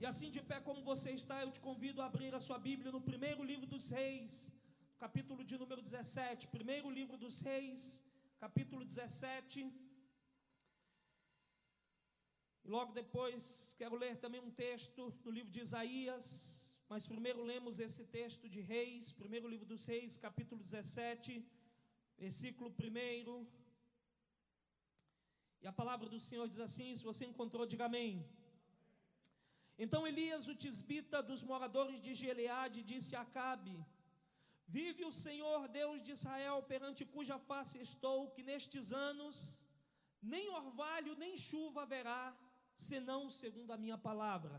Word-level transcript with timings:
E 0.00 0.04
assim 0.08 0.30
de 0.34 0.40
pé 0.48 0.56
como 0.66 0.80
você 0.88 1.10
está, 1.20 1.36
eu 1.42 1.50
te 1.56 1.60
convido 1.66 2.02
a 2.02 2.06
abrir 2.10 2.32
a 2.38 2.40
sua 2.46 2.58
Bíblia 2.66 2.90
no 2.96 3.00
primeiro 3.10 3.42
livro 3.50 3.66
dos 3.74 3.84
Reis, 3.98 4.32
capítulo 5.04 5.42
de 5.50 5.56
número 5.62 5.80
17. 5.80 6.48
Primeiro 6.56 6.90
livro 6.98 7.16
dos 7.22 7.36
Reis, 7.48 7.80
capítulo 8.44 8.84
17. 8.84 9.72
E 12.64 12.68
logo 12.76 12.92
depois 13.00 13.74
quero 13.78 13.96
ler 13.96 14.14
também 14.24 14.42
um 14.48 14.54
texto 14.66 15.02
no 15.24 15.30
livro 15.38 15.50
de 15.56 15.62
Isaías, 15.66 16.26
mas 16.90 17.08
primeiro 17.14 17.42
lemos 17.52 17.80
esse 17.88 18.04
texto 18.18 18.46
de 18.54 18.60
Reis, 18.60 19.12
primeiro 19.24 19.48
livro 19.48 19.68
dos 19.74 19.86
Reis, 19.86 20.18
capítulo 20.28 20.62
17, 20.62 21.42
versículo 22.18 22.68
1. 22.70 23.46
E 25.62 25.66
a 25.66 25.72
palavra 25.72 26.06
do 26.14 26.20
Senhor 26.20 26.46
diz 26.54 26.60
assim: 26.68 26.94
se 26.94 27.08
você 27.10 27.24
encontrou, 27.24 27.64
diga 27.74 27.86
amém. 27.86 28.12
Então 29.84 30.06
Elias, 30.10 30.46
o 30.52 30.54
tisbita 30.62 31.18
dos 31.30 31.42
moradores 31.50 31.98
de 32.04 32.12
Gileade, 32.20 32.86
disse 32.90 33.14
a 33.14 33.22
Acabe: 33.26 33.74
Vive 34.76 35.04
o 35.04 35.16
Senhor 35.24 35.68
Deus 35.80 35.98
de 36.06 36.12
Israel, 36.18 36.58
perante 36.72 37.04
cuja 37.14 37.38
face 37.50 37.76
estou, 37.88 38.30
que 38.34 38.42
nestes 38.50 38.86
anos 39.08 39.36
nem 40.34 40.48
orvalho 40.60 41.12
nem 41.22 41.34
chuva 41.48 41.82
haverá, 41.82 42.24
senão 42.88 43.20
segundo 43.42 43.72
a 43.72 43.82
minha 43.84 43.98
palavra. 44.08 44.56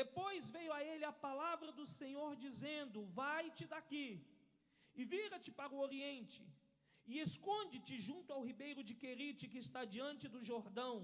Depois 0.00 0.48
veio 0.56 0.72
a 0.78 0.80
ele 0.90 1.04
a 1.04 1.20
palavra 1.28 1.70
do 1.78 1.86
Senhor, 1.98 2.30
dizendo: 2.46 3.04
Vai-te 3.22 3.66
daqui 3.74 4.08
e 4.94 5.04
vira-te 5.14 5.50
para 5.58 5.74
o 5.74 5.82
oriente, 5.86 6.42
e 7.10 7.14
esconde-te 7.26 7.96
junto 8.06 8.32
ao 8.32 8.44
ribeiro 8.50 8.82
de 8.88 8.94
Querite, 9.02 9.50
que 9.52 9.60
está 9.66 9.82
diante 9.96 10.26
do 10.34 10.40
Jordão 10.50 10.94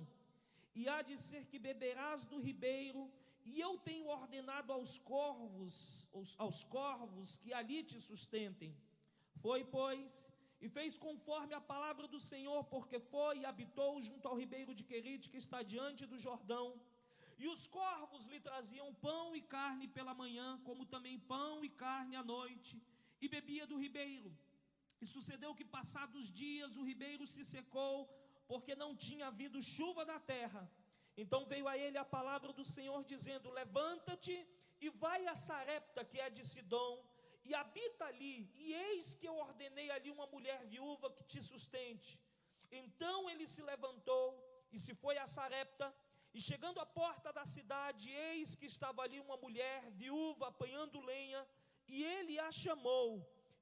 e 0.75 0.89
há 0.89 1.01
de 1.03 1.17
ser 1.27 1.43
que 1.51 1.59
beberás 1.59 2.25
do 2.31 2.39
ribeiro, 2.49 3.03
e 3.51 3.61
eu 3.67 3.73
tenho 3.89 4.09
ordenado 4.19 4.73
aos 4.77 4.93
corvos, 4.99 5.75
aos, 6.15 6.31
aos 6.45 6.65
corvos 6.65 7.37
que 7.43 7.53
ali 7.61 7.83
te 7.91 7.99
sustentem. 8.01 8.73
Foi, 9.43 9.61
pois, 9.65 10.13
e 10.65 10.69
fez 10.77 10.97
conforme 11.07 11.55
a 11.55 11.67
palavra 11.73 12.07
do 12.15 12.21
Senhor, 12.31 12.61
porque 12.75 12.99
foi 13.13 13.35
e 13.41 13.47
habitou 13.51 13.93
junto 14.09 14.27
ao 14.27 14.39
ribeiro 14.43 14.75
de 14.79 14.85
Querite, 14.91 15.31
que 15.33 15.43
está 15.45 15.61
diante 15.75 16.07
do 16.13 16.19
Jordão. 16.27 16.67
E 17.43 17.47
os 17.55 17.63
corvos 17.79 18.25
lhe 18.33 18.41
traziam 18.49 18.89
pão 19.07 19.37
e 19.37 19.43
carne 19.57 19.87
pela 19.97 20.15
manhã, 20.23 20.49
como 20.69 20.91
também 20.95 21.19
pão 21.35 21.65
e 21.69 21.71
carne 21.85 22.17
à 22.17 22.25
noite, 22.37 22.75
e 23.21 23.29
bebia 23.29 23.67
do 23.67 23.77
ribeiro. 23.85 24.31
E 25.03 25.07
sucedeu 25.15 25.55
que, 25.59 25.67
passados 25.79 26.33
dias, 26.43 26.77
o 26.77 26.85
ribeiro 26.91 27.27
se 27.27 27.45
secou, 27.45 27.97
porque 28.51 28.75
não 28.83 28.91
tinha 29.07 29.27
havido 29.29 29.63
chuva 29.75 30.05
na 30.13 30.19
terra. 30.35 30.63
Então 31.23 31.41
veio 31.53 31.67
a 31.73 31.77
ele 31.85 31.99
a 31.99 32.11
palavra 32.17 32.53
do 32.53 32.65
Senhor 32.65 33.01
dizendo: 33.13 33.51
Levanta-te 33.61 34.37
e 34.81 34.89
vai 35.05 35.21
a 35.27 35.35
Sarepta, 35.35 36.05
que 36.05 36.19
é 36.21 36.29
de 36.37 36.45
Sidom, 36.53 36.95
e 37.49 37.55
habita 37.55 38.05
ali, 38.07 38.37
e 38.63 38.73
eis 38.87 39.15
que 39.15 39.29
eu 39.31 39.37
ordenei 39.47 39.91
ali 39.91 40.11
uma 40.11 40.27
mulher 40.35 40.61
viúva 40.67 41.11
que 41.17 41.25
te 41.33 41.41
sustente. 41.51 42.13
Então 42.83 43.19
ele 43.31 43.47
se 43.47 43.63
levantou 43.63 44.27
e 44.73 44.79
se 44.85 44.93
foi 45.03 45.17
a 45.19 45.27
Sarepta, 45.27 45.95
e 46.37 46.41
chegando 46.41 46.81
à 46.85 46.87
porta 47.01 47.33
da 47.33 47.45
cidade, 47.57 48.11
eis 48.11 48.55
que 48.57 48.67
estava 48.67 49.03
ali 49.03 49.21
uma 49.21 49.37
mulher 49.37 49.91
viúva 50.03 50.49
apanhando 50.49 51.07
lenha, 51.13 51.47
e 51.87 52.03
ele 52.03 52.39
a 52.39 52.51
chamou 52.51 53.09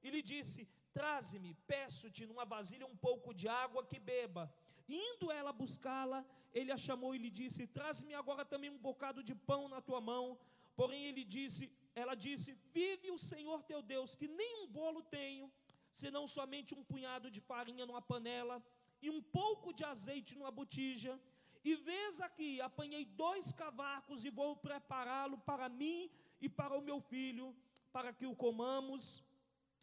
e 0.01 0.09
lhe 0.09 0.21
disse: 0.21 0.67
Traze-me, 0.97 1.53
peço-te 1.73 2.25
numa 2.25 2.45
vasilha 2.45 2.85
um 2.93 2.97
pouco 3.07 3.33
de 3.33 3.47
água 3.47 3.85
que 3.85 3.99
beba. 3.99 4.43
Indo 4.87 5.31
ela 5.31 5.53
buscá-la, 5.53 6.25
ele 6.53 6.71
a 6.71 6.77
chamou 6.77 7.15
e 7.15 7.17
lhe 7.17 7.29
disse: 7.29 7.67
Traze-me 7.67 8.13
agora 8.13 8.43
também 8.45 8.69
um 8.69 8.77
bocado 8.77 9.23
de 9.23 9.33
pão 9.33 9.67
na 9.67 9.81
tua 9.81 10.01
mão. 10.01 10.37
Porém 10.75 11.05
ele 11.05 11.23
disse, 11.23 11.71
ela 11.95 12.15
disse: 12.15 12.57
Vive 12.73 13.11
o 13.11 13.17
Senhor 13.17 13.63
teu 13.63 13.81
Deus, 13.81 14.15
que 14.15 14.27
nem 14.27 14.63
um 14.63 14.67
bolo 14.67 15.01
tenho, 15.03 15.51
senão 15.91 16.25
somente 16.27 16.73
um 16.73 16.83
punhado 16.83 17.29
de 17.29 17.39
farinha 17.39 17.85
numa 17.85 18.01
panela 18.01 18.61
e 19.01 19.09
um 19.09 19.21
pouco 19.21 19.73
de 19.73 19.83
azeite 19.83 20.35
numa 20.37 20.51
botija. 20.51 21.19
E 21.63 21.75
vês 21.75 22.19
aqui, 22.19 22.59
apanhei 22.59 23.05
dois 23.05 23.51
cavacos 23.51 24.25
e 24.25 24.29
vou 24.29 24.55
prepará-lo 24.55 25.37
para 25.37 25.69
mim 25.69 26.09
e 26.41 26.49
para 26.49 26.77
o 26.77 26.81
meu 26.81 26.99
filho, 26.99 27.55
para 27.91 28.11
que 28.11 28.25
o 28.25 28.35
comamos 28.35 29.23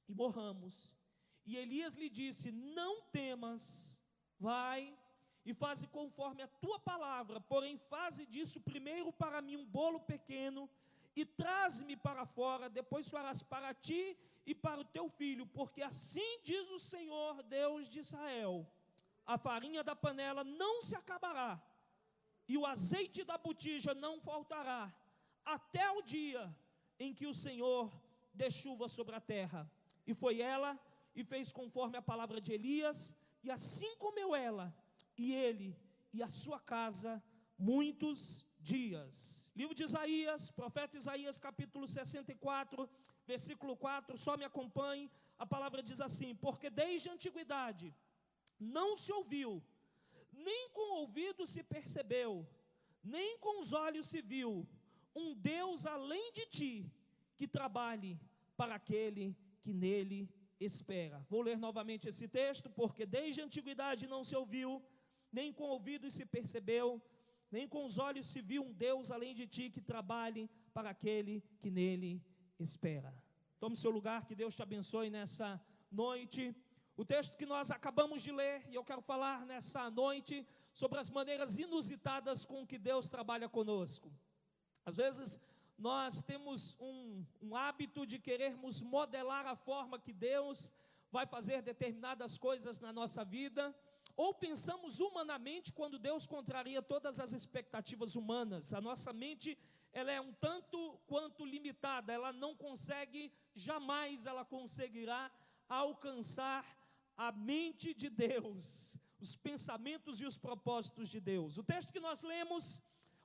e 0.09 0.15
morramos. 0.15 0.93
E 1.47 1.57
Elias 1.57 1.95
lhe 1.95 2.11
disse: 2.11 2.51
Não 2.51 3.03
temas, 3.19 3.99
vai 4.41 4.81
e 5.45 5.53
faze 5.63 5.87
conforme 5.99 6.43
a 6.43 6.53
tua 6.63 6.79
palavra, 6.91 7.41
porém 7.53 7.77
faze 7.93 8.25
disso 8.27 8.59
primeiro 8.61 9.13
para 9.13 9.41
mim 9.47 9.57
um 9.57 9.67
bolo 9.79 10.01
pequeno 10.13 10.69
e 11.15 11.25
traze-me 11.25 11.97
para 11.97 12.25
fora, 12.25 12.69
depois 12.81 13.09
farás 13.15 13.43
para 13.43 13.73
ti 13.75 14.17
e 14.47 14.55
para 14.55 14.81
o 14.81 14.91
teu 14.97 15.07
filho, 15.09 15.47
porque 15.47 15.83
assim 15.83 16.31
diz 16.43 16.71
o 16.71 16.81
Senhor 16.93 17.43
Deus 17.43 17.89
de 17.89 17.99
Israel: 18.05 18.67
a 19.27 19.37
farinha 19.47 19.83
da 19.83 19.95
panela 19.95 20.43
não 20.45 20.81
se 20.81 20.95
acabará, 20.97 21.61
e 22.49 22.57
o 22.57 22.67
azeite 22.75 23.23
da 23.25 23.37
botija 23.37 23.95
não 23.95 24.15
faltará, 24.21 24.93
até 25.45 25.91
o 25.91 26.03
dia 26.03 26.43
em 26.99 27.13
que 27.19 27.27
o 27.27 27.35
Senhor 27.35 27.91
dê 28.33 28.51
chuva 28.51 28.89
sobre 28.89 29.15
a 29.17 29.21
terra. 29.21 29.71
E 30.07 30.15
foi 30.15 30.41
ela 30.41 30.79
e 31.15 31.23
fez 31.25 31.53
conforme 31.53 31.97
a 31.99 32.03
palavra 32.03 32.41
de 32.41 32.53
Elias, 32.53 33.15
e 33.43 33.51
assim 33.51 33.97
comeu 33.97 34.35
ela, 34.35 34.75
e 35.17 35.33
ele 35.35 35.77
e 36.13 36.23
a 36.23 36.29
sua 36.29 36.59
casa 36.59 37.23
muitos 37.59 38.47
dias. 38.59 39.49
Livro 39.55 39.75
de 39.75 39.85
Isaías, 39.85 40.51
profeta 40.51 40.97
Isaías, 40.97 41.39
capítulo 41.39 41.87
64, 41.87 42.89
versículo 43.27 43.77
4, 43.77 44.19
só 44.19 44.37
me 44.37 44.45
acompanhe. 44.45 45.11
A 45.39 45.47
palavra 45.47 45.83
diz 45.83 46.01
assim: 46.01 46.35
Porque 46.35 46.69
desde 46.69 47.09
a 47.09 47.13
antiguidade 47.13 47.95
não 48.59 48.97
se 48.97 49.13
ouviu, 49.13 49.63
nem 50.33 50.71
com 50.71 50.87
o 50.93 50.99
ouvido 51.01 51.47
se 51.47 51.63
percebeu, 51.63 52.47
nem 53.03 53.39
com 53.39 53.61
os 53.61 53.73
olhos 53.73 54.07
se 54.07 54.21
viu, 54.21 54.69
um 55.15 55.35
Deus 55.35 55.87
além 55.87 56.33
de 56.33 56.47
ti 56.47 56.93
que 57.37 57.49
trabalhe 57.49 58.19
para 58.57 58.75
aquele 58.75 59.37
que 59.63 59.73
nele 59.73 60.29
espera. 60.61 61.25
Vou 61.29 61.43
ler 61.43 61.59
novamente 61.59 62.09
esse 62.09 62.27
texto, 62.29 62.69
porque 62.71 63.05
desde 63.07 63.41
a 63.41 63.45
antiguidade 63.45 64.07
não 64.07 64.23
se 64.23 64.37
ouviu, 64.37 64.83
nem 65.33 65.53
com 65.53 65.65
ouvidos 65.65 66.15
se 66.15 66.25
percebeu, 66.27 67.01
nem 67.51 67.67
com 67.67 67.85
os 67.85 67.99
olhos 67.99 68.27
se 68.27 68.41
viu 68.41 68.63
um 68.63 68.73
Deus 68.73 69.11
além 69.11 69.35
de 69.35 69.47
ti 69.47 69.71
que 69.71 69.81
trabalhe 69.81 70.49
para 70.75 70.91
aquele 70.91 71.43
que 71.61 71.71
nele 71.71 72.23
espera. 72.59 73.13
Tome 73.59 73.77
seu 73.77 73.91
lugar, 73.91 74.27
que 74.27 74.35
Deus 74.35 74.55
te 74.55 74.63
abençoe 74.63 75.11
nessa 75.11 75.61
noite. 75.91 76.55
O 76.97 77.05
texto 77.05 77.37
que 77.37 77.47
nós 77.47 77.71
acabamos 77.71 78.23
de 78.23 78.31
ler, 78.31 78.57
e 78.71 78.75
eu 78.75 78.85
quero 78.85 79.03
falar 79.03 79.45
nessa 79.47 79.91
noite 79.91 80.47
sobre 80.73 80.99
as 81.01 81.11
maneiras 81.11 81.59
inusitadas 81.59 82.45
com 82.45 82.67
que 82.67 82.79
Deus 82.79 83.09
trabalha 83.09 83.49
conosco. 83.49 84.13
Às 84.85 84.97
vezes 84.97 85.41
nós 85.81 86.23
temos 86.23 86.77
um, 86.79 87.25
um 87.41 87.57
hábito 87.57 88.07
de 88.07 88.19
querermos 88.19 88.83
modelar 88.83 89.47
a 89.47 89.57
forma 89.57 89.99
que 89.99 90.13
Deus 90.13 90.75
vai 91.11 91.27
fazer 91.27 91.63
determinadas 91.63 92.37
coisas 92.37 92.79
na 92.79 92.93
nossa 92.93 93.25
vida, 93.25 93.75
ou 94.15 94.35
pensamos 94.35 95.01
humanamente 95.01 95.73
quando 95.73 95.99
Deus 95.99 96.27
contraria 96.27 96.83
todas 96.83 97.19
as 97.19 97.33
expectativas 97.33 98.15
humanas. 98.15 98.75
A 98.75 98.81
nossa 98.81 99.11
mente 99.11 99.57
ela 99.91 100.13
é 100.13 100.21
um 100.21 100.35
tanto 100.35 101.01
quanto 101.07 101.47
limitada, 101.47 102.13
ela 102.13 102.31
não 102.31 102.55
consegue, 102.55 103.33
jamais 103.55 104.27
ela 104.27 104.45
conseguirá 104.45 105.33
alcançar 105.67 106.63
a 107.17 107.33
mente 107.33 107.95
de 107.95 108.11
Deus, 108.11 108.99
os 109.19 109.35
pensamentos 109.35 110.21
e 110.21 110.27
os 110.27 110.37
propósitos 110.37 111.09
de 111.09 111.21
Deus. 111.21 111.57
O 111.57 111.65
texto 111.65 111.93
que 111.93 112.01
nós 112.01 112.23
lemos 112.23 112.83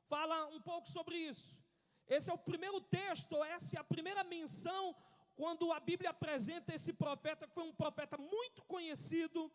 fala 0.08 0.48
um 0.48 0.62
pouco 0.62 0.90
sobre 0.90 1.18
isso. 1.18 1.65
Esse 2.08 2.30
é 2.30 2.34
o 2.34 2.38
primeiro 2.38 2.80
texto, 2.82 3.44
essa 3.44 3.78
é 3.78 3.80
a 3.80 3.84
primeira 3.84 4.24
menção 4.24 4.96
quando 5.36 5.72
a 5.72 5.80
Bíblia 5.80 6.12
apresenta 6.12 6.74
esse 6.74 6.94
profeta, 6.94 7.48
que 7.48 7.54
foi 7.54 7.64
um 7.64 7.74
profeta 7.74 8.18
muito 8.18 8.64
conhecido 8.64 9.52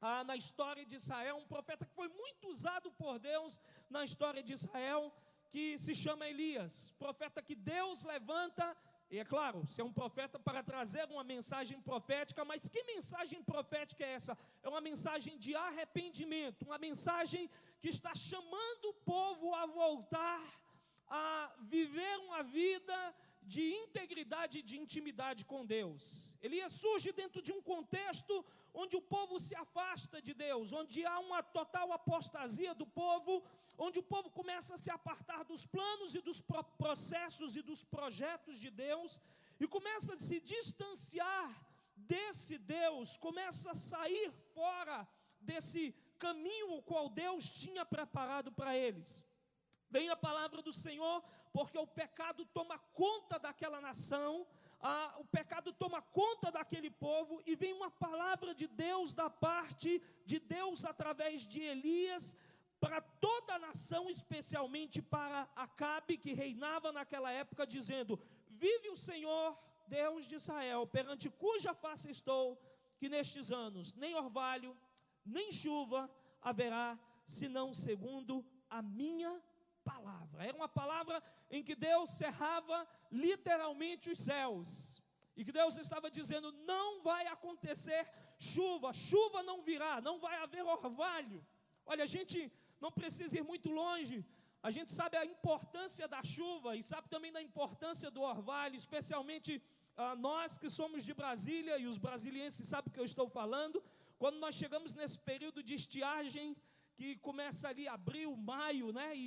ah, 0.00 0.22
na 0.24 0.36
história 0.36 0.84
de 0.84 0.96
Israel, 0.96 1.36
um 1.36 1.46
profeta 1.46 1.86
que 1.86 1.94
foi 1.94 2.08
muito 2.08 2.48
usado 2.48 2.90
por 2.92 3.18
Deus 3.18 3.60
na 3.88 4.04
história 4.04 4.42
de 4.42 4.52
Israel, 4.52 5.12
que 5.50 5.78
se 5.78 5.94
chama 5.94 6.28
Elias, 6.28 6.92
profeta 6.98 7.40
que 7.40 7.54
Deus 7.54 8.02
levanta, 8.02 8.76
e 9.10 9.18
é 9.18 9.24
claro, 9.24 9.66
se 9.66 9.80
é 9.80 9.84
um 9.84 9.92
profeta 9.92 10.38
para 10.38 10.62
trazer 10.62 11.04
uma 11.08 11.24
mensagem 11.24 11.80
profética, 11.80 12.44
mas 12.44 12.68
que 12.68 12.82
mensagem 12.82 13.42
profética 13.42 14.04
é 14.04 14.12
essa? 14.12 14.36
É 14.62 14.68
uma 14.68 14.82
mensagem 14.82 15.38
de 15.38 15.54
arrependimento, 15.54 16.66
uma 16.66 16.78
mensagem 16.78 17.48
que 17.80 17.88
está 17.88 18.14
chamando 18.14 18.84
o 18.90 18.94
povo 19.14 19.54
a 19.54 19.64
voltar 19.64 20.42
a 21.10 21.52
viver 21.74 22.18
uma 22.26 22.42
vida 22.42 23.14
de 23.42 23.62
integridade 23.82 24.58
e 24.58 24.66
de 24.70 24.76
intimidade 24.78 25.44
com 25.50 25.64
Deus. 25.64 26.02
Elias 26.42 26.72
surge 26.72 27.10
dentro 27.12 27.40
de 27.40 27.52
um 27.52 27.62
contexto 27.62 28.44
onde 28.74 28.94
o 28.96 29.02
povo 29.14 29.40
se 29.40 29.54
afasta 29.54 30.20
de 30.26 30.34
Deus, 30.34 30.72
onde 30.72 31.04
há 31.06 31.18
uma 31.18 31.42
total 31.42 31.92
apostasia 31.92 32.74
do 32.74 32.86
povo, 32.86 33.42
onde 33.86 33.98
o 33.98 34.02
povo 34.02 34.28
começa 34.30 34.74
a 34.74 34.82
se 34.84 34.90
apartar 34.90 35.44
dos 35.44 35.64
planos 35.64 36.14
e 36.14 36.20
dos 36.20 36.40
processos 36.82 37.56
e 37.56 37.62
dos 37.62 37.82
projetos 37.82 38.58
de 38.64 38.70
Deus 38.70 39.20
e 39.60 39.66
começa 39.66 40.14
a 40.14 40.18
se 40.18 40.38
distanciar 40.40 41.48
desse 41.96 42.58
Deus, 42.58 43.16
começa 43.16 43.70
a 43.72 43.74
sair 43.74 44.30
fora 44.54 45.08
desse 45.40 45.94
caminho 46.18 46.74
o 46.74 46.82
qual 46.82 47.08
Deus 47.08 47.44
tinha 47.62 47.84
preparado 47.84 48.52
para 48.52 48.76
eles. 48.76 49.24
Vem 49.90 50.08
a 50.10 50.16
palavra 50.16 50.60
do 50.62 50.72
Senhor, 50.72 51.22
porque 51.52 51.78
o 51.78 51.86
pecado 51.86 52.44
toma 52.46 52.78
conta 52.92 53.38
daquela 53.38 53.80
nação, 53.80 54.46
ah, 54.80 55.14
o 55.18 55.24
pecado 55.24 55.72
toma 55.72 56.00
conta 56.02 56.50
daquele 56.52 56.90
povo, 56.90 57.42
e 57.46 57.56
vem 57.56 57.72
uma 57.72 57.90
palavra 57.90 58.54
de 58.54 58.66
Deus 58.66 59.14
da 59.14 59.28
parte 59.28 60.02
de 60.24 60.38
Deus 60.38 60.84
através 60.84 61.46
de 61.46 61.60
Elias 61.60 62.36
para 62.80 63.00
toda 63.00 63.54
a 63.54 63.58
nação, 63.58 64.08
especialmente 64.08 65.02
para 65.02 65.48
Acabe, 65.56 66.16
que 66.16 66.32
reinava 66.32 66.92
naquela 66.92 67.30
época, 67.32 67.66
dizendo: 67.66 68.20
Vive 68.48 68.88
o 68.90 68.96
Senhor, 68.96 69.58
Deus 69.88 70.26
de 70.26 70.36
Israel, 70.36 70.86
perante 70.86 71.28
cuja 71.28 71.74
face 71.74 72.10
estou, 72.10 72.60
que 72.98 73.08
nestes 73.08 73.50
anos 73.50 73.94
nem 73.94 74.14
orvalho, 74.14 74.76
nem 75.24 75.50
chuva 75.50 76.10
haverá, 76.40 76.98
senão 77.24 77.74
segundo 77.74 78.44
a 78.70 78.80
minha 78.80 79.42
palavra. 79.92 80.46
Era 80.48 80.56
uma 80.60 80.70
palavra 80.80 81.16
em 81.56 81.62
que 81.66 81.76
Deus 81.88 82.10
cerrava 82.22 82.78
literalmente 83.24 84.06
os 84.14 84.20
céus. 84.30 84.70
E 85.38 85.44
que 85.46 85.54
Deus 85.60 85.76
estava 85.84 86.08
dizendo: 86.18 86.48
não 86.72 86.86
vai 87.08 87.24
acontecer 87.36 88.00
chuva, 88.54 88.88
chuva 89.08 89.40
não 89.50 89.58
virá, 89.68 89.94
não 90.08 90.16
vai 90.26 90.36
haver 90.44 90.64
orvalho. 90.76 91.40
Olha, 91.90 92.04
a 92.08 92.12
gente 92.16 92.38
não 92.84 92.90
precisa 93.00 93.36
ir 93.40 93.44
muito 93.52 93.70
longe, 93.82 94.16
a 94.68 94.70
gente 94.76 94.90
sabe 94.98 95.16
a 95.16 95.24
importância 95.34 96.06
da 96.14 96.22
chuva 96.34 96.70
e 96.78 96.82
sabe 96.90 97.08
também 97.14 97.32
da 97.36 97.42
importância 97.48 98.08
do 98.16 98.22
orvalho, 98.34 98.76
especialmente 98.84 99.52
ah, 99.96 100.14
nós 100.28 100.58
que 100.62 100.70
somos 100.78 101.04
de 101.08 101.14
Brasília 101.20 101.76
e 101.82 101.86
os 101.92 101.98
brasilienses 102.06 102.68
sabem 102.72 102.90
o 102.90 102.94
que 102.94 103.00
eu 103.04 103.10
estou 103.12 103.28
falando. 103.38 103.82
Quando 104.22 104.38
nós 104.44 104.54
chegamos 104.60 104.94
nesse 104.98 105.18
período 105.30 105.60
de 105.68 105.74
estiagem, 105.80 106.56
que 106.98 107.08
começa 107.28 107.64
ali 107.70 107.84
abril, 107.96 108.30
maio, 108.52 108.86
né? 108.98 109.08
E 109.22 109.26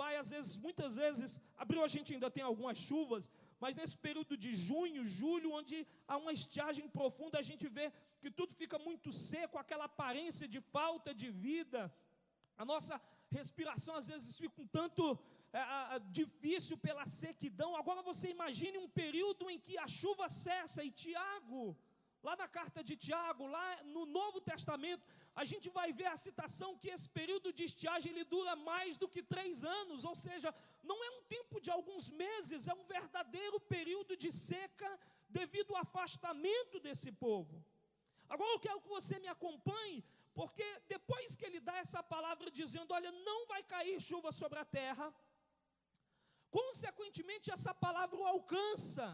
vai 0.00 0.12
às 0.22 0.30
vezes, 0.34 0.52
muitas 0.64 0.92
vezes, 1.02 1.40
abril 1.64 1.82
a 1.88 1.90
gente 1.94 2.12
ainda 2.14 2.30
tem 2.36 2.44
algumas 2.48 2.78
chuvas, 2.88 3.24
mas 3.62 3.76
nesse 3.78 3.96
período 4.06 4.34
de 4.44 4.50
junho, 4.66 5.02
julho, 5.20 5.50
onde 5.58 5.76
há 6.06 6.16
uma 6.22 6.34
estiagem 6.40 6.86
profunda, 6.98 7.38
a 7.38 7.46
gente 7.50 7.66
vê 7.76 7.86
que 8.20 8.30
tudo 8.38 8.52
fica 8.62 8.78
muito 8.88 9.10
seco, 9.30 9.62
aquela 9.64 9.86
aparência 9.92 10.46
de 10.54 10.60
falta 10.76 11.12
de 11.20 11.30
vida. 11.46 11.80
A 12.62 12.66
nossa 12.72 12.94
respiração 13.38 13.94
às 14.00 14.08
vezes 14.12 14.36
fica 14.44 14.60
um 14.64 14.68
tanto 14.78 15.04
é, 15.60 15.64
difícil 16.20 16.76
pela 16.86 17.06
sequidão. 17.22 17.70
Agora 17.82 18.02
você 18.10 18.28
imagine 18.36 18.76
um 18.84 18.90
período 19.02 19.48
em 19.54 19.58
que 19.66 19.76
a 19.86 19.88
chuva 19.98 20.28
cessa 20.44 20.82
e 20.84 20.90
Tiago 21.02 21.64
Lá 22.26 22.34
na 22.42 22.48
carta 22.56 22.80
de 22.88 22.94
Tiago, 23.04 23.44
lá 23.56 23.66
no 23.94 24.02
Novo 24.18 24.38
Testamento, 24.52 25.04
a 25.40 25.44
gente 25.50 25.66
vai 25.76 25.88
ver 25.98 26.08
a 26.12 26.20
citação 26.26 26.70
que 26.82 26.88
esse 26.94 27.08
período 27.18 27.48
de 27.58 27.64
estiagem 27.70 28.10
ele 28.12 28.24
dura 28.34 28.54
mais 28.70 28.96
do 29.02 29.08
que 29.14 29.22
três 29.34 29.62
anos, 29.78 30.00
ou 30.10 30.14
seja, 30.24 30.50
não 30.90 30.98
é 31.06 31.10
um 31.16 31.22
tempo 31.34 31.60
de 31.64 31.70
alguns 31.76 32.06
meses, 32.24 32.66
é 32.72 32.74
um 32.80 32.86
verdadeiro 32.96 33.58
período 33.74 34.14
de 34.22 34.30
seca 34.48 34.90
devido 35.38 35.70
ao 35.74 35.82
afastamento 35.86 36.80
desse 36.86 37.12
povo. 37.26 37.56
Agora 38.34 38.52
eu 38.54 38.62
quero 38.66 38.82
que 38.84 38.94
você 38.96 39.14
me 39.24 39.30
acompanhe, 39.36 39.98
porque 40.38 40.66
depois 40.94 41.36
que 41.38 41.46
ele 41.48 41.60
dá 41.68 41.76
essa 41.84 42.02
palavra 42.14 42.50
dizendo: 42.60 42.92
Olha, 42.98 43.12
não 43.28 43.40
vai 43.52 43.62
cair 43.74 44.00
chuva 44.08 44.32
sobre 44.40 44.58
a 44.64 44.66
terra, 44.80 45.06
consequentemente 46.58 47.54
essa 47.56 47.74
palavra 47.86 48.18
o 48.22 48.28
alcança. 48.34 49.06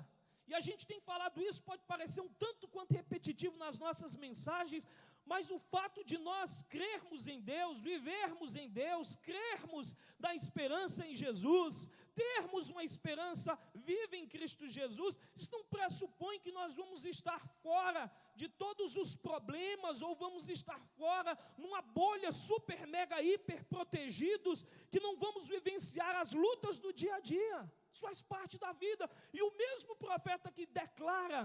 E 0.48 0.54
a 0.54 0.60
gente 0.60 0.86
tem 0.86 1.00
falado 1.00 1.40
isso, 1.48 1.62
pode 1.62 1.82
parecer 1.84 2.20
um 2.20 2.32
tanto 2.44 2.68
quanto 2.68 2.94
repetitivo 3.00 3.56
nas 3.56 3.78
nossas 3.78 4.14
mensagens, 4.16 4.86
mas 5.24 5.50
o 5.50 5.58
fato 5.58 6.04
de 6.04 6.18
nós 6.18 6.62
crermos 6.74 7.26
em 7.26 7.40
Deus, 7.40 7.80
vivermos 7.80 8.56
em 8.56 8.68
Deus, 8.68 9.14
crermos 9.16 9.94
da 10.18 10.34
esperança 10.34 11.06
em 11.06 11.14
Jesus, 11.14 11.88
termos 12.14 12.68
uma 12.68 12.84
esperança 12.84 13.58
viva 13.74 14.16
em 14.16 14.26
Cristo 14.26 14.68
Jesus, 14.68 15.18
isso 15.36 15.50
não 15.52 15.64
pressupõe 15.64 16.40
que 16.40 16.52
nós 16.52 16.74
vamos 16.76 17.04
estar 17.04 17.40
fora 17.62 18.10
de 18.34 18.48
todos 18.48 18.96
os 18.96 19.14
problemas 19.14 20.02
ou 20.02 20.14
vamos 20.14 20.48
estar 20.48 20.80
fora 20.98 21.38
numa 21.56 21.80
bolha 21.80 22.32
super, 22.32 22.86
mega, 22.86 23.22
hiper 23.22 23.64
protegidos, 23.64 24.66
que 24.90 25.00
não 25.00 25.16
vamos 25.16 25.46
vivenciar 25.46 26.16
as 26.16 26.32
lutas 26.32 26.78
do 26.78 26.92
dia 26.92 27.14
a 27.14 27.20
dia. 27.20 27.72
Isso 27.92 28.02
faz 28.08 28.20
parte 28.22 28.58
da 28.58 28.72
vida. 28.72 29.08
E 29.32 29.42
o 29.42 29.52
mesmo 29.64 29.94
profeta 29.96 30.50
que 30.50 30.64
declara 30.66 31.42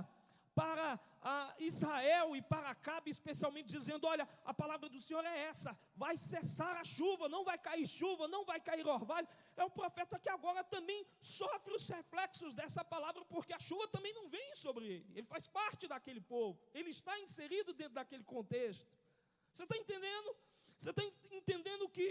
para 0.60 1.00
Israel 1.60 2.36
e 2.36 2.42
para 2.52 2.70
Acabe, 2.76 3.10
especialmente, 3.12 3.74
dizendo: 3.78 4.08
Olha, 4.14 4.28
a 4.52 4.54
palavra 4.62 4.88
do 4.94 5.00
Senhor 5.00 5.24
é 5.34 5.36
essa, 5.52 5.72
vai 6.04 6.16
cessar 6.18 6.76
a 6.78 6.86
chuva, 6.96 7.30
não 7.36 7.44
vai 7.50 7.58
cair 7.68 7.86
chuva, 8.00 8.28
não 8.36 8.44
vai 8.52 8.60
cair 8.70 8.88
orvalho. 8.88 9.28
É 9.56 9.64
um 9.64 9.70
profeta 9.70 10.18
que 10.24 10.30
agora 10.38 10.64
também 10.64 11.06
sofre 11.22 11.76
os 11.80 11.88
reflexos 11.98 12.56
dessa 12.56 12.84
palavra, 12.94 13.24
porque 13.26 13.54
a 13.54 13.60
chuva 13.60 13.88
também 13.96 14.14
não 14.20 14.28
vem 14.30 14.50
sobre 14.56 14.86
ele, 14.94 15.06
ele 15.18 15.28
faz 15.34 15.46
parte 15.60 15.88
daquele 15.94 16.22
povo, 16.22 16.60
ele 16.74 16.90
está 16.90 17.20
inserido 17.20 17.72
dentro 17.82 17.94
daquele 18.02 18.24
contexto. 18.24 18.88
Você 19.52 19.64
está 19.64 19.78
entendendo? 19.78 20.36
Você 20.78 20.90
está 20.92 21.04
entendendo 21.32 21.88
que 21.90 22.08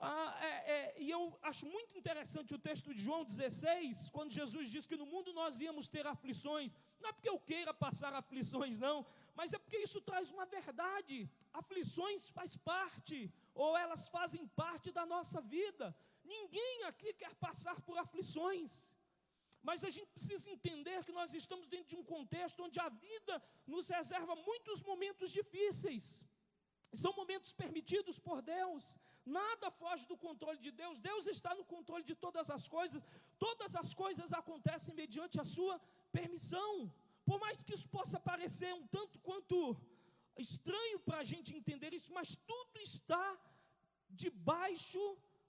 ah, 0.00 0.36
é, 0.40 0.52
é, 0.76 0.94
e 0.98 1.10
eu 1.10 1.22
acho 1.42 1.64
muito 1.66 1.96
interessante 1.96 2.54
o 2.54 2.58
texto 2.58 2.92
de 2.92 3.00
João 3.00 3.24
16, 3.24 4.10
quando 4.10 4.36
Jesus 4.38 4.68
diz 4.70 4.86
que 4.86 4.96
no 4.96 5.06
mundo 5.06 5.32
nós 5.32 5.60
íamos 5.60 5.88
ter 5.88 6.06
aflições. 6.06 6.74
Não 7.00 7.10
é 7.10 7.12
porque 7.12 7.28
eu 7.28 7.38
queira 7.38 7.72
passar 7.72 8.12
aflições, 8.22 8.78
não, 8.78 9.06
mas 9.34 9.52
é 9.52 9.58
porque 9.58 9.78
isso 9.78 10.00
traz 10.00 10.30
uma 10.30 10.46
verdade. 10.46 11.30
Aflições 11.52 12.28
faz 12.28 12.56
parte, 12.56 13.32
ou 13.54 13.76
elas 13.76 14.08
fazem 14.08 14.46
parte 14.48 14.90
da 14.90 15.06
nossa 15.06 15.40
vida. 15.40 15.94
Ninguém 16.24 16.84
aqui 16.84 17.12
quer 17.12 17.34
passar 17.46 17.80
por 17.80 17.96
aflições. 17.98 18.94
Mas 19.68 19.82
a 19.82 19.90
gente 19.96 20.10
precisa 20.16 20.50
entender 20.50 21.02
que 21.04 21.12
nós 21.18 21.32
estamos 21.32 21.66
dentro 21.74 21.90
de 21.92 21.96
um 21.96 22.04
contexto 22.14 22.62
onde 22.62 22.78
a 22.78 22.88
vida 22.88 23.34
nos 23.66 23.88
reserva 23.88 24.34
muitos 24.36 24.82
momentos 24.82 25.30
difíceis. 25.30 26.22
São 27.02 27.12
momentos 27.20 27.52
permitidos 27.52 28.18
por 28.18 28.38
Deus. 28.42 28.98
Nada 29.24 29.70
foge 29.70 30.04
do 30.06 30.16
controle 30.16 30.58
de 30.66 30.70
Deus. 30.70 30.98
Deus 30.98 31.26
está 31.26 31.54
no 31.54 31.64
controle 31.64 32.04
de 32.10 32.14
todas 32.14 32.50
as 32.56 32.66
coisas. 32.76 33.02
Todas 33.38 33.74
as 33.82 33.92
coisas 34.02 34.32
acontecem 34.32 34.94
mediante 34.94 35.40
a 35.40 35.44
sua 35.44 35.80
permissão. 36.12 36.92
Por 37.28 37.38
mais 37.44 37.62
que 37.64 37.74
isso 37.76 37.88
possa 37.88 38.18
parecer 38.30 38.72
um 38.74 38.86
tanto 38.86 39.18
quanto 39.20 39.76
estranho 40.36 40.98
para 41.06 41.18
a 41.18 41.28
gente 41.32 41.56
entender 41.60 41.92
isso, 41.98 42.12
mas 42.12 42.36
tudo 42.50 42.78
está 42.80 43.26
debaixo 44.10 45.02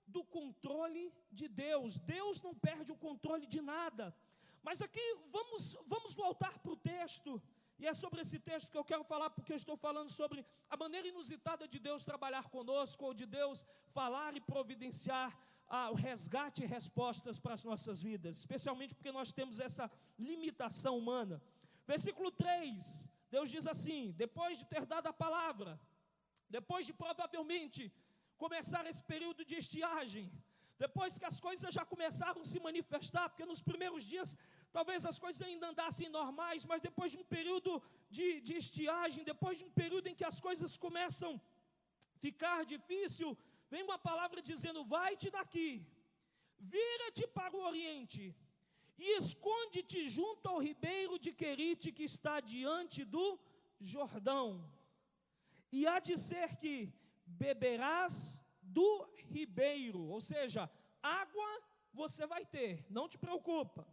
do 0.08 0.24
controle 0.24 1.12
de 1.32 1.48
Deus. 1.48 1.98
Deus 2.00 2.42
não 2.42 2.54
perde 2.68 2.92
o 2.92 3.02
controle 3.08 3.46
de 3.46 3.62
nada. 3.62 4.16
Mas 4.64 4.82
aqui 4.82 5.06
vamos, 5.32 5.78
vamos 5.86 6.14
voltar 6.14 6.58
para 6.60 6.72
o 6.72 6.78
texto. 6.78 7.42
E 7.82 7.86
é 7.92 7.94
sobre 7.94 8.22
esse 8.22 8.40
texto 8.50 8.70
que 8.72 8.78
eu 8.82 8.86
quero 8.92 9.04
falar, 9.04 9.30
porque 9.30 9.54
eu 9.54 9.62
estou 9.64 9.76
falando 9.86 10.12
sobre 10.20 10.46
a 10.70 10.78
maneira 10.84 11.08
inusitada 11.14 11.68
de 11.74 11.80
Deus 11.88 12.06
trabalhar 12.12 12.46
conosco, 12.56 13.06
ou 13.08 13.14
de 13.14 13.26
Deus 13.26 13.66
falar 13.98 14.32
e 14.38 14.42
providenciar 14.42 15.30
ah, 15.68 15.90
o 15.92 15.96
resgate 15.96 16.64
e 16.64 16.72
respostas 16.78 17.40
para 17.40 17.54
as 17.58 17.64
nossas 17.64 18.02
vidas, 18.02 18.38
especialmente 18.38 18.96
porque 18.96 19.12
nós 19.12 19.34
temos 19.40 19.60
essa 19.60 19.92
limitação 20.18 20.98
humana. 20.98 21.42
Versículo 21.86 22.32
3, 22.32 23.10
Deus 23.36 23.50
diz 23.50 23.68
assim: 23.68 24.14
depois 24.24 24.58
de 24.60 24.66
ter 24.74 24.86
dado 24.86 25.08
a 25.08 25.14
palavra, 25.26 25.80
depois 26.50 26.86
de 26.86 26.94
provavelmente 26.94 27.92
começar 28.38 28.84
esse 28.92 29.04
período 29.04 29.44
de 29.50 29.56
estiagem, 29.64 30.32
depois 30.78 31.18
que 31.18 31.28
as 31.32 31.40
coisas 31.40 31.74
já 31.74 31.86
começaram 31.94 32.42
a 32.42 32.50
se 32.52 32.60
manifestar, 32.60 33.30
porque 33.30 33.46
nos 33.52 33.62
primeiros 33.70 34.04
dias 34.04 34.38
talvez 34.78 35.02
as 35.12 35.18
coisas 35.24 35.42
ainda 35.48 35.68
andassem 35.72 36.10
normais, 36.20 36.66
mas 36.70 36.86
depois 36.88 37.10
de 37.14 37.20
um 37.22 37.28
período 37.36 37.72
de, 38.16 38.28
de 38.48 38.54
estiagem, 38.64 39.30
depois 39.34 39.56
de 39.60 39.66
um 39.68 39.74
período 39.82 40.08
em 40.10 40.18
que 40.20 40.28
as 40.32 40.40
coisas 40.48 40.72
começam 40.86 41.32
a 41.36 42.20
ficar 42.26 42.60
difícil, 42.74 43.30
vem 43.72 43.84
uma 43.90 44.00
palavra 44.10 44.42
dizendo: 44.52 44.82
vai-te 44.98 45.30
daqui, 45.38 45.70
vira-te 46.78 47.26
para 47.38 47.56
o 47.58 47.66
oriente 47.72 48.24
e 49.04 49.18
esconde-te 49.22 50.02
junto 50.18 50.46
ao 50.52 50.60
ribeiro 50.70 51.16
de 51.26 51.32
Querite 51.42 51.96
que 51.98 52.06
está 52.14 52.36
diante 52.40 53.04
do 53.16 53.26
Jordão. 53.80 54.46
E 55.78 55.82
há 55.92 56.00
de 56.08 56.16
ser 56.30 56.50
que 56.62 56.76
beberás 57.44 58.16
do 58.78 58.90
ribeiro, 59.34 60.02
ou 60.16 60.22
seja, 60.22 60.70
água 61.02 61.50
você 61.94 62.26
vai 62.34 62.44
ter, 62.46 62.86
não 62.90 63.08
te 63.12 63.18
preocupa. 63.26 63.84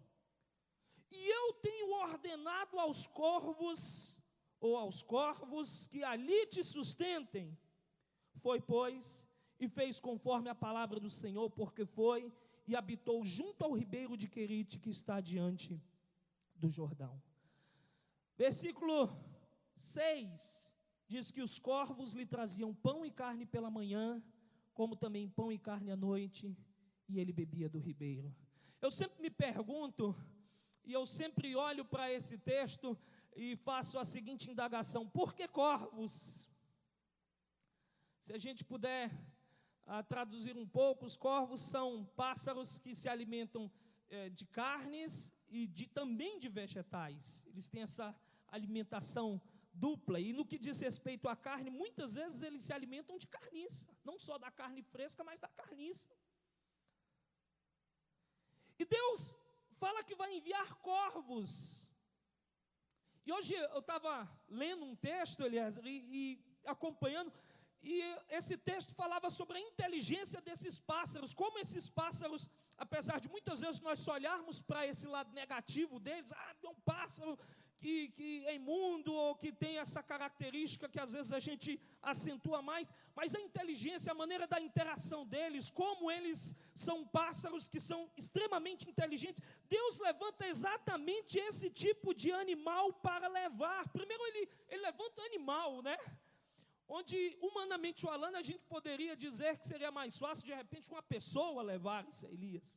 E 1.13 1.29
eu 1.39 1.53
tenho 1.55 1.89
ordenado 2.07 2.79
aos 2.79 3.07
corvos, 3.07 4.21
ou 4.61 4.77
aos 4.77 5.03
corvos, 5.03 5.87
que 5.89 6.03
ali 6.03 6.47
te 6.47 6.63
sustentem. 6.65 7.57
Foi, 8.45 8.61
pois, 8.61 9.29
e 9.61 9.69
fez 9.69 10.01
conforme 10.01 10.49
a 10.49 10.55
palavra 10.55 10.99
do 10.99 11.11
Senhor, 11.11 11.51
porque 11.51 11.85
foi 11.85 12.33
e 12.67 12.75
habitou 12.75 13.25
junto 13.25 13.65
ao 13.65 13.73
ribeiro 13.73 14.17
de 14.17 14.29
Querite, 14.29 14.79
que 14.79 14.91
está 14.91 15.21
diante 15.21 15.81
do 16.55 16.69
Jordão. 16.69 17.21
Versículo 18.37 18.99
6 19.77 20.75
diz 21.09 21.31
que 21.31 21.43
os 21.43 21.59
corvos 21.59 22.13
lhe 22.13 22.25
traziam 22.25 22.75
pão 22.75 23.05
e 23.05 23.11
carne 23.11 23.45
pela 23.45 23.71
manhã, 23.71 24.23
como 24.73 24.97
também 24.97 25.29
pão 25.29 25.53
e 25.53 25.59
carne 25.59 25.91
à 25.91 25.97
noite, 25.97 26.57
e 27.09 27.21
ele 27.21 27.33
bebia 27.33 27.69
do 27.69 27.79
ribeiro. 27.79 28.35
Eu 28.81 28.91
sempre 28.91 29.21
me 29.21 29.31
pergunto, 29.31 30.17
e 30.85 30.93
eu 30.93 31.05
sempre 31.07 31.55
olho 31.55 31.85
para 31.85 32.13
esse 32.13 32.37
texto 32.39 32.99
e 33.37 33.57
faço 33.57 33.99
a 33.99 34.05
seguinte 34.05 34.51
indagação: 34.51 35.09
por 35.09 35.35
que 35.35 35.47
corvos? 35.47 36.49
Se 38.21 38.33
a 38.33 38.39
gente 38.39 38.65
puder 38.65 39.11
ah, 39.87 40.03
traduzir 40.03 40.57
um 40.57 40.67
pouco, 40.67 41.07
os 41.07 41.17
corvos 41.17 41.61
são 41.61 42.05
pássaros 42.17 42.79
que 42.79 42.95
se 42.95 43.09
alimentam 43.09 43.71
eh, 44.11 44.29
de 44.29 44.45
carnes 44.47 45.33
e 45.49 45.67
de, 45.67 45.87
também 45.87 46.39
de 46.39 46.49
vegetais. 46.49 47.45
Eles 47.47 47.69
têm 47.69 47.83
essa 47.83 48.15
alimentação 48.49 49.41
dupla. 49.73 50.21
E 50.21 50.33
no 50.33 50.45
que 50.45 50.59
diz 50.59 50.79
respeito 50.81 51.29
à 51.29 51.35
carne, 51.35 51.71
muitas 51.71 52.15
vezes 52.15 52.43
eles 52.43 52.63
se 52.63 52.73
alimentam 52.73 53.19
de 53.19 53.27
carniça, 53.27 53.89
não 54.05 54.19
só 54.19 54.39
da 54.39 54.51
carne 54.51 54.83
fresca, 54.83 55.25
mas 55.25 55.41
da 55.41 55.49
carniça. 55.49 56.09
E 58.79 58.85
Deus 58.85 59.35
fala 59.83 60.07
que 60.09 60.19
vai 60.23 60.31
enviar 60.39 60.69
corvos. 60.91 61.53
E 63.27 63.33
hoje 63.37 63.53
eu 63.77 63.81
estava 63.85 64.13
lendo 64.63 64.85
um 64.91 64.97
texto, 65.11 65.45
Eliezer, 65.47 65.85
e, 65.95 65.97
e 66.19 66.23
acompanhando, 66.75 67.31
e 67.91 67.95
esse 68.39 68.57
texto 68.71 68.93
falava 69.03 69.29
sobre 69.39 69.57
a 69.59 69.67
inteligência 69.71 70.41
desses 70.49 70.77
pássaros, 70.93 71.35
como 71.41 71.59
esses 71.65 71.87
pássaros, 72.01 72.43
apesar 72.85 73.19
de 73.25 73.29
muitas 73.37 73.59
vezes 73.65 73.81
nós 73.89 73.99
só 74.07 74.13
olharmos 74.21 74.59
para 74.69 74.87
esse 74.91 75.07
lado 75.15 75.33
negativo 75.41 75.99
deles, 76.07 76.33
ah, 76.33 76.55
é 76.63 76.69
um 76.75 76.81
pássaro 76.93 77.35
que, 77.83 77.95
que 78.17 78.29
é 78.51 78.55
imundo 78.61 79.13
ou 79.23 79.31
que 79.43 79.51
tem 79.63 79.75
essa 79.85 80.03
característica 80.13 80.91
que 80.93 81.01
às 81.05 81.13
vezes 81.17 81.33
a 81.39 81.43
gente 81.49 81.71
acentua 82.13 82.61
mais, 82.71 82.87
mas 83.19 83.35
a 83.39 83.41
inteligência, 83.49 84.13
a 84.13 84.21
maneira 84.23 84.47
da 84.55 84.61
interação 84.69 85.21
deles, 85.35 85.71
como 85.83 86.11
eles 86.17 86.41
são 86.87 86.99
pássaros 87.19 87.69
que 87.73 87.81
são 87.91 88.01
extremamente 88.23 88.89
inteligentes, 88.93 89.43
Deus 89.77 89.99
levanta 90.09 90.47
exatamente 90.55 91.39
esse 91.49 91.69
tipo 91.85 92.15
de 92.23 92.31
animal 92.45 92.87
para 93.07 93.29
levar. 93.41 93.83
Primeiro, 93.99 94.25
ele, 94.31 94.43
ele 94.73 94.83
levanta 94.91 95.29
animal, 95.31 95.71
né? 95.89 95.99
onde, 96.99 97.19
humanamente 97.49 98.01
falando, 98.11 98.37
a 98.37 98.47
gente 98.49 98.65
poderia 98.75 99.15
dizer 99.27 99.53
que 99.59 99.67
seria 99.73 99.91
mais 99.99 100.19
fácil, 100.25 100.45
de 100.51 100.55
repente, 100.63 100.91
uma 100.95 101.05
pessoa 101.15 101.63
levar 101.73 102.01
esse 102.11 102.27
Elias. 102.35 102.69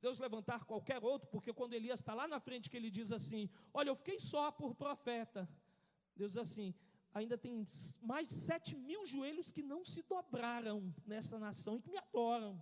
Deus 0.00 0.18
levantar 0.18 0.64
qualquer 0.64 1.02
outro, 1.02 1.28
porque 1.28 1.52
quando 1.52 1.74
Elias 1.74 2.00
está 2.00 2.14
lá 2.14 2.26
na 2.28 2.40
frente, 2.40 2.70
que 2.70 2.76
ele 2.76 2.90
diz 2.90 3.10
assim: 3.10 3.50
Olha, 3.74 3.90
eu 3.90 3.96
fiquei 3.96 4.18
só 4.20 4.50
por 4.50 4.74
profeta. 4.74 5.48
Deus 6.16 6.32
diz 6.32 6.42
assim: 6.46 6.74
ainda 7.12 7.36
tem 7.36 7.66
mais 8.00 8.28
de 8.28 8.34
sete 8.34 8.76
mil 8.76 9.04
joelhos 9.06 9.50
que 9.50 9.62
não 9.62 9.84
se 9.84 10.02
dobraram 10.02 10.94
nessa 11.06 11.38
nação 11.38 11.76
e 11.76 11.82
que 11.82 11.90
me 11.90 11.98
adoram. 11.98 12.52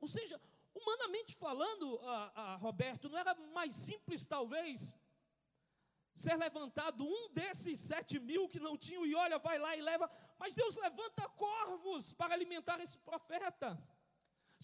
Ou 0.00 0.08
seja, 0.08 0.40
humanamente 0.74 1.34
falando, 1.36 1.98
a, 2.00 2.42
a 2.42 2.56
Roberto, 2.56 3.08
não 3.08 3.18
era 3.18 3.34
mais 3.58 3.74
simples, 3.74 4.24
talvez, 4.26 4.94
ser 6.14 6.36
levantado 6.36 7.04
um 7.04 7.28
desses 7.32 7.80
sete 7.80 8.18
mil 8.18 8.48
que 8.48 8.60
não 8.60 8.76
tinham, 8.76 9.06
e 9.06 9.14
olha, 9.14 9.38
vai 9.38 9.58
lá 9.58 9.76
e 9.76 9.80
leva, 9.80 10.10
mas 10.38 10.54
Deus 10.54 10.74
levanta 10.76 11.28
corvos 11.30 12.12
para 12.12 12.34
alimentar 12.34 12.80
esse 12.80 12.98
profeta. 12.98 13.78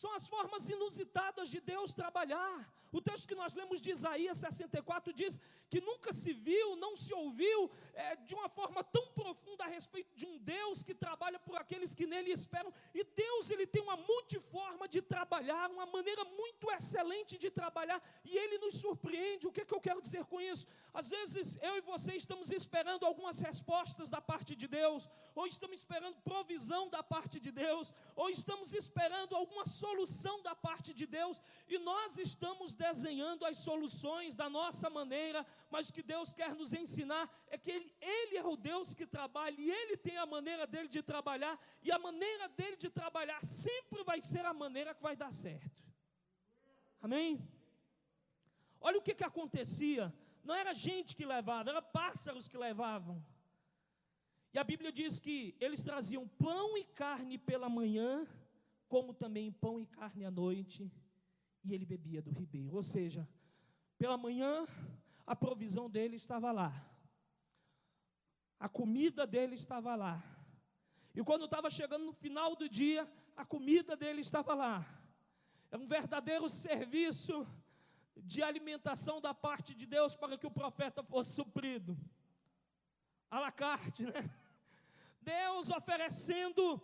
São 0.01 0.13
as 0.19 0.27
formas 0.33 0.69
inusitadas 0.69 1.49
de 1.49 1.59
Deus 1.73 1.95
trabalhar. 2.01 2.55
O 2.97 3.01
texto 3.07 3.29
que 3.31 3.39
nós 3.41 3.55
lemos 3.61 3.79
de 3.85 3.91
Isaías 3.91 4.39
64 4.39 5.13
diz 5.21 5.41
que 5.71 5.81
nunca 5.81 6.13
se 6.13 6.33
viu, 6.49 6.67
não 6.77 6.93
se 7.05 7.13
ouviu 7.23 7.59
é, 7.95 8.15
de 8.29 8.35
uma 8.35 8.49
forma 8.49 8.85
tão 8.97 9.07
profunda 9.21 9.65
a 9.65 9.69
respeito 9.77 10.15
de 10.21 10.27
um 10.27 10.37
Deus 10.39 10.83
que 10.83 10.95
trabalha 10.95 11.39
por 11.47 11.57
aqueles 11.57 11.95
que 11.95 12.07
nele 12.07 12.31
esperam. 12.31 12.73
E 12.95 13.03
Deus 13.23 13.51
ele 13.51 13.67
tem 13.67 13.83
uma 13.83 13.97
multiforma 13.97 14.87
de 14.87 15.01
trabalhar, 15.15 15.71
uma 15.71 15.87
maneira 15.87 16.25
muito 16.25 16.71
excelente 16.77 17.37
de 17.45 17.51
trabalhar, 17.51 18.01
e 18.25 18.37
ele 18.37 18.59
nos 18.59 18.75
surpreende. 18.75 19.49
O 19.49 19.53
que, 19.53 19.63
é 19.63 19.65
que 19.65 19.77
eu 19.79 19.81
quero 19.89 20.01
dizer 20.07 20.25
com 20.27 20.41
isso? 20.41 20.67
Às 20.93 21.09
vezes 21.09 21.59
eu 21.69 21.75
e 21.79 21.81
você 21.93 22.13
estamos 22.15 22.51
esperando 22.51 23.05
algumas 23.05 23.41
respostas 23.41 24.09
da 24.09 24.21
parte 24.21 24.55
de 24.55 24.69
Deus, 24.69 25.09
ou 25.35 25.47
estamos 25.47 25.79
esperando 25.79 26.23
provisão 26.33 26.89
da 26.89 27.03
parte 27.03 27.41
de 27.41 27.51
Deus, 27.51 27.93
ou 28.15 28.29
estamos 28.31 28.73
esperando 28.73 29.35
alguma 29.35 29.67
solução 29.67 29.86
da 30.47 30.55
parte 30.55 30.91
de 30.99 31.07
Deus, 31.07 31.43
e 31.69 31.77
nós 31.79 32.17
estamos 32.17 32.75
desenhando 32.75 33.45
as 33.45 33.59
soluções 33.59 34.35
da 34.41 34.49
nossa 34.49 34.89
maneira, 34.89 35.41
mas 35.75 35.89
o 35.89 35.93
que 35.93 36.03
Deus 36.03 36.33
quer 36.33 36.55
nos 36.55 36.73
ensinar 36.73 37.25
é 37.49 37.59
que 37.59 37.71
Ele, 37.77 37.89
Ele 38.01 38.37
é 38.37 38.47
o 38.47 38.57
Deus 38.57 38.95
que 38.99 39.07
trabalha, 39.07 39.57
e 39.59 39.71
Ele 39.71 39.97
tem 39.97 40.17
a 40.17 40.27
maneira 40.27 40.67
dele 40.67 40.89
de 40.97 41.03
trabalhar, 41.03 41.55
e 41.83 41.91
a 41.91 41.99
maneira 41.99 42.49
dele 42.49 42.77
de 42.77 42.91
trabalhar 43.01 43.41
sempre 43.45 44.03
vai 44.05 44.21
ser 44.21 44.45
a 44.45 44.55
maneira 44.55 44.95
que 44.95 45.03
vai 45.03 45.17
dar 45.17 45.33
certo. 45.33 45.77
Amém? 47.01 47.31
Olha 48.81 48.99
o 48.99 49.03
que, 49.03 49.15
que 49.15 49.25
acontecia. 49.25 50.05
Não 50.45 50.55
era 50.55 50.73
gente 50.73 51.17
que 51.17 51.27
levava, 51.27 51.71
era 51.71 51.83
pássaros 51.83 52.49
que 52.49 52.57
levavam. 52.57 53.17
E 54.55 54.59
a 54.59 54.65
Bíblia 54.65 54.93
diz 54.93 55.19
que 55.19 55.57
eles 55.61 55.83
traziam 55.83 56.27
pão 56.45 56.79
e 56.79 56.85
carne 56.85 57.37
pela 57.37 57.69
manhã, 57.69 58.27
como 58.89 59.15
também 59.15 59.53
pão 59.53 59.81
e 59.81 59.87
carne 59.87 60.25
à 60.25 60.31
noite, 60.31 60.91
e 61.65 61.75
ele 61.75 61.85
bebia 61.85 62.23
do 62.23 62.31
ribeiro. 62.31 62.77
Ou 62.77 62.83
seja, 62.83 63.29
pela 63.99 64.17
manhã 64.17 64.67
a 65.27 65.35
provisão 65.35 65.91
dele 65.91 66.17
estava 66.17 66.53
lá, 66.53 66.73
a 68.59 68.69
comida 68.69 69.27
dele 69.27 69.55
estava 69.55 69.95
lá, 69.95 70.23
e 71.15 71.23
quando 71.25 71.47
estava 71.47 71.71
chegando 71.71 72.05
no 72.05 72.13
final 72.13 72.55
do 72.55 72.69
dia, 72.69 73.11
a 73.35 73.45
comida 73.45 73.97
dele 73.97 74.21
estava 74.21 74.55
lá. 74.55 74.87
É 75.71 75.77
um 75.77 75.87
verdadeiro 75.87 76.49
serviço 76.49 77.47
de 78.17 78.43
alimentação 78.43 79.21
da 79.21 79.35
parte 79.35 79.75
de 79.75 79.87
Deus 79.87 80.15
para 80.15 80.37
que 80.39 80.47
o 80.47 80.51
profeta 80.51 81.03
fosse 81.03 81.35
suprido. 81.35 81.99
A 83.31 83.41
la 83.41 83.51
carte, 83.51 84.05
né? 84.05 84.31
Deus 85.21 85.71
oferecendo 85.71 86.81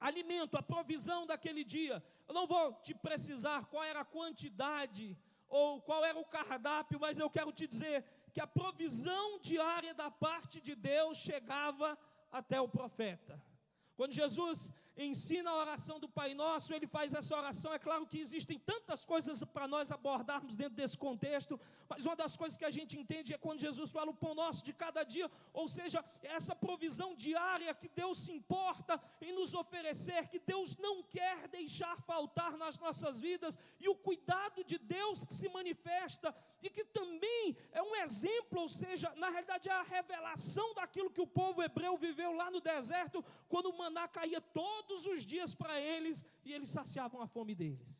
alimento, 0.00 0.56
a 0.56 0.62
provisão 0.62 1.26
daquele 1.26 1.62
dia. 1.62 2.02
Eu 2.26 2.34
não 2.34 2.46
vou 2.46 2.72
te 2.82 2.94
precisar 2.94 3.66
qual 3.66 3.84
era 3.84 4.00
a 4.00 4.04
quantidade 4.04 5.16
ou 5.48 5.82
qual 5.82 6.04
era 6.04 6.18
o 6.18 6.24
cardápio, 6.24 6.98
mas 6.98 7.18
eu 7.18 7.28
quero 7.28 7.52
te 7.52 7.66
dizer 7.66 8.04
que 8.32 8.40
a 8.40 8.46
provisão 8.46 9.38
diária 9.40 9.92
da 9.92 10.10
parte 10.10 10.60
de 10.60 10.74
Deus 10.74 11.16
chegava 11.18 11.98
até 12.32 12.60
o 12.60 12.68
profeta. 12.68 13.42
Quando 13.96 14.12
Jesus 14.12 14.72
ensina 15.04 15.50
a 15.50 15.56
oração 15.56 15.98
do 15.98 16.08
Pai 16.08 16.34
Nosso, 16.34 16.74
ele 16.74 16.86
faz 16.86 17.14
essa 17.14 17.36
oração. 17.36 17.72
É 17.72 17.78
claro 17.78 18.06
que 18.06 18.20
existem 18.20 18.58
tantas 18.58 19.04
coisas 19.04 19.42
para 19.44 19.66
nós 19.66 19.90
abordarmos 19.90 20.54
dentro 20.54 20.74
desse 20.74 20.98
contexto, 20.98 21.58
mas 21.88 22.04
uma 22.04 22.16
das 22.16 22.36
coisas 22.36 22.56
que 22.56 22.64
a 22.64 22.70
gente 22.70 22.98
entende 22.98 23.32
é 23.32 23.38
quando 23.38 23.60
Jesus 23.60 23.90
fala 23.90 24.10
o 24.10 24.14
pão 24.14 24.34
nosso 24.34 24.64
de 24.64 24.72
cada 24.72 25.02
dia, 25.02 25.30
ou 25.52 25.66
seja, 25.68 26.04
essa 26.22 26.54
provisão 26.54 27.14
diária 27.14 27.74
que 27.74 27.88
Deus 27.88 28.18
se 28.24 28.32
importa 28.32 29.00
em 29.20 29.32
nos 29.32 29.54
oferecer, 29.54 30.28
que 30.28 30.38
Deus 30.38 30.76
não 30.76 31.02
quer 31.02 31.48
deixar 31.48 31.96
faltar 32.02 32.56
nas 32.56 32.78
nossas 32.78 33.20
vidas, 33.20 33.58
e 33.80 33.88
o 33.88 33.94
cuidado 33.94 34.62
de 34.64 34.78
Deus 34.78 35.24
que 35.24 35.34
se 35.34 35.48
manifesta 35.48 36.34
e 36.62 36.68
que 36.68 36.84
também 36.84 37.56
é 37.72 37.82
um 37.82 37.96
exemplo, 37.96 38.60
ou 38.60 38.68
seja, 38.68 39.12
na 39.16 39.30
realidade 39.30 39.68
é 39.68 39.72
a 39.72 39.82
revelação 39.82 40.74
daquilo 40.74 41.10
que 41.10 41.20
o 41.20 41.26
povo 41.26 41.62
hebreu 41.62 41.96
viveu 41.96 42.32
lá 42.32 42.50
no 42.50 42.60
deserto, 42.60 43.24
quando 43.48 43.70
o 43.70 43.78
maná 43.78 44.06
caía 44.06 44.40
todos 44.90 45.06
os 45.06 45.24
dias 45.32 45.54
para 45.54 45.76
eles 45.80 46.24
e 46.44 46.52
eles 46.52 46.70
saciavam 46.76 47.20
a 47.22 47.26
fome 47.34 47.54
deles. 47.54 47.94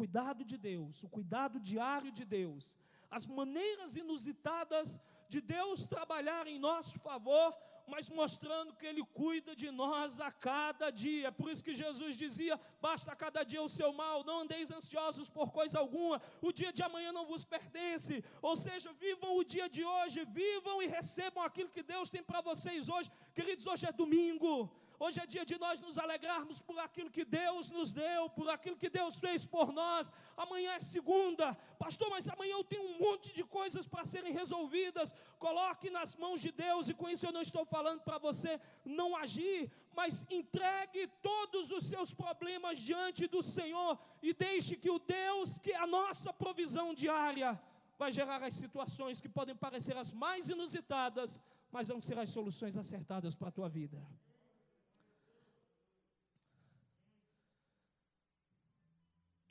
Cuidado 0.00 0.42
de 0.50 0.56
Deus, 0.70 1.02
o 1.06 1.08
cuidado 1.16 1.60
diário 1.60 2.10
de 2.18 2.24
Deus, 2.24 2.78
as 3.10 3.26
maneiras 3.26 3.94
inusitadas 4.02 4.98
de 5.28 5.40
Deus 5.56 5.86
trabalhar 5.94 6.46
em 6.46 6.58
nosso 6.58 6.98
favor 7.08 7.48
mas 7.92 8.08
mostrando 8.08 8.74
que 8.78 8.86
Ele 8.86 9.04
cuida 9.20 9.54
de 9.62 9.70
nós 9.70 10.20
a 10.20 10.30
cada 10.30 10.90
dia. 10.90 11.30
Por 11.38 11.50
isso 11.50 11.64
que 11.66 11.74
Jesus 11.82 12.16
dizia: 12.16 12.58
basta 12.80 13.14
cada 13.22 13.42
dia 13.50 13.62
o 13.62 13.68
seu 13.78 13.92
mal, 13.92 14.24
não 14.24 14.40
andeis 14.40 14.70
ansiosos 14.70 15.28
por 15.28 15.48
coisa 15.58 15.78
alguma, 15.78 16.20
o 16.40 16.52
dia 16.52 16.72
de 16.72 16.82
amanhã 16.82 17.12
não 17.12 17.26
vos 17.26 17.44
pertence. 17.44 18.24
Ou 18.40 18.56
seja, 18.56 18.92
vivam 18.92 19.36
o 19.36 19.44
dia 19.44 19.68
de 19.68 19.84
hoje, 19.84 20.24
vivam 20.24 20.82
e 20.82 20.86
recebam 20.86 21.42
aquilo 21.44 21.74
que 21.76 21.82
Deus 21.82 22.10
tem 22.10 22.22
para 22.22 22.40
vocês 22.40 22.88
hoje. 22.88 23.10
Queridos, 23.34 23.66
hoje 23.66 23.86
é 23.86 23.92
domingo. 23.92 24.54
Hoje 25.04 25.18
é 25.22 25.26
dia 25.34 25.44
de 25.50 25.56
nós 25.62 25.78
nos 25.84 25.96
alegrarmos 26.02 26.58
por 26.66 26.76
aquilo 26.82 27.10
que 27.14 27.24
Deus 27.24 27.68
nos 27.76 27.88
deu, 28.02 28.20
por 28.36 28.48
aquilo 28.54 28.76
que 28.82 28.90
Deus 28.98 29.14
fez 29.24 29.40
por 29.54 29.68
nós. 29.78 30.12
Amanhã 30.44 30.72
é 30.74 30.82
segunda, 30.96 31.46
pastor, 31.84 32.08
mas 32.14 32.28
amanhã 32.34 32.54
eu 32.58 32.66
tenho 32.72 32.84
um 32.90 32.98
monte 33.04 33.28
de 33.38 33.44
coisas 33.56 33.84
para 33.92 34.04
serem 34.12 34.32
resolvidas. 34.40 35.12
Coloque 35.46 35.90
nas 35.96 36.14
mãos 36.22 36.40
de 36.44 36.52
Deus, 36.64 36.88
e 36.90 36.94
com 37.00 37.08
isso 37.12 37.26
eu 37.26 37.34
não 37.36 37.44
estou 37.48 37.64
falando 37.74 38.00
para 38.08 38.18
você 38.26 38.52
não 39.00 39.08
agir, 39.24 39.60
mas 40.00 40.24
entregue 40.40 41.02
todos 41.30 41.72
os 41.76 41.84
seus 41.92 42.12
problemas 42.22 42.78
diante 42.90 43.26
do 43.34 43.42
Senhor 43.42 43.92
e 44.28 44.32
deixe 44.32 44.76
que 44.76 44.92
o 44.96 45.00
Deus, 45.00 45.58
que 45.58 45.72
é 45.72 45.80
a 45.86 45.92
nossa 45.98 46.32
provisão 46.44 46.88
diária, 47.04 47.60
vai 47.98 48.12
gerar 48.12 48.40
as 48.50 48.54
situações 48.54 49.20
que 49.20 49.34
podem 49.38 49.56
parecer 49.66 49.96
as 49.96 50.12
mais 50.12 50.48
inusitadas, 50.48 51.40
mas 51.74 51.88
vão 51.88 52.00
ser 52.00 52.20
as 52.24 52.30
soluções 52.38 52.76
acertadas 52.76 53.34
para 53.34 53.48
a 53.48 53.56
tua 53.58 53.68
vida. 53.80 54.00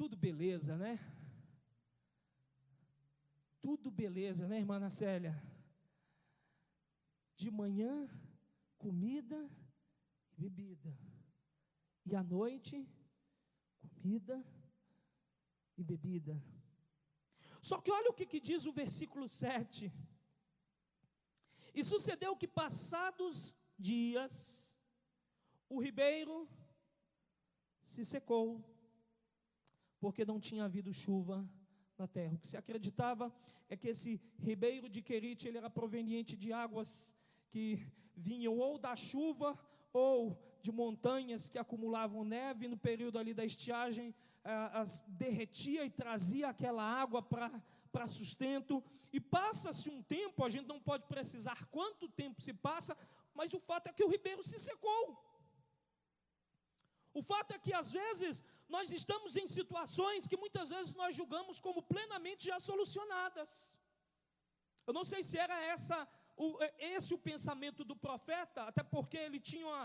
Tudo 0.01 0.17
beleza, 0.17 0.75
né? 0.83 0.93
Tudo 3.65 3.91
beleza, 3.91 4.47
né, 4.47 4.57
irmã 4.57 4.89
Célia? 4.89 5.33
De 7.35 7.51
manhã, 7.51 8.09
comida 8.79 9.39
e 10.31 10.35
bebida. 10.41 10.91
E 12.03 12.15
à 12.15 12.23
noite, 12.23 12.75
comida 13.83 14.43
e 15.77 15.83
bebida. 15.83 16.35
Só 17.61 17.79
que 17.79 17.91
olha 17.91 18.09
o 18.09 18.17
que, 18.19 18.25
que 18.25 18.39
diz 18.39 18.65
o 18.65 18.73
versículo 18.73 19.27
7. 19.29 19.93
E 21.75 21.83
sucedeu 21.83 22.35
que, 22.35 22.47
passados 22.47 23.55
dias, 23.77 24.75
o 25.69 25.79
ribeiro 25.79 26.49
se 27.85 28.03
secou, 28.03 28.47
porque 30.01 30.25
não 30.25 30.39
tinha 30.47 30.65
havido 30.65 30.91
chuva 30.91 31.47
na 31.97 32.07
terra. 32.07 32.33
O 32.33 32.39
que 32.39 32.47
se 32.51 32.57
acreditava 32.57 33.25
é 33.69 33.77
que 33.77 33.87
esse 33.93 34.19
ribeiro 34.49 34.89
de 34.89 35.01
Querite 35.01 35.47
ele 35.47 35.59
era 35.59 35.69
proveniente 35.69 36.35
de 36.35 36.51
águas 36.51 36.89
que 37.51 37.65
vinham 38.27 38.57
ou 38.57 38.73
da 38.85 38.95
chuva 38.95 39.49
ou 39.93 40.17
de 40.65 40.71
montanhas 40.71 41.47
que 41.51 41.59
acumulavam 41.63 42.23
neve 42.23 42.67
no 42.67 42.77
período 42.87 43.17
ali 43.19 43.33
da 43.39 43.45
estiagem, 43.45 44.07
ah, 44.43 44.81
as, 44.81 44.99
derretia 45.23 45.85
e 45.85 45.91
trazia 46.03 46.49
aquela 46.49 46.83
água 46.83 47.21
para 47.93 48.07
sustento. 48.07 48.83
E 49.13 49.19
passa-se 49.19 49.87
um 49.89 50.01
tempo, 50.01 50.43
a 50.43 50.49
gente 50.49 50.67
não 50.73 50.79
pode 50.89 51.05
precisar 51.13 51.59
quanto 51.77 52.09
tempo 52.21 52.41
se 52.41 52.53
passa, 52.53 52.97
mas 53.35 53.53
o 53.53 53.59
fato 53.59 53.87
é 53.87 53.93
que 53.93 54.03
o 54.03 54.11
ribeiro 54.15 54.43
se 54.43 54.57
secou. 54.57 55.03
O 57.13 57.21
fato 57.21 57.51
é 57.53 57.59
que 57.59 57.73
às 57.73 57.91
vezes 57.91 58.43
nós 58.75 58.89
estamos 58.99 59.31
em 59.41 59.47
situações 59.57 60.27
que 60.29 60.41
muitas 60.43 60.69
vezes 60.75 60.93
nós 61.01 61.15
julgamos 61.19 61.59
como 61.65 61.81
plenamente 61.93 62.43
já 62.51 62.59
solucionadas. 62.69 63.49
Eu 64.87 64.93
não 64.97 65.05
sei 65.11 65.21
se 65.29 65.37
era 65.45 65.57
essa 65.73 65.97
o, 66.43 66.47
esse 66.95 67.13
o 67.13 67.23
pensamento 67.29 67.81
do 67.89 67.95
profeta, 67.95 68.63
até 68.69 68.83
porque 68.95 69.17
ele 69.25 69.39
tinha 69.39 69.67
uma 69.67 69.83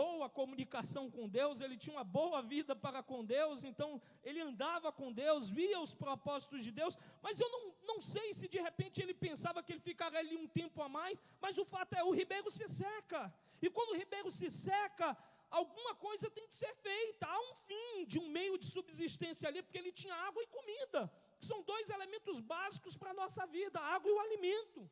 boa 0.00 0.28
comunicação 0.28 1.10
com 1.10 1.28
Deus, 1.28 1.60
ele 1.60 1.76
tinha 1.82 1.96
uma 1.96 2.04
boa 2.04 2.40
vida 2.42 2.74
para 2.84 3.02
com 3.10 3.24
Deus, 3.24 3.64
então 3.64 4.00
ele 4.22 4.40
andava 4.40 4.90
com 4.98 5.12
Deus, 5.12 5.48
via 5.48 5.80
os 5.80 5.94
propósitos 5.94 6.62
de 6.62 6.70
Deus, 6.80 6.96
mas 7.22 7.40
eu 7.40 7.48
não, 7.54 7.62
não 7.90 8.00
sei 8.00 8.32
se 8.38 8.48
de 8.54 8.60
repente 8.60 9.00
ele 9.02 9.14
pensava 9.14 9.62
que 9.62 9.72
ele 9.72 9.80
ficaria 9.80 10.18
ali 10.18 10.36
um 10.36 10.48
tempo 10.60 10.82
a 10.82 10.88
mais, 10.88 11.22
mas 11.40 11.56
o 11.58 11.64
fato 11.64 11.94
é, 11.94 12.04
o 12.04 12.16
ribeiro 12.20 12.50
se 12.50 12.68
seca, 12.68 13.22
e 13.62 13.70
quando 13.70 13.90
o 13.92 13.98
ribeiro 14.02 14.30
se 14.30 14.50
seca, 14.50 15.16
alguma 15.50 15.94
coisa 15.94 16.30
tem 16.30 16.46
que 16.46 16.54
ser 16.54 16.74
feita, 16.76 17.26
há 17.26 17.40
um 17.40 17.54
fim 17.66 18.04
de 18.06 18.18
um 18.18 18.28
meio 18.28 18.58
de 18.58 18.66
subsistência 18.66 19.48
ali, 19.48 19.62
porque 19.62 19.78
ele 19.78 19.92
tinha 19.92 20.14
água 20.14 20.42
e 20.42 20.46
comida, 20.46 21.10
que 21.38 21.46
são 21.46 21.62
dois 21.62 21.88
elementos 21.90 22.40
básicos 22.40 22.96
para 22.96 23.10
a 23.10 23.14
nossa 23.14 23.46
vida, 23.46 23.78
a 23.78 23.94
água 23.94 24.10
e 24.10 24.14
o 24.14 24.20
alimento, 24.20 24.90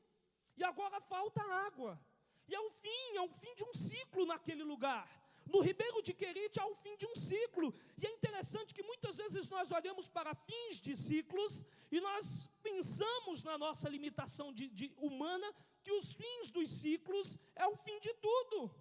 e 0.56 0.64
agora 0.64 1.00
falta 1.00 1.42
água, 1.42 2.00
e 2.48 2.54
é 2.54 2.60
o 2.60 2.70
fim, 2.70 3.16
é 3.16 3.20
o 3.20 3.28
fim 3.28 3.54
de 3.54 3.64
um 3.64 3.75
ciclo 3.75 4.25
naquele 4.25 4.62
lugar. 4.62 5.04
No 5.46 5.60
Ribeiro 5.60 6.02
de 6.02 6.12
Querite 6.12 6.58
há 6.60 6.66
o 6.66 6.75
fim 6.75 6.96
de 6.96 7.06
um 7.06 7.14
ciclo. 7.14 7.72
E 8.00 8.06
é 8.06 8.10
interessante 8.10 8.75
que 8.75 8.82
muitas 8.82 9.16
vezes 9.16 9.48
nós 9.48 9.70
olhamos 9.70 10.08
para 10.08 10.34
fins 10.34 10.80
de 10.80 10.96
ciclos 10.96 11.62
e 11.90 12.00
nós 12.00 12.50
pensamos 12.62 13.45
na 13.45 13.56
nossa 13.56 13.88
limitação 13.88 14.52
de, 14.52 14.69
de 14.69 14.92
humana 14.99 15.49
que 15.82 15.92
os 15.92 16.12
fins 16.12 16.50
dos 16.50 16.69
ciclos 16.69 17.38
é 17.54 17.66
o 17.66 17.76
fim 17.76 17.99
de 18.00 18.12
tudo. 18.14 18.75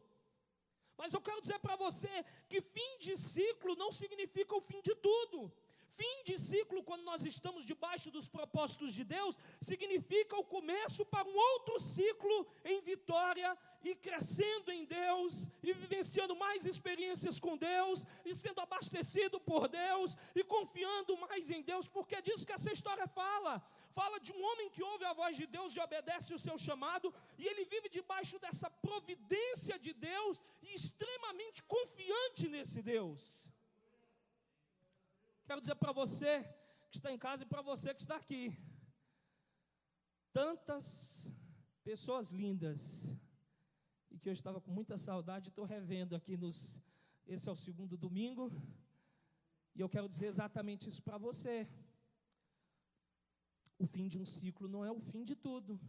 Mas 0.98 1.14
eu 1.14 1.22
quero 1.22 1.42
dizer 1.42 1.60
para 1.60 1.76
você 1.76 2.14
que 2.50 2.62
fim 2.62 2.92
de 3.00 3.18
ciclo 3.18 3.76
não 3.76 3.92
significa 3.92 4.56
o 4.56 4.62
fim 4.62 4.82
de 4.82 4.96
tudo. 4.96 5.52
Fim 6.00 6.24
de 6.28 6.36
ciclo, 6.38 6.84
quando 6.84 7.04
nós 7.10 7.22
estamos 7.34 7.64
debaixo 7.72 8.12
dos 8.16 8.28
propósitos 8.28 8.94
de 8.94 9.04
Deus, 9.04 9.38
significa 9.62 10.36
o 10.38 10.44
começo 10.56 11.06
para 11.06 11.28
um 11.28 11.38
outro 11.52 11.80
ciclo 11.80 12.38
em 12.66 12.82
vitória 12.82 13.58
e 13.82 13.96
crescendo 13.96 14.72
em 14.72 14.84
Deus, 14.84 15.48
e 15.64 15.72
vivenciando 15.72 16.36
mais 16.36 16.66
experiências 16.66 17.40
com 17.40 17.56
Deus, 17.56 18.06
e 18.26 18.34
sendo 18.36 18.60
abastecido 18.60 19.40
por 19.40 19.68
Deus, 19.68 20.18
e 20.36 20.44
confiando 20.44 21.16
mais 21.18 21.50
em 21.50 21.62
Deus, 21.62 21.88
porque 21.88 22.16
é 22.16 22.22
disso 22.22 22.46
que 22.46 22.58
essa 22.60 22.74
história 22.74 23.08
fala. 23.08 23.64
Fala 23.98 24.18
de 24.26 24.32
um 24.36 24.42
homem 24.48 24.70
que 24.74 24.84
ouve 24.92 25.06
a 25.10 25.14
voz 25.20 25.34
de 25.42 25.46
Deus 25.56 25.74
e 25.76 25.80
obedece 25.86 26.30
o 26.38 26.42
seu 26.46 26.58
chamado, 26.68 27.08
e 27.42 27.44
ele 27.50 27.64
vive 27.74 27.88
debaixo 27.98 28.38
dessa 28.46 28.70
providência 28.88 29.76
de 29.86 29.94
Deus 29.94 30.42
e 30.66 30.70
extremamente 30.80 31.60
confiante 31.76 32.46
nesse 32.56 32.82
Deus. 32.94 33.22
Quero 35.48 35.62
dizer 35.62 35.78
para 35.84 35.94
você 36.02 36.32
que 36.92 36.98
está 37.00 37.12
em 37.16 37.22
casa 37.28 37.44
e 37.44 37.52
para 37.54 37.62
você 37.72 37.94
que 37.94 38.04
está 38.06 38.18
aqui. 38.24 38.44
Tantas 40.42 40.86
pessoas 41.90 42.32
lindas 42.42 42.82
e 44.12 44.18
que 44.20 44.30
eu 44.30 44.34
estava 44.40 44.60
com 44.60 44.72
muita 44.80 44.98
saudade, 44.98 45.50
estou 45.50 45.66
revendo 45.78 46.16
aqui 46.20 46.36
nos. 46.44 46.58
Esse 47.34 47.48
é 47.50 47.52
o 47.52 47.62
segundo 47.68 47.96
domingo, 48.06 48.44
e 49.76 49.80
eu 49.82 49.90
quero 49.94 50.08
dizer 50.14 50.28
exatamente 50.34 50.90
isso 50.90 51.02
para 51.08 51.18
você. 51.18 51.56
O 53.78 53.86
fim 53.86 54.08
de 54.08 54.18
um 54.18 54.26
ciclo 54.26 54.68
não 54.68 54.86
é 54.86 54.92
o 54.92 55.00
fim 55.00 55.24
de 55.24 55.36
tudo. 55.36 55.80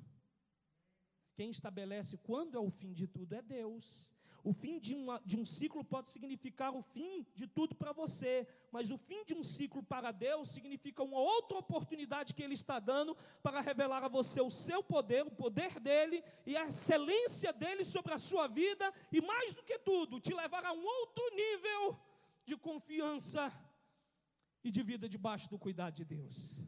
Quem 1.36 1.50
estabelece 1.50 2.16
quando 2.16 2.56
é 2.56 2.60
o 2.60 2.70
fim 2.70 2.92
de 2.92 3.06
tudo 3.06 3.34
é 3.34 3.42
Deus. 3.42 4.12
O 4.42 4.52
fim 4.52 4.78
de, 4.78 4.94
uma, 4.94 5.20
de 5.24 5.36
um 5.36 5.44
ciclo 5.44 5.82
pode 5.84 6.08
significar 6.08 6.72
o 6.72 6.80
fim 6.80 7.26
de 7.34 7.46
tudo 7.48 7.74
para 7.74 7.92
você, 7.92 8.46
mas 8.70 8.90
o 8.90 8.96
fim 8.96 9.24
de 9.24 9.34
um 9.34 9.42
ciclo 9.42 9.82
para 9.82 10.12
Deus 10.12 10.50
significa 10.50 11.02
uma 11.02 11.18
outra 11.18 11.58
oportunidade 11.58 12.32
que 12.32 12.44
Ele 12.44 12.54
está 12.54 12.78
dando 12.78 13.16
para 13.42 13.60
revelar 13.60 14.04
a 14.04 14.08
você 14.08 14.40
o 14.40 14.50
seu 14.50 14.84
poder, 14.84 15.26
o 15.26 15.32
poder 15.32 15.80
dele 15.80 16.22
e 16.46 16.56
a 16.56 16.66
excelência 16.66 17.52
dele 17.52 17.84
sobre 17.84 18.14
a 18.14 18.18
sua 18.18 18.46
vida, 18.46 18.92
e 19.10 19.20
mais 19.20 19.52
do 19.52 19.64
que 19.64 19.80
tudo, 19.80 20.20
te 20.20 20.32
levar 20.32 20.64
a 20.64 20.72
um 20.72 20.84
outro 20.84 21.24
nível 21.34 21.98
de 22.44 22.56
confiança 22.56 23.52
e 24.62 24.70
de 24.70 24.82
vida 24.82 25.08
debaixo 25.08 25.50
do 25.50 25.58
cuidado 25.58 25.94
de 25.94 26.04
Deus. 26.04 26.65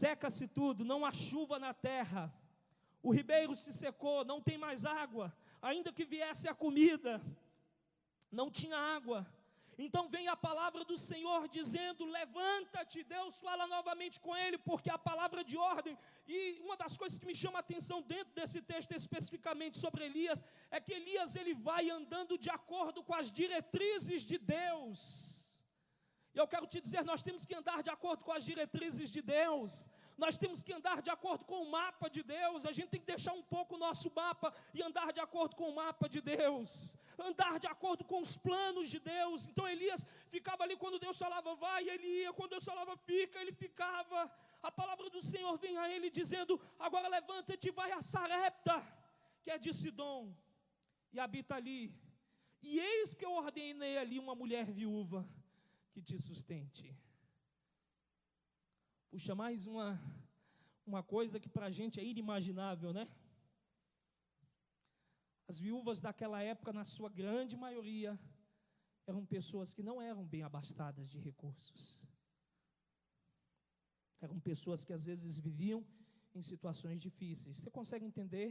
Seca-se 0.00 0.46
tudo, 0.58 0.84
não 0.92 1.00
há 1.06 1.12
chuva 1.12 1.58
na 1.58 1.72
terra 1.88 2.24
o 3.02 3.10
ribeiro 3.18 3.54
se 3.56 3.72
secou, 3.82 4.24
não 4.24 4.40
tem 4.40 4.56
mais 4.56 4.84
água. 4.84 5.26
Ainda 5.60 5.92
que 5.96 6.04
viesse 6.04 6.46
a 6.48 6.54
comida, 6.54 7.20
não 8.30 8.48
tinha 8.58 8.78
água. 8.96 9.20
Então 9.84 10.02
vem 10.14 10.28
a 10.28 10.36
palavra 10.36 10.84
do 10.90 10.96
Senhor 10.96 11.48
dizendo: 11.48 12.04
Levanta-te. 12.04 13.02
Deus 13.02 13.40
fala 13.40 13.66
novamente 13.66 14.20
com 14.20 14.36
ele, 14.36 14.58
porque 14.58 14.90
a 14.90 14.98
palavra 15.10 15.42
de 15.42 15.56
ordem. 15.56 15.98
E 16.28 16.60
uma 16.64 16.76
das 16.76 16.96
coisas 16.96 17.18
que 17.18 17.26
me 17.30 17.34
chama 17.42 17.58
a 17.58 17.64
atenção 17.66 18.00
dentro 18.14 18.32
desse 18.34 18.60
texto, 18.62 18.92
especificamente 18.92 19.78
sobre 19.78 20.04
Elias, 20.04 20.44
é 20.70 20.80
que 20.80 20.92
Elias 20.92 21.34
ele 21.34 21.54
vai 21.54 21.90
andando 21.90 22.38
de 22.38 22.50
acordo 22.50 23.02
com 23.02 23.14
as 23.14 23.30
diretrizes 23.32 24.22
de 24.22 24.38
Deus. 24.38 25.31
E 26.34 26.38
eu 26.38 26.46
quero 26.52 26.66
te 26.72 26.80
dizer: 26.80 27.04
nós 27.04 27.22
temos 27.26 27.44
que 27.48 27.54
andar 27.60 27.82
de 27.86 27.90
acordo 27.96 28.24
com 28.26 28.32
as 28.32 28.44
diretrizes 28.50 29.10
de 29.10 29.20
Deus. 29.20 29.72
Nós 30.22 30.36
temos 30.42 30.62
que 30.62 30.72
andar 30.78 30.98
de 31.06 31.10
acordo 31.10 31.44
com 31.50 31.58
o 31.62 31.70
mapa 31.70 32.08
de 32.08 32.22
Deus. 32.22 32.64
A 32.70 32.72
gente 32.76 32.90
tem 32.92 33.00
que 33.00 33.12
deixar 33.14 33.32
um 33.40 33.42
pouco 33.54 33.74
o 33.74 33.82
nosso 33.86 34.08
mapa 34.14 34.48
e 34.76 34.82
andar 34.88 35.08
de 35.16 35.20
acordo 35.26 35.56
com 35.56 35.68
o 35.70 35.74
mapa 35.74 36.08
de 36.14 36.20
Deus. 36.20 36.96
Andar 37.28 37.58
de 37.58 37.66
acordo 37.66 38.04
com 38.10 38.20
os 38.26 38.36
planos 38.36 38.88
de 38.94 39.00
Deus. 39.14 39.46
Então 39.46 39.66
Elias 39.74 40.06
ficava 40.34 40.62
ali 40.64 40.76
quando 40.76 41.02
Deus 41.06 41.18
falava, 41.24 41.54
vai, 41.54 41.82
ele 41.88 42.06
ia. 42.20 42.32
Quando 42.32 42.50
Deus 42.56 42.64
falava, 42.64 42.96
fica, 42.96 43.40
ele 43.40 43.52
ficava. 43.64 44.30
A 44.62 44.70
palavra 44.70 45.08
do 45.10 45.20
Senhor 45.20 45.56
vem 45.58 45.76
a 45.76 45.88
ele 45.94 46.08
dizendo: 46.20 46.60
agora 46.78 47.08
levanta-te 47.08 47.68
e 47.68 47.76
vai 47.80 47.90
a 47.92 48.00
Sarepta, 48.00 48.76
que 49.42 49.50
é 49.50 49.58
de 49.58 49.72
Sidom, 49.80 50.34
e 51.12 51.18
habita 51.18 51.56
ali. 51.56 51.82
E 52.70 52.78
eis 52.78 53.12
que 53.12 53.24
eu 53.24 53.32
ordenei 53.32 53.98
ali 53.98 54.18
uma 54.18 54.36
mulher 54.42 54.66
viúva 54.80 55.26
que 55.92 56.00
te 56.08 56.18
sustente. 56.18 56.86
Puxa, 59.10 59.34
mais 59.34 59.66
uma, 59.66 59.88
uma 60.86 61.02
coisa 61.02 61.40
que 61.42 61.50
para 61.54 61.66
a 61.66 61.74
gente 61.78 62.00
é 62.00 62.04
inimaginável, 62.12 62.92
né? 62.98 63.06
As 65.50 65.58
viúvas 65.58 66.00
daquela 66.00 66.40
época, 66.42 66.72
na 66.72 66.84
sua 66.84 67.10
grande 67.20 67.56
maioria, 67.56 68.18
eram 69.06 69.24
pessoas 69.26 69.72
que 69.74 69.82
não 69.88 70.00
eram 70.00 70.24
bem 70.24 70.42
abastadas 70.42 71.08
de 71.12 71.18
recursos. 71.18 71.82
Eram 74.20 74.38
pessoas 74.40 74.84
que 74.84 74.94
às 74.98 75.04
vezes 75.10 75.38
viviam 75.48 75.84
em 76.34 76.42
situações 76.52 77.00
difíceis. 77.00 77.58
Você 77.58 77.70
consegue 77.70 78.06
entender? 78.06 78.48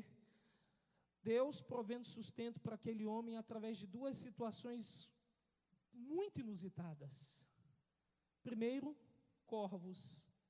Deus 1.23 1.61
provendo 1.61 2.05
sustento 2.07 2.59
para 2.59 2.75
aquele 2.75 3.05
homem 3.05 3.37
através 3.37 3.77
de 3.77 3.87
duas 3.87 4.15
situações 4.17 5.09
muito 6.01 6.39
inusitadas. 6.39 7.13
Primeiro, 8.43 8.89
corvos 9.45 9.99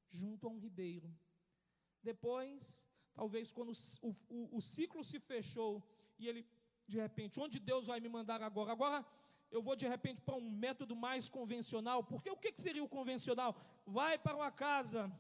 junto 0.10 0.48
a 0.48 0.50
um 0.50 0.60
ribeiro. 0.60 1.10
Depois, 2.04 2.84
talvez 3.14 3.52
quando 3.52 3.74
o, 4.02 4.10
o, 4.30 4.58
o 4.58 4.62
ciclo 4.62 5.04
se 5.04 5.20
fechou 5.20 5.84
e 6.20 6.28
ele, 6.28 6.46
de 6.88 6.98
repente, 7.06 7.40
onde 7.40 7.60
Deus 7.60 7.88
vai 7.92 8.00
me 8.00 8.10
mandar 8.10 8.42
agora? 8.42 8.72
Agora 8.72 9.06
eu 9.52 9.62
vou 9.62 9.76
de 9.76 9.88
repente 9.88 10.22
para 10.22 10.36
um 10.36 10.50
método 10.66 10.96
mais 10.96 11.28
convencional, 11.38 12.04
porque 12.04 12.30
o 12.30 12.38
que, 12.38 12.52
que 12.52 12.62
seria 12.62 12.84
o 12.84 12.94
convencional? 12.98 13.56
Vai 13.86 14.18
para 14.18 14.36
uma 14.36 14.52
casa 14.52 15.12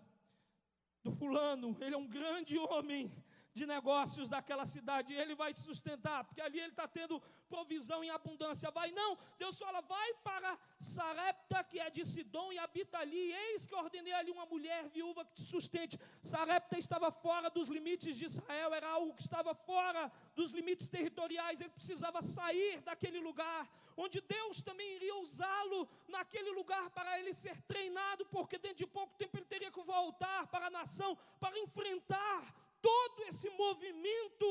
do 1.03 1.11
fulano, 1.11 1.75
ele 1.81 1.95
é 1.95 1.97
um 1.97 2.07
grande 2.07 2.57
homem, 2.57 3.11
de 3.53 3.65
negócios 3.65 4.29
daquela 4.29 4.65
cidade, 4.65 5.13
ele 5.13 5.35
vai 5.35 5.53
te 5.53 5.59
sustentar, 5.59 6.23
porque 6.23 6.41
ali 6.41 6.59
ele 6.59 6.69
está 6.69 6.87
tendo 6.87 7.21
provisão 7.49 8.03
em 8.03 8.09
abundância. 8.09 8.71
Vai, 8.71 8.91
não, 8.91 9.17
Deus 9.37 9.57
fala, 9.59 9.81
vai 9.81 10.13
para 10.27 10.57
Sarepta, 10.79 11.63
que 11.63 11.79
é 11.79 11.89
de 11.89 12.05
Sidom, 12.05 12.51
e 12.53 12.57
habita 12.57 12.97
ali. 12.97 13.33
Eis 13.33 13.65
que 13.65 13.75
ordenei 13.75 14.13
ali 14.13 14.31
uma 14.31 14.45
mulher 14.45 14.87
viúva 14.89 15.25
que 15.25 15.33
te 15.33 15.43
sustente. 15.43 15.99
Sarepta 16.21 16.77
estava 16.77 17.11
fora 17.11 17.49
dos 17.49 17.67
limites 17.67 18.15
de 18.15 18.25
Israel, 18.25 18.73
era 18.73 18.87
algo 18.87 19.13
que 19.13 19.21
estava 19.21 19.53
fora 19.53 20.09
dos 20.33 20.51
limites 20.51 20.87
territoriais, 20.87 21.59
ele 21.59 21.69
precisava 21.69 22.21
sair 22.21 22.79
daquele 22.81 23.19
lugar, 23.19 23.67
onde 23.97 24.21
Deus 24.21 24.61
também 24.61 24.95
iria 24.95 25.15
usá-lo 25.17 25.87
naquele 26.07 26.51
lugar 26.51 26.89
para 26.91 27.19
ele 27.19 27.33
ser 27.33 27.61
treinado, 27.63 28.25
porque 28.27 28.57
dentro 28.57 28.77
de 28.77 28.87
pouco 28.87 29.13
tempo 29.17 29.37
ele 29.37 29.45
teria 29.45 29.71
que 29.71 29.81
voltar 29.81 30.47
para 30.47 30.67
a 30.67 30.69
nação, 30.69 31.17
para 31.39 31.59
enfrentar 31.59 32.39
todo 32.87 33.19
esse 33.29 33.49
movimento 33.63 34.47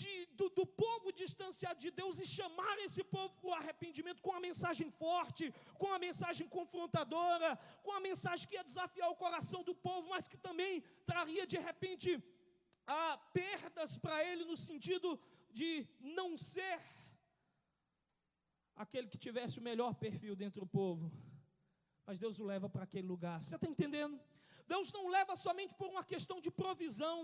de, 0.00 0.12
do, 0.38 0.46
do, 0.58 0.64
povo 0.82 1.12
distanciado 1.20 1.78
de 1.84 1.90
Deus 2.00 2.18
e 2.18 2.26
chamar 2.36 2.76
esse 2.86 3.02
povo 3.14 3.32
para 3.40 3.50
o 3.50 3.58
arrependimento 3.60 4.22
com 4.22 4.30
uma 4.34 4.46
mensagem 4.48 4.88
forte, 5.02 5.52
com 5.78 5.86
uma 5.92 5.98
mensagem 6.06 6.46
confrontadora, 6.56 7.50
com 7.82 7.90
uma 7.94 8.06
mensagem 8.08 8.46
que 8.48 8.56
ia 8.58 8.68
desafiar 8.70 9.08
o 9.10 9.20
coração 9.24 9.62
do 9.68 9.74
povo, 9.88 10.08
mas 10.14 10.28
que 10.32 10.38
também 10.48 10.82
traria 11.12 11.46
de 11.52 11.58
repente 11.68 12.10
a 12.86 13.18
perdas 13.40 13.96
para 14.04 14.18
ele 14.28 14.44
no 14.44 14.56
sentido 14.68 15.08
de 15.58 15.70
não 16.18 16.28
ser 16.36 16.78
aquele 18.82 19.08
que 19.12 19.24
tivesse 19.26 19.58
o 19.58 19.66
melhor 19.70 19.92
perfil 20.04 20.34
dentro 20.42 20.60
do 20.62 20.70
povo. 20.80 21.12
Mas 22.06 22.18
Deus 22.18 22.38
o 22.40 22.44
leva 22.52 22.68
para 22.68 22.84
aquele 22.84 23.06
lugar. 23.14 23.38
Você 23.44 23.54
está 23.56 23.68
entendendo? 23.74 24.18
Deus 24.72 24.92
não 24.96 25.04
leva 25.16 25.34
somente 25.36 25.74
por 25.74 25.88
uma 25.94 26.04
questão 26.12 26.40
de 26.40 26.50
provisão. 26.62 27.16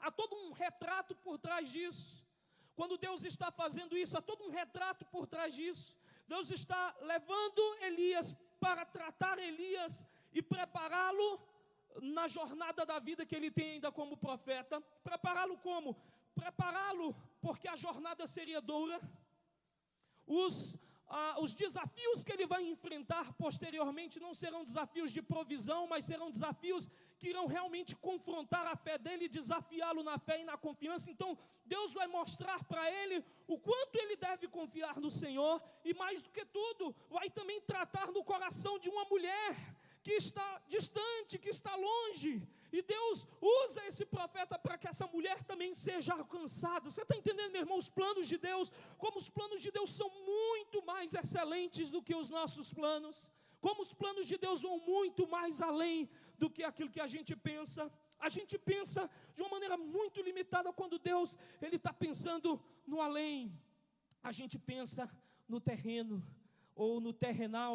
Há 0.00 0.10
todo 0.10 0.34
um 0.36 0.52
retrato 0.52 1.14
por 1.16 1.38
trás 1.38 1.70
disso. 1.70 2.24
Quando 2.74 2.96
Deus 2.96 3.24
está 3.24 3.50
fazendo 3.50 3.96
isso, 3.96 4.16
há 4.16 4.22
todo 4.22 4.44
um 4.44 4.50
retrato 4.50 5.04
por 5.06 5.26
trás 5.26 5.54
disso. 5.54 5.96
Deus 6.26 6.50
está 6.50 6.94
levando 7.00 7.62
Elias 7.80 8.36
para 8.60 8.84
tratar 8.84 9.38
Elias 9.38 10.04
e 10.32 10.40
prepará-lo 10.42 11.40
na 12.02 12.28
jornada 12.28 12.84
da 12.86 12.98
vida 12.98 13.26
que 13.26 13.34
ele 13.34 13.50
tem 13.50 13.72
ainda 13.72 13.90
como 13.90 14.16
profeta. 14.16 14.80
Prepará-lo 15.02 15.56
como? 15.58 15.96
Prepará-lo 16.34 17.14
porque 17.40 17.66
a 17.66 17.76
jornada 17.76 18.26
seria 18.26 18.60
dura. 18.60 19.00
Os, 20.26 20.78
ah, 21.08 21.36
os 21.40 21.54
desafios 21.54 22.22
que 22.22 22.32
ele 22.32 22.46
vai 22.46 22.62
enfrentar 22.64 23.32
posteriormente 23.32 24.20
não 24.20 24.34
serão 24.34 24.62
desafios 24.62 25.10
de 25.10 25.22
provisão, 25.22 25.86
mas 25.86 26.04
serão 26.04 26.30
desafios 26.30 26.90
que 27.18 27.28
irão 27.28 27.46
realmente 27.46 27.96
confrontar 27.96 28.66
a 28.66 28.76
fé 28.76 28.98
dele 28.98 29.28
desafiá-lo 29.28 30.02
na 30.02 30.18
fé 30.18 30.40
e 30.40 30.44
na 30.44 30.56
confiança. 30.56 31.10
Então, 31.10 31.36
Deus 31.64 31.94
vai 31.94 32.06
mostrar 32.06 32.62
para 32.64 32.90
ele 32.90 33.24
o 33.46 33.58
quanto 33.58 33.96
ele 33.96 34.16
deve 34.16 34.48
confiar 34.48 35.00
no 35.00 35.10
Senhor 35.10 35.62
e, 35.84 35.94
mais 35.94 36.20
do 36.20 36.30
que 36.30 36.44
tudo, 36.44 36.94
vai 37.08 37.30
também 37.30 37.60
tratar 37.62 38.12
no 38.12 38.22
coração 38.22 38.78
de 38.78 38.88
uma 38.90 39.04
mulher 39.06 39.56
que 40.08 40.16
está 40.26 40.48
distante, 40.74 41.40
que 41.44 41.50
está 41.56 41.72
longe. 41.88 42.30
E 42.76 42.80
Deus 42.94 43.16
usa 43.62 43.80
esse 43.88 44.04
profeta 44.14 44.56
para 44.64 44.78
que 44.80 44.88
essa 44.92 45.06
mulher 45.14 45.38
também 45.50 45.72
seja 45.86 46.12
alcançada. 46.20 46.84
Você 46.90 47.02
está 47.02 47.16
entendendo, 47.20 47.52
meu 47.54 47.64
irmão, 47.64 47.78
os 47.84 47.90
planos 47.98 48.26
de 48.32 48.38
Deus? 48.50 48.66
Como 49.02 49.18
os 49.22 49.28
planos 49.36 49.60
de 49.64 49.70
Deus 49.76 49.90
são 49.98 50.08
muito 50.34 50.78
mais 50.90 51.12
excelentes 51.20 51.90
do 51.94 52.00
que 52.06 52.14
os 52.22 52.30
nossos 52.36 52.68
planos. 52.78 53.16
Como 53.66 53.82
os 53.86 53.92
planos 54.02 54.26
de 54.30 54.38
Deus 54.46 54.62
vão 54.66 54.78
muito 54.94 55.24
mais 55.36 55.60
além 55.70 55.98
do 56.42 56.48
que 56.54 56.64
aquilo 56.70 56.94
que 56.96 57.04
a 57.06 57.10
gente 57.14 57.34
pensa. 57.50 57.84
A 58.26 58.30
gente 58.36 58.56
pensa 58.72 59.02
de 59.34 59.42
uma 59.42 59.52
maneira 59.56 59.76
muito 59.76 60.22
limitada 60.28 60.72
quando 60.80 61.04
Deus 61.12 61.36
ele 61.60 61.76
está 61.80 61.92
pensando 62.04 62.58
no 62.86 63.00
além. 63.08 63.52
A 64.30 64.32
gente 64.40 64.58
pensa 64.72 65.04
no 65.52 65.60
terreno 65.70 66.16
ou 66.74 66.92
no 66.98 67.12
terrenal. 67.26 67.74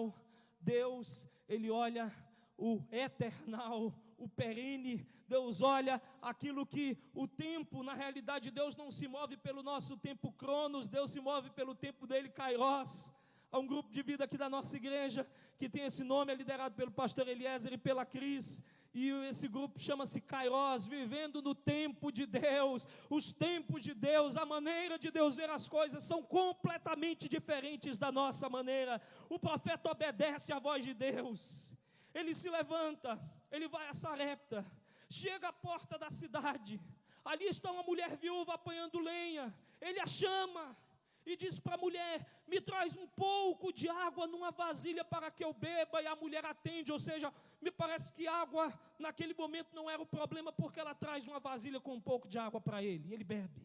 Deus 0.64 1.28
ele 1.48 1.70
olha 1.70 2.12
o 2.58 2.82
eternal, 2.92 3.94
o 4.18 4.28
perene. 4.28 5.06
Deus 5.28 5.62
olha 5.62 6.02
aquilo 6.22 6.66
que 6.66 6.98
o 7.14 7.28
tempo, 7.28 7.82
na 7.82 7.94
realidade, 7.94 8.52
Deus 8.52 8.76
não 8.76 8.90
se 8.92 9.08
move 9.08 9.36
pelo 9.38 9.64
nosso 9.64 9.98
tempo 9.98 10.32
cronos, 10.32 10.88
Deus 10.88 11.12
se 11.12 11.20
move 11.20 11.50
pelo 11.50 11.74
tempo 11.74 12.06
dele, 12.06 12.30
Kairos. 12.30 13.12
Há 13.52 13.60
um 13.60 13.68
grupo 13.68 13.92
de 13.92 14.02
vida 14.02 14.24
aqui 14.24 14.38
da 14.38 14.50
nossa 14.50 14.76
igreja 14.76 15.28
que 15.58 15.70
tem 15.70 15.84
esse 15.86 16.04
nome, 16.04 16.32
é 16.32 16.36
liderado 16.36 16.76
pelo 16.76 16.92
pastor 16.92 17.28
Eliezer 17.28 17.74
e 17.74 17.78
pela 17.78 18.06
Cris. 18.06 18.62
E 18.94 19.10
esse 19.28 19.48
grupo 19.48 19.80
chama-se 19.80 20.22
Kairos, 20.22 20.86
vivendo 20.86 21.42
no 21.42 21.56
tempo 21.56 22.12
de 22.12 22.26
Deus. 22.28 22.86
Os 23.10 23.34
tempos 23.34 23.84
de 23.84 23.94
Deus, 23.94 24.38
a 24.38 24.46
maneira 24.46 25.00
de 25.00 25.10
Deus 25.10 25.36
ver 25.36 25.50
as 25.50 25.68
coisas 25.68 26.04
são 26.04 26.22
completamente 26.22 27.28
diferentes 27.28 27.98
da 27.98 28.12
nossa 28.12 28.48
maneira. 28.48 29.02
O 29.30 29.40
profeta 29.40 29.90
obedece 29.90 30.54
à 30.54 30.60
voz 30.60 30.84
de 30.84 30.94
Deus. 30.94 31.76
Ele 32.14 32.36
se 32.36 32.50
levanta, 32.50 33.20
ele 33.52 33.68
vai 33.68 33.88
a 33.88 33.96
Sarepta, 33.96 34.64
chega 35.10 35.48
à 35.48 35.54
porta 35.54 35.98
da 35.98 36.12
cidade. 36.12 36.80
Ali 37.26 37.46
está 37.46 37.72
uma 37.72 37.84
mulher 37.84 38.16
viúva 38.16 38.54
apanhando 38.54 39.00
lenha. 39.00 39.52
Ele 39.82 40.00
a 40.00 40.06
chama 40.06 40.78
e 41.26 41.36
diz 41.36 41.60
para 41.60 41.76
a 41.76 41.84
mulher: 41.86 42.26
Me 42.48 42.60
traz 42.70 42.96
um 42.96 43.08
pouco 43.08 43.72
de 43.72 43.88
água 43.90 44.26
numa 44.28 44.52
vasilha 44.52 45.04
para 45.04 45.32
que 45.32 45.44
eu 45.44 45.54
beba. 45.54 46.02
E 46.02 46.08
a 46.08 46.16
mulher 46.16 46.46
atende, 46.46 46.92
ou 46.92 47.00
seja, 47.00 47.34
me 47.62 47.72
parece 47.72 48.12
que 48.14 48.28
água 48.28 48.66
naquele 49.00 49.34
momento 49.34 49.74
não 49.74 49.90
era 49.90 50.02
o 50.02 50.12
problema, 50.18 50.52
porque 50.52 50.80
ela 50.80 50.94
traz 50.94 51.28
uma 51.28 51.40
vasilha 51.40 51.80
com 51.80 51.94
um 51.96 52.02
pouco 52.02 52.28
de 52.28 52.38
água 52.38 52.60
para 52.60 52.84
ele, 52.84 53.08
e 53.10 53.14
ele 53.14 53.24
bebe. 53.24 53.62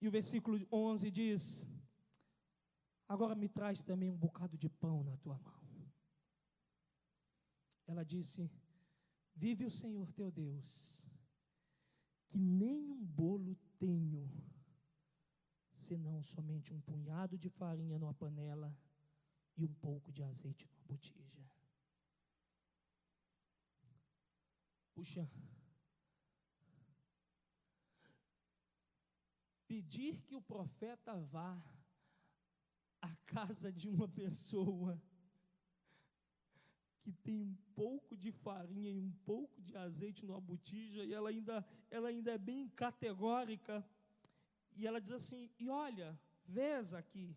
E 0.00 0.06
o 0.06 0.10
versículo 0.10 0.66
11 0.72 1.10
diz: 1.10 1.66
Agora 3.08 3.34
me 3.34 3.48
traz 3.48 3.82
também 3.82 4.10
um 4.10 4.16
bocado 4.16 4.56
de 4.56 4.68
pão 4.68 5.02
na 5.02 5.16
tua 5.16 5.38
mão. 5.38 5.58
Ela 7.86 8.04
disse: 8.04 8.50
Vive 9.34 9.64
o 9.64 9.70
Senhor 9.70 10.12
teu 10.12 10.30
Deus 10.30 11.07
que 12.28 12.38
nem 12.38 12.90
um 12.90 13.04
bolo 13.04 13.56
tenho, 13.78 14.30
senão 15.74 16.22
somente 16.22 16.72
um 16.72 16.80
punhado 16.80 17.38
de 17.38 17.48
farinha 17.48 17.98
numa 17.98 18.14
panela 18.14 18.76
e 19.56 19.64
um 19.64 19.74
pouco 19.74 20.12
de 20.12 20.22
azeite 20.22 20.66
numa 20.66 20.84
botija. 20.84 21.38
Puxa, 24.94 25.30
pedir 29.66 30.20
que 30.22 30.34
o 30.34 30.42
profeta 30.42 31.16
vá 31.20 31.62
à 33.00 33.14
casa 33.26 33.72
de 33.72 33.88
uma 33.88 34.08
pessoa 34.08 35.00
que 37.12 37.22
tem 37.22 37.40
um 37.40 37.56
pouco 37.74 38.14
de 38.14 38.30
farinha 38.30 38.90
e 38.90 38.98
um 39.00 39.12
pouco 39.24 39.62
de 39.62 39.74
azeite 39.74 40.26
numa 40.26 40.40
botija, 40.40 41.02
e 41.04 41.14
ela 41.14 41.30
ainda, 41.30 41.66
ela 41.90 42.08
ainda 42.08 42.32
é 42.32 42.38
bem 42.38 42.68
categórica, 42.68 43.82
e 44.76 44.86
ela 44.86 45.00
diz 45.00 45.12
assim: 45.12 45.50
e 45.58 45.70
olha, 45.70 46.18
vês 46.44 46.92
aqui, 46.92 47.34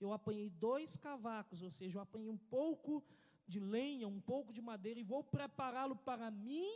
eu 0.00 0.12
apanhei 0.12 0.48
dois 0.48 0.96
cavacos, 0.96 1.60
ou 1.60 1.72
seja, 1.72 1.98
eu 1.98 2.02
apanhei 2.02 2.28
um 2.28 2.38
pouco 2.38 3.04
de 3.48 3.58
lenha, 3.58 4.06
um 4.06 4.20
pouco 4.20 4.52
de 4.52 4.62
madeira, 4.62 5.00
e 5.00 5.02
vou 5.02 5.24
prepará-lo 5.24 5.96
para 5.96 6.30
mim 6.30 6.68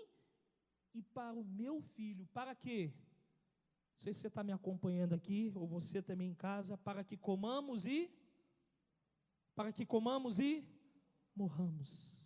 e 0.93 1.03
para 1.03 1.33
o 1.33 1.45
meu 1.45 1.81
filho. 1.81 2.27
Para 2.33 2.53
quê? 2.55 2.93
Não 3.95 4.01
sei 4.01 4.13
se 4.13 4.21
você 4.23 4.27
está 4.27 4.43
me 4.43 4.53
acompanhando 4.53 5.15
aqui, 5.15 5.53
ou 5.55 5.69
você 5.69 6.03
também 6.03 6.31
em 6.31 6.35
casa, 6.35 6.77
para 6.77 7.05
que 7.05 7.17
comamos 7.17 7.87
e. 7.87 8.11
Para 9.55 9.73
que 9.73 9.87
comamos 9.87 10.41
e 10.41 10.67
morramos. 11.37 12.24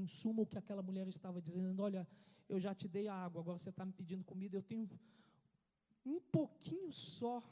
Em 0.00 0.06
suma, 0.06 0.42
o 0.42 0.46
que 0.46 0.58
aquela 0.58 0.82
mulher 0.88 1.06
estava 1.08 1.40
dizendo: 1.40 1.82
Olha, 1.82 2.06
eu 2.48 2.58
já 2.60 2.74
te 2.74 2.86
dei 2.86 3.08
a 3.08 3.14
água, 3.14 3.40
agora 3.40 3.58
você 3.58 3.70
está 3.70 3.84
me 3.84 3.92
pedindo 3.92 4.22
comida, 4.32 4.56
eu 4.56 4.62
tenho 4.62 4.88
um 6.04 6.20
pouquinho 6.20 6.92
só 6.92 7.42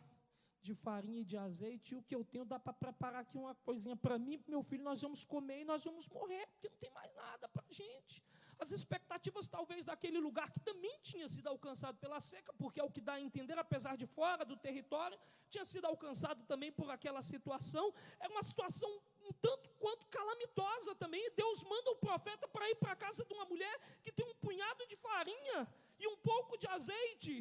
de 0.67 0.75
farinha 0.75 1.21
e 1.21 1.25
de 1.25 1.37
azeite, 1.37 1.93
e 1.93 1.97
o 1.97 2.03
que 2.03 2.15
eu 2.15 2.25
tenho 2.25 2.45
dá 2.45 2.59
para 2.59 2.73
preparar 2.73 3.21
aqui 3.23 3.37
uma 3.37 3.55
coisinha 3.55 3.97
para 3.97 4.19
mim, 4.19 4.39
para 4.39 4.51
meu 4.51 4.63
filho, 4.63 4.85
nós 4.85 5.01
vamos 5.01 5.25
comer 5.25 5.61
e 5.61 5.65
nós 5.65 5.85
vamos 5.85 6.07
morrer, 6.09 6.47
porque 6.53 6.69
não 6.69 6.77
tem 6.77 6.91
mais 6.91 7.15
nada 7.15 7.49
para 7.49 7.65
a 7.69 7.73
gente. 7.73 8.23
As 8.59 8.71
expectativas, 8.71 9.47
talvez, 9.49 9.85
daquele 9.85 10.19
lugar 10.19 10.51
que 10.51 10.61
também 10.61 10.97
tinha 11.03 11.29
sido 11.29 11.49
alcançado 11.49 11.97
pela 11.99 12.21
seca, 12.21 12.53
porque 12.55 12.81
é 12.81 12.85
o 12.85 12.91
que 12.91 13.01
dá 13.01 13.15
a 13.15 13.21
entender, 13.21 13.59
apesar 13.59 13.97
de 13.97 14.07
fora 14.07 14.45
do 14.45 14.57
território, 14.57 15.19
tinha 15.51 15.65
sido 15.65 15.87
alcançado 15.87 16.45
também 16.45 16.73
por 16.73 16.91
aquela 16.91 17.23
situação, 17.23 17.93
era 18.21 18.33
uma 18.33 18.43
situação 18.43 18.91
um 19.29 19.33
tanto 19.47 19.69
quanto 19.83 20.07
calamitosa 20.17 20.95
também. 20.95 21.31
Deus 21.43 21.63
manda 21.73 21.91
o 21.91 21.97
profeta 21.97 22.47
para 22.55 22.69
ir 22.71 22.77
para 22.77 22.93
a 22.93 22.97
casa 23.05 23.25
de 23.25 23.33
uma 23.37 23.47
mulher 23.53 23.75
que 24.03 24.13
tem 24.13 24.27
um 24.27 24.35
punhado 24.47 24.87
de 24.87 24.97
farinha 24.97 25.61
e 25.99 26.07
um 26.07 26.17
pouco 26.17 26.59
de 26.59 26.67
azeite. 26.67 27.35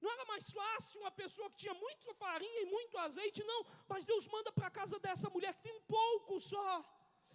Não 0.00 0.10
era 0.14 0.24
mais 0.32 0.50
fácil 0.50 1.00
uma 1.00 1.10
pessoa 1.10 1.50
que 1.50 1.60
tinha 1.62 1.74
muita 1.74 2.14
farinha 2.14 2.60
e 2.62 2.66
muito 2.76 2.98
azeite, 2.98 3.42
não. 3.44 3.60
Mas 3.88 4.04
Deus 4.04 4.26
manda 4.34 4.52
para 4.52 4.66
a 4.66 4.76
casa 4.80 4.98
dessa 4.98 5.30
mulher 5.30 5.54
que 5.54 5.62
tem 5.66 5.72
um 5.72 5.86
pouco 5.98 6.40
só. 6.40 6.68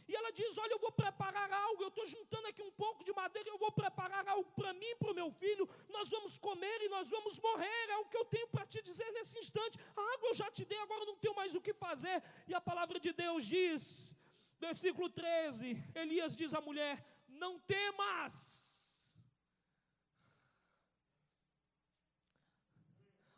E 0.09 0.15
ela 0.19 0.31
diz: 0.39 0.57
Olha, 0.57 0.73
eu 0.73 0.79
vou 0.85 0.91
preparar 0.91 1.51
algo. 1.51 1.83
Eu 1.83 1.89
estou 1.89 2.05
juntando 2.05 2.47
aqui 2.47 2.61
um 2.61 2.71
pouco 2.83 3.03
de 3.03 3.13
madeira. 3.13 3.49
Eu 3.49 3.57
vou 3.57 3.71
preparar 3.71 4.27
algo 4.27 4.49
para 4.59 4.73
mim, 4.73 4.93
para 4.99 5.11
o 5.11 5.15
meu 5.19 5.29
filho. 5.31 5.67
Nós 5.89 6.09
vamos 6.09 6.37
comer 6.37 6.77
e 6.81 6.89
nós 6.95 7.09
vamos 7.09 7.39
morrer. 7.39 7.83
É 7.89 7.97
o 7.97 8.05
que 8.05 8.17
eu 8.17 8.25
tenho 8.25 8.47
para 8.47 8.65
te 8.65 8.81
dizer 8.81 9.09
nesse 9.11 9.37
instante. 9.43 9.77
A 9.95 10.01
água 10.13 10.29
eu 10.29 10.33
já 10.41 10.49
te 10.51 10.65
dei, 10.65 10.79
agora 10.79 11.05
não 11.05 11.17
tenho 11.17 11.35
mais 11.35 11.53
o 11.55 11.61
que 11.61 11.73
fazer. 11.73 12.17
E 12.47 12.53
a 12.53 12.61
palavra 12.61 12.99
de 12.99 13.13
Deus 13.13 13.45
diz, 13.45 14.15
versículo 14.59 15.09
13: 15.09 15.77
Elias 15.95 16.35
diz 16.35 16.53
à 16.53 16.61
mulher: 16.61 16.93
Não 17.27 17.59
temas. 17.59 18.61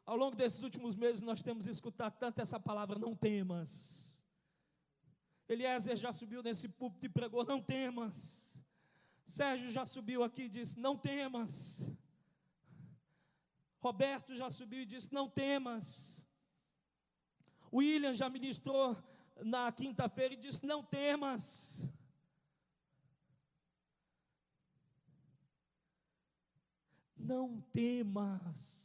Ao 0.06 0.18
longo 0.18 0.36
desses 0.36 0.62
últimos 0.62 0.96
meses, 0.96 1.22
nós 1.22 1.42
temos 1.42 1.66
escutado 1.66 2.18
tanto 2.18 2.40
essa 2.42 2.60
palavra, 2.60 3.00
não 3.00 3.16
temas. 3.16 4.13
Eliezer 5.48 5.96
já 5.96 6.12
subiu 6.14 6.42
nesse 6.42 6.68
púlpito 6.68 7.06
e 7.06 7.10
pregou, 7.10 7.46
não 7.46 7.62
temas. 7.62 8.18
Sérgio 9.26 9.70
já 9.70 9.86
subiu 9.86 10.24
aqui 10.24 10.44
e 10.44 10.50
disse, 10.50 10.80
não 10.80 10.98
temas. 10.98 11.88
Roberto 13.80 14.34
já 14.34 14.50
subiu 14.50 14.82
e 14.82 14.86
disse, 14.86 15.14
não 15.14 15.30
temas. 15.30 16.26
William 17.72 18.14
já 18.14 18.30
ministrou 18.30 18.98
na 19.44 19.72
quinta-feira 19.72 20.34
e 20.34 20.38
disse, 20.38 20.66
não 20.66 20.84
temas. 20.84 21.90
Não 27.18 27.62
temas. 27.74 28.83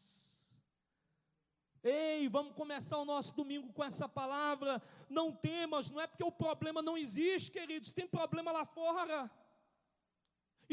Ei, 1.88 2.28
vamos 2.36 2.52
começar 2.60 2.98
o 2.98 3.08
nosso 3.12 3.32
domingo 3.40 3.68
com 3.76 3.82
essa 3.90 4.06
palavra. 4.20 4.72
Não 5.18 5.26
temas, 5.48 5.88
não 5.92 6.00
é 6.04 6.06
porque 6.06 6.24
o 6.30 6.38
problema 6.44 6.80
não 6.88 6.96
existe, 7.04 7.50
queridos, 7.56 7.96
tem 7.98 8.06
problema 8.06 8.50
lá 8.58 8.64
fora. 8.78 9.18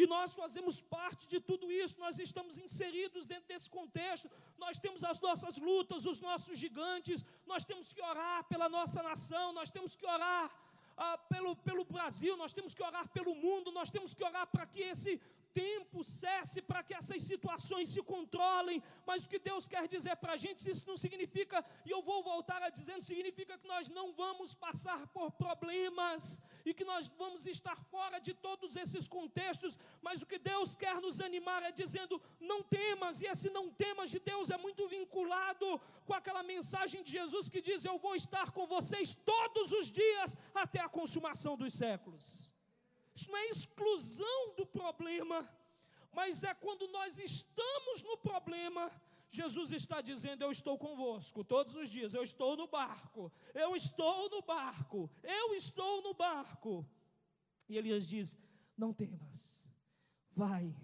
E 0.01 0.05
nós 0.13 0.33
fazemos 0.41 0.75
parte 0.95 1.23
de 1.33 1.39
tudo 1.49 1.65
isso, 1.71 1.95
nós 2.05 2.15
estamos 2.27 2.57
inseridos 2.65 3.25
dentro 3.31 3.47
desse 3.51 3.69
contexto. 3.77 4.29
Nós 4.63 4.77
temos 4.77 5.03
as 5.11 5.19
nossas 5.27 5.57
lutas, 5.69 6.05
os 6.13 6.19
nossos 6.27 6.59
gigantes, 6.63 7.25
nós 7.51 7.63
temos 7.69 7.93
que 7.93 8.01
orar 8.11 8.43
pela 8.51 8.67
nossa 8.77 9.01
nação, 9.09 9.45
nós 9.59 9.71
temos 9.75 9.95
que 9.95 10.05
orar 10.17 10.43
ah, 10.97 11.17
pelo, 11.17 11.55
pelo 11.67 11.85
Brasil, 11.85 12.35
nós 12.43 12.53
temos 12.57 12.73
que 12.73 12.83
orar 12.83 13.07
pelo 13.09 13.33
mundo, 13.35 13.71
nós 13.71 13.89
temos 13.89 14.13
que 14.13 14.23
orar 14.23 14.47
para 14.47 14.65
que 14.65 14.81
esse 14.81 15.13
tempo 15.61 16.03
cesse 16.03 16.59
para 16.69 16.83
que 16.85 16.93
essas 16.99 17.21
situações 17.31 17.87
se 17.93 18.01
controlem, 18.13 18.83
mas 19.09 19.25
o 19.25 19.29
que 19.31 19.39
Deus 19.49 19.67
quer 19.73 19.85
dizer 19.95 20.15
para 20.23 20.33
a 20.33 20.41
gente, 20.45 20.69
isso 20.73 20.85
não 20.91 20.97
significa, 21.03 21.57
e 21.87 21.91
eu 21.95 22.01
vou 22.09 22.19
voltar 22.31 22.61
a 22.61 22.69
dizer, 22.77 22.93
não 22.93 23.07
significa 23.13 23.57
que 23.61 23.67
nós 23.73 23.87
não 23.97 24.07
vamos 24.23 24.53
passar 24.65 25.01
por 25.15 25.27
problemas 25.43 26.41
e 26.67 26.73
que 26.77 26.85
nós 26.91 27.07
vamos 27.21 27.45
estar 27.55 27.77
fora 27.93 28.19
de 28.27 28.33
todos 28.47 28.75
esses 28.83 29.07
contextos, 29.17 29.77
mas 30.01 30.21
o 30.21 30.29
que 30.31 30.39
Deus 30.51 30.75
quer 30.83 30.95
nos 31.05 31.19
animar 31.29 31.61
é 31.63 31.71
dizendo: 31.83 32.21
não 32.51 32.59
temas, 32.77 33.21
e 33.21 33.27
esse 33.33 33.49
não 33.57 33.65
temas 33.83 34.09
de 34.15 34.19
Deus 34.31 34.49
é 34.49 34.57
muito 34.65 34.87
vinculado 34.95 35.67
com 36.07 36.15
aquela 36.19 36.43
mensagem 36.43 37.03
de 37.03 37.11
Jesus 37.19 37.47
que 37.53 37.61
diz: 37.69 37.85
Eu 37.85 37.97
vou 37.97 38.15
estar 38.15 38.51
com 38.51 38.65
vocês 38.75 39.15
todos 39.33 39.71
os 39.79 39.87
dias 40.01 40.35
até 40.53 40.81
a 40.81 40.89
consumação 40.89 41.55
dos 41.55 41.73
séculos. 41.73 42.54
Isso 43.15 43.31
não 43.31 43.37
é 43.37 43.45
exclusão 43.45 44.53
do 44.57 44.65
problema, 44.65 45.49
mas 46.11 46.43
é 46.43 46.53
quando 46.53 46.85
nós 46.89 47.17
estamos 47.17 48.03
no 48.03 48.17
problema. 48.17 48.91
Jesus 49.31 49.71
está 49.71 50.01
dizendo: 50.01 50.41
Eu 50.41 50.51
estou 50.51 50.77
convosco 50.77 51.43
todos 51.43 51.75
os 51.75 51.89
dias, 51.89 52.13
eu 52.13 52.23
estou 52.23 52.57
no 52.57 52.67
barco, 52.67 53.31
eu 53.53 53.73
estou 53.75 54.29
no 54.29 54.41
barco, 54.41 55.09
eu 55.23 55.53
estou 55.53 56.01
no 56.01 56.13
barco. 56.13 56.85
E 57.69 57.77
Elias 57.77 58.05
diz: 58.05 58.37
Não 58.77 58.93
temas, 58.93 59.65
vai 60.33 60.75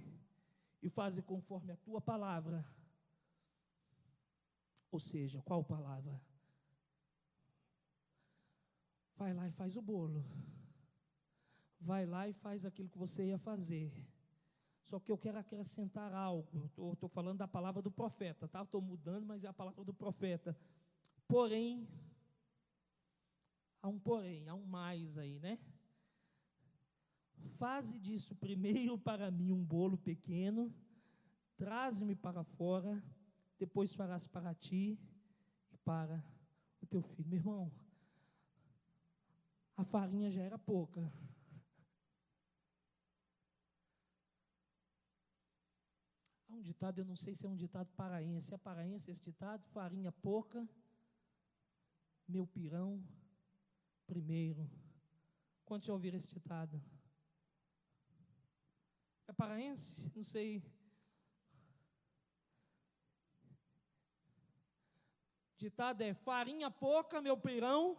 e 0.81 0.89
faze 0.89 1.21
conforme 1.21 1.73
a 1.73 1.77
tua 1.77 1.99
palavra. 1.99 2.65
Ou 4.89 4.99
seja, 4.99 5.41
qual 5.41 5.63
palavra? 5.63 6.21
Vai 9.15 9.33
lá 9.33 9.47
e 9.47 9.51
faz 9.51 9.75
o 9.75 9.81
bolo 9.81 10.25
vai 11.81 12.05
lá 12.05 12.27
e 12.27 12.33
faz 12.33 12.65
aquilo 12.65 12.89
que 12.89 12.97
você 12.97 13.25
ia 13.25 13.37
fazer. 13.37 13.91
Só 14.83 14.99
que 14.99 15.11
eu 15.11 15.17
quero 15.17 15.37
acrescentar 15.37 16.13
algo. 16.13 16.69
Estou 16.93 17.09
falando 17.09 17.39
da 17.39 17.47
palavra 17.47 17.81
do 17.81 17.91
profeta, 17.91 18.47
tá? 18.47 18.61
Estou 18.61 18.81
mudando, 18.81 19.25
mas 19.25 19.43
é 19.43 19.47
a 19.47 19.53
palavra 19.53 19.83
do 19.83 19.93
profeta. 19.93 20.57
Porém, 21.27 21.87
há 23.81 23.87
um 23.87 23.99
porém, 23.99 24.47
há 24.47 24.55
um 24.55 24.65
mais 24.65 25.17
aí, 25.17 25.39
né? 25.39 25.59
Faze 27.57 27.97
disso 27.99 28.35
primeiro 28.35 28.97
para 28.99 29.31
mim 29.31 29.51
um 29.51 29.63
bolo 29.63 29.97
pequeno, 29.97 30.73
traze-me 31.57 32.15
para 32.15 32.43
fora, 32.43 33.01
depois 33.57 33.93
farás 33.93 34.27
para 34.27 34.53
ti 34.53 34.99
e 35.71 35.77
para 35.77 36.23
o 36.81 36.85
teu 36.85 37.01
filho. 37.01 37.29
Meu 37.29 37.39
irmão, 37.39 37.71
a 39.77 39.83
farinha 39.83 40.29
já 40.31 40.41
era 40.41 40.59
pouca. 40.59 41.11
Um 46.61 46.63
ditado, 46.63 46.99
eu 46.99 47.05
não 47.05 47.15
sei 47.15 47.33
se 47.33 47.45
é 47.45 47.49
um 47.49 47.55
ditado 47.55 47.89
paraense. 47.97 48.53
É 48.53 48.57
paraense 48.57 49.09
esse 49.09 49.23
ditado? 49.23 49.65
Farinha 49.73 50.11
pouca, 50.11 50.67
meu 52.27 52.45
pirão 52.45 53.03
primeiro. 54.05 54.69
Quantos 55.65 55.87
já 55.87 55.93
ouviram 55.93 56.17
esse 56.17 56.27
ditado? 56.27 56.79
É 59.27 59.33
paraense? 59.33 60.11
Não 60.15 60.23
sei. 60.23 60.63
Ditado 65.57 66.01
é 66.01 66.13
farinha 66.13 66.69
pouca, 66.69 67.21
meu 67.21 67.37
pirão. 67.37 67.97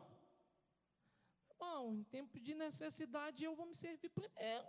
Bom, 1.58 1.94
em 1.94 2.04
tempo 2.04 2.38
de 2.38 2.54
necessidade 2.54 3.42
eu 3.42 3.56
vou 3.56 3.66
me 3.66 3.74
servir 3.74 4.10
primeiro. 4.10 4.68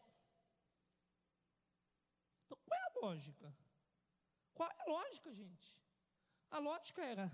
Então, 2.46 2.58
qual 2.66 2.80
é 2.80 2.84
a 2.84 3.00
lógica? 3.00 3.63
Qual 4.54 4.70
é 4.70 4.82
a 4.82 4.92
lógica, 4.92 5.34
gente? 5.34 5.76
A 6.50 6.60
lógica 6.60 7.04
era 7.04 7.32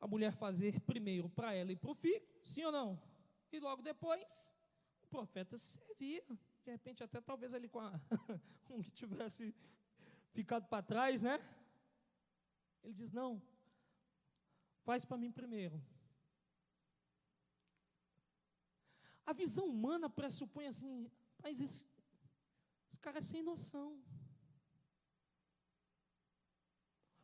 a 0.00 0.06
mulher 0.06 0.32
fazer 0.32 0.80
primeiro 0.80 1.28
para 1.30 1.54
ela 1.54 1.72
e 1.72 1.76
para 1.76 1.90
o 1.90 1.94
filho, 1.94 2.26
sim 2.44 2.64
ou 2.64 2.72
não? 2.72 3.00
E 3.50 3.58
logo 3.58 3.82
depois, 3.82 4.54
o 5.02 5.06
profeta 5.06 5.56
se 5.56 5.78
servia. 5.78 6.24
De 6.64 6.70
repente, 6.70 7.02
até 7.02 7.20
talvez 7.20 7.54
ali 7.54 7.68
com 7.68 7.80
a, 7.80 7.92
um 8.70 8.82
que 8.82 8.90
tivesse 8.90 9.54
ficado 10.32 10.66
para 10.66 10.82
trás, 10.82 11.22
né? 11.22 11.40
Ele 12.82 12.92
diz: 12.92 13.12
Não, 13.12 13.40
faz 14.84 15.04
para 15.04 15.16
mim 15.16 15.30
primeiro. 15.30 15.80
A 19.24 19.32
visão 19.32 19.66
humana 19.66 20.08
pressupõe 20.08 20.66
assim, 20.68 21.10
mas 21.42 21.60
esse, 21.60 21.84
esse 22.88 23.00
cara 23.00 23.18
é 23.18 23.22
sem 23.22 23.42
noção. 23.42 24.00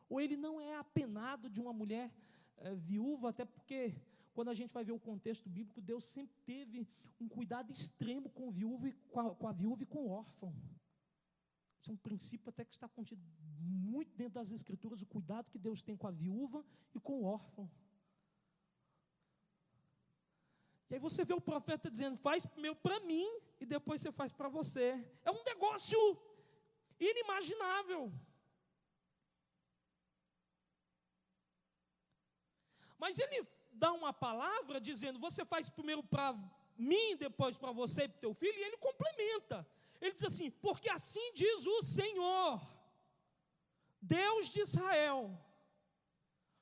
Ou 0.09 0.19
ele 0.21 0.37
não 0.37 0.59
é 0.59 0.75
apenado 0.75 1.49
de 1.49 1.59
uma 1.59 1.73
mulher 1.73 2.11
é, 2.57 2.75
viúva, 2.75 3.29
até 3.29 3.45
porque 3.45 3.95
quando 4.33 4.49
a 4.49 4.53
gente 4.53 4.73
vai 4.73 4.83
ver 4.83 4.91
o 4.91 4.99
contexto 4.99 5.49
bíblico, 5.49 5.81
Deus 5.81 6.05
sempre 6.05 6.35
teve 6.45 6.87
um 7.19 7.27
cuidado 7.27 7.71
extremo 7.71 8.29
com, 8.29 8.47
o 8.47 8.51
viúvo 8.51 8.87
e, 8.87 8.93
com, 9.11 9.19
a, 9.19 9.35
com 9.35 9.47
a 9.47 9.51
viúva 9.51 9.83
e 9.83 9.85
com 9.85 10.05
o 10.05 10.09
órfão. 10.09 10.53
Isso 11.79 11.91
é 11.91 11.93
um 11.93 11.97
princípio 11.97 12.49
até 12.49 12.63
que 12.63 12.73
está 12.73 12.87
contido 12.87 13.21
muito 13.59 14.15
dentro 14.15 14.35
das 14.35 14.51
Escrituras, 14.51 15.01
o 15.01 15.05
cuidado 15.05 15.49
que 15.51 15.59
Deus 15.59 15.81
tem 15.81 15.95
com 15.95 16.07
a 16.07 16.11
viúva 16.11 16.65
e 16.95 16.99
com 16.99 17.21
o 17.21 17.25
órfão. 17.25 17.69
Que 20.87 20.95
aí 20.95 20.99
você 20.99 21.25
vê 21.25 21.33
o 21.33 21.41
profeta 21.41 21.89
dizendo: 21.89 22.17
faz 22.17 22.45
primeiro 22.45 22.75
para 22.77 22.99
mim 23.01 23.27
e 23.59 23.65
depois 23.65 24.01
você 24.01 24.11
faz 24.11 24.31
para 24.31 24.47
você. 24.47 24.87
É 25.23 25.31
um 25.31 25.43
negócio 25.43 25.99
inimaginável. 26.99 28.11
Mas 32.97 33.19
ele 33.19 33.45
dá 33.71 33.91
uma 33.91 34.13
palavra 34.13 34.79
dizendo: 34.79 35.19
você 35.19 35.43
faz 35.45 35.69
primeiro 35.69 36.03
para 36.03 36.35
mim, 36.77 37.15
depois 37.15 37.57
para 37.57 37.71
você 37.71 38.03
e 38.03 38.09
para 38.09 38.17
o 38.17 38.21
teu 38.21 38.33
filho, 38.33 38.57
e 38.59 38.63
ele 38.63 38.77
complementa. 38.77 39.67
Ele 40.01 40.13
diz 40.13 40.23
assim: 40.23 40.49
porque 40.49 40.89
assim 40.89 41.33
diz 41.33 41.65
o 41.65 41.81
Senhor, 41.81 42.61
Deus 44.01 44.49
de 44.53 44.61
Israel. 44.61 45.37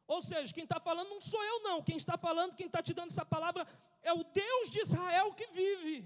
Ou 0.08 0.22
seja, 0.22 0.54
quem 0.54 0.65
está 0.65 0.80
falando 0.80 1.10
não 1.10 1.22
sou 1.22 1.41
eu, 1.44 1.62
não. 1.62 1.82
Quem 1.82 1.96
está 1.96 2.17
falando, 2.17 2.56
quem 2.56 2.67
está 2.67 2.82
te 2.84 2.94
dando 2.94 3.12
essa 3.12 3.26
palavra, 3.26 3.65
é 4.04 4.12
o 4.12 4.24
Deus 4.24 4.70
de 4.70 4.82
Israel 4.82 5.34
que 5.34 5.48
vive. 5.48 6.06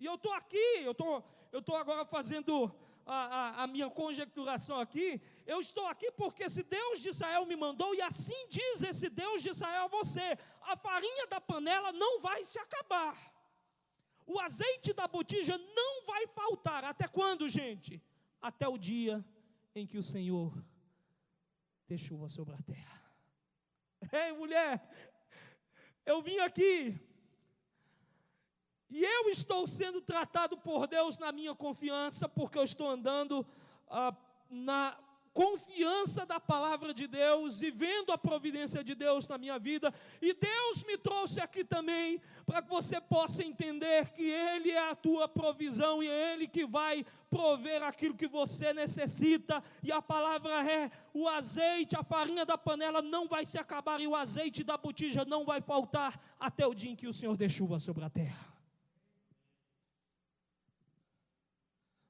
E 0.00 0.04
eu 0.04 0.16
estou 0.16 0.32
aqui, 0.32 0.68
eu 0.82 0.94
tô, 0.94 1.22
estou 1.52 1.76
agora 1.76 2.04
fazendo 2.04 2.74
a, 3.12 3.20
a, 3.38 3.62
a, 3.64 3.66
minha 3.66 3.90
conjecturação 3.90 4.78
aqui. 4.78 5.20
Eu 5.44 5.58
estou 5.58 5.86
aqui 5.86 6.12
porque 6.12 6.44
esse 6.44 6.62
Deus 6.62 7.00
de 7.00 7.08
Israel 7.08 7.44
me 7.44 7.56
mandou, 7.56 7.92
e 7.94 8.00
assim 8.00 8.40
diz 8.48 8.82
esse 8.82 9.08
Deus 9.08 9.42
de 9.42 9.50
Israel 9.50 9.84
a 9.86 9.88
você: 9.88 10.38
a 10.62 10.76
farinha 10.76 11.26
da 11.26 11.40
panela 11.40 11.90
não 11.92 12.20
vai 12.20 12.44
se 12.44 12.58
acabar, 12.58 13.16
o 14.24 14.38
azeite 14.38 14.92
da 14.92 15.08
botija 15.08 15.58
não 15.58 16.06
vai 16.06 16.26
faltar. 16.28 16.84
Até 16.84 17.08
quando, 17.08 17.48
gente? 17.48 18.00
Até 18.40 18.68
o 18.68 18.78
dia 18.78 19.24
em 19.74 19.86
que 19.86 19.98
o 19.98 20.02
Senhor 20.02 20.52
dê 21.88 21.98
chuva 21.98 22.28
sobre 22.28 22.54
a 22.54 22.62
terra. 22.62 23.00
Ei, 24.12 24.32
mulher, 24.32 24.88
eu 26.06 26.22
vim 26.22 26.38
aqui 26.38 27.09
e 28.90 29.04
eu 29.04 29.28
estou 29.28 29.66
sendo 29.66 30.00
tratado 30.00 30.56
por 30.56 30.86
Deus 30.86 31.18
na 31.18 31.30
minha 31.30 31.54
confiança, 31.54 32.28
porque 32.28 32.58
eu 32.58 32.64
estou 32.64 32.88
andando 32.88 33.46
ah, 33.88 34.14
na 34.50 34.96
confiança 35.32 36.26
da 36.26 36.40
palavra 36.40 36.92
de 36.92 37.06
Deus 37.06 37.62
e 37.62 37.70
vendo 37.70 38.10
a 38.12 38.18
providência 38.18 38.82
de 38.82 38.94
Deus 38.94 39.28
na 39.28 39.38
minha 39.38 39.58
vida, 39.58 39.92
e 40.20 40.34
Deus 40.34 40.82
me 40.84 40.98
trouxe 40.98 41.40
aqui 41.40 41.64
também 41.64 42.20
para 42.44 42.60
que 42.60 42.68
você 42.68 43.00
possa 43.00 43.44
entender 43.44 44.10
que 44.10 44.24
Ele 44.24 44.72
é 44.72 44.90
a 44.90 44.94
tua 44.94 45.28
provisão 45.28 46.02
e 46.02 46.08
é 46.08 46.34
Ele 46.34 46.48
que 46.48 46.66
vai 46.66 47.06
prover 47.30 47.82
aquilo 47.82 48.16
que 48.16 48.26
você 48.26 48.72
necessita, 48.72 49.62
e 49.82 49.92
a 49.92 50.02
palavra 50.02 50.68
é: 50.68 50.90
o 51.14 51.28
azeite, 51.28 51.96
a 51.96 52.02
farinha 52.02 52.44
da 52.44 52.58
panela 52.58 53.00
não 53.00 53.28
vai 53.28 53.46
se 53.46 53.56
acabar, 53.56 54.00
e 54.00 54.06
o 54.06 54.16
azeite 54.16 54.64
da 54.64 54.76
botija 54.76 55.24
não 55.24 55.44
vai 55.44 55.60
faltar 55.60 56.20
até 56.40 56.66
o 56.66 56.74
dia 56.74 56.90
em 56.90 56.96
que 56.96 57.06
o 57.06 57.12
Senhor 57.12 57.36
dê 57.36 57.48
chuva 57.48 57.78
sobre 57.78 58.04
a 58.04 58.10
terra. 58.10 58.59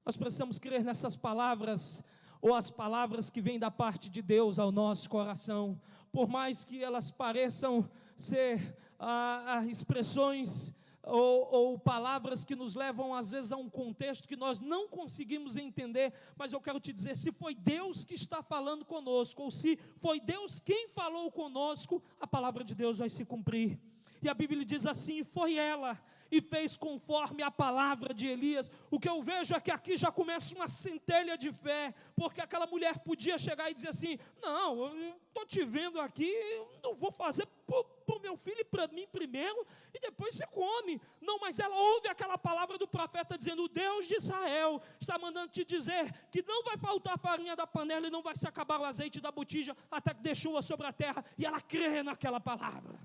Nós 0.04 0.16
precisamos 0.16 0.58
crer 0.58 0.84
nessas 0.84 1.16
palavras 1.16 2.02
ou 2.40 2.54
as 2.54 2.70
palavras 2.70 3.28
que 3.28 3.40
vêm 3.40 3.58
da 3.58 3.70
parte 3.70 4.08
de 4.08 4.22
Deus 4.22 4.58
ao 4.58 4.72
nosso 4.72 5.10
coração, 5.10 5.78
por 6.10 6.26
mais 6.26 6.64
que 6.64 6.82
elas 6.82 7.10
pareçam 7.10 7.88
ser 8.16 8.76
ah, 8.98 9.58
ah, 9.58 9.66
expressões 9.66 10.74
ou, 11.02 11.48
ou, 11.50 11.78
palavras 11.78 12.44
que 12.44 12.54
nos 12.54 12.74
levam 12.74 13.14
às 13.14 13.30
vezes 13.30 13.52
a 13.52 13.56
um 13.56 13.68
contexto 13.68 14.28
que 14.28 14.36
nós 14.36 14.60
não 14.60 14.86
conseguimos 14.88 15.56
entender, 15.56 16.12
mas 16.36 16.52
eu 16.52 16.60
quero 16.60 16.78
te 16.78 16.92
dizer: 16.92 17.16
se 17.16 17.32
foi 17.32 17.54
Deus 17.54 18.04
que 18.04 18.14
está 18.14 18.42
falando 18.42 18.84
conosco, 18.84 19.42
ou 19.42 19.50
se 19.50 19.78
foi 19.98 20.20
Deus 20.20 20.60
quem 20.60 20.88
falou 20.88 21.30
conosco, 21.30 22.02
a 22.18 22.26
palavra 22.26 22.62
de 22.62 22.74
Deus 22.74 22.98
vai 22.98 23.08
se 23.08 23.24
cumprir. 23.24 23.78
E 24.22 24.28
a 24.28 24.35
Bíblia 24.35 24.64
diz 24.64 24.87
assim: 24.87 25.24
foi 25.24 25.54
ela 25.56 25.98
e 26.30 26.40
fez 26.40 26.76
conforme 26.76 27.42
a 27.42 27.50
palavra 27.50 28.14
de 28.14 28.26
Elias. 28.26 28.70
O 28.90 29.00
que 29.00 29.09
eu 29.09 29.22
vejo 29.22 29.54
é 29.54 29.61
que 29.61 29.70
aqui 29.70 29.96
já 29.96 30.12
começa 30.12 30.54
uma 30.54 30.68
centelha 30.68 31.37
de 31.37 31.52
fé, 31.52 31.92
porque 32.14 32.40
aquela 32.40 32.66
mulher 32.66 32.98
podia 33.00 33.37
chegar 33.37 33.70
e 33.70 33.74
dizer 33.74 33.88
assim: 33.88 34.18
Não, 34.40 34.85
eu 34.85 35.14
estou 35.26 35.44
te 35.44 35.64
vendo 35.64 36.00
aqui, 36.00 36.33
não 36.83 36.94
vou 36.94 37.11
fazer 37.11 37.46
para 37.66 38.16
o 38.16 38.20
meu 38.20 38.37
filho 38.37 38.61
e 38.61 38.64
para 38.64 38.87
mim 38.88 39.06
primeiro, 39.11 39.66
e 39.94 39.98
depois 39.98 40.35
você 40.35 40.46
come. 40.46 41.00
Não, 41.20 41.38
mas 41.38 41.59
ela 41.59 41.76
ouve 41.76 42.09
aquela 42.09 42.38
palavra 42.38 42.78
do 42.78 42.87
profeta 42.87 43.37
dizendo: 43.37 43.64
O 43.64 43.68
Deus 43.68 44.06
de 44.06 44.16
Israel 44.16 44.80
está 45.00 45.18
mandando 45.18 45.48
te 45.48 45.64
dizer 45.64 46.12
que 46.30 46.42
não 46.42 46.62
vai 46.62 46.76
faltar 46.76 47.18
farinha 47.18 47.56
da 47.56 47.66
panela 47.66 48.06
e 48.06 48.11
não 48.11 48.22
vai 48.22 48.37
se 48.37 48.46
acabar 48.46 48.80
o 48.80 48.85
azeite 48.85 49.20
da 49.20 49.33
botija 49.33 49.76
até 49.90 50.14
que 50.14 50.22
deixou 50.22 50.61
sobre 50.62 50.87
a 50.87 50.92
terra, 50.92 51.24
e 51.38 51.46
ela 51.46 51.61
crê 51.61 52.02
naquela 52.02 52.40
palavra. 52.40 52.98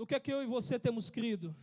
O 0.00 0.06
que 0.06 0.14
é 0.14 0.20
que 0.20 0.32
eu 0.32 0.40
e 0.40 0.46
você 0.46 0.78
temos 0.78 1.10
crido? 1.10 1.54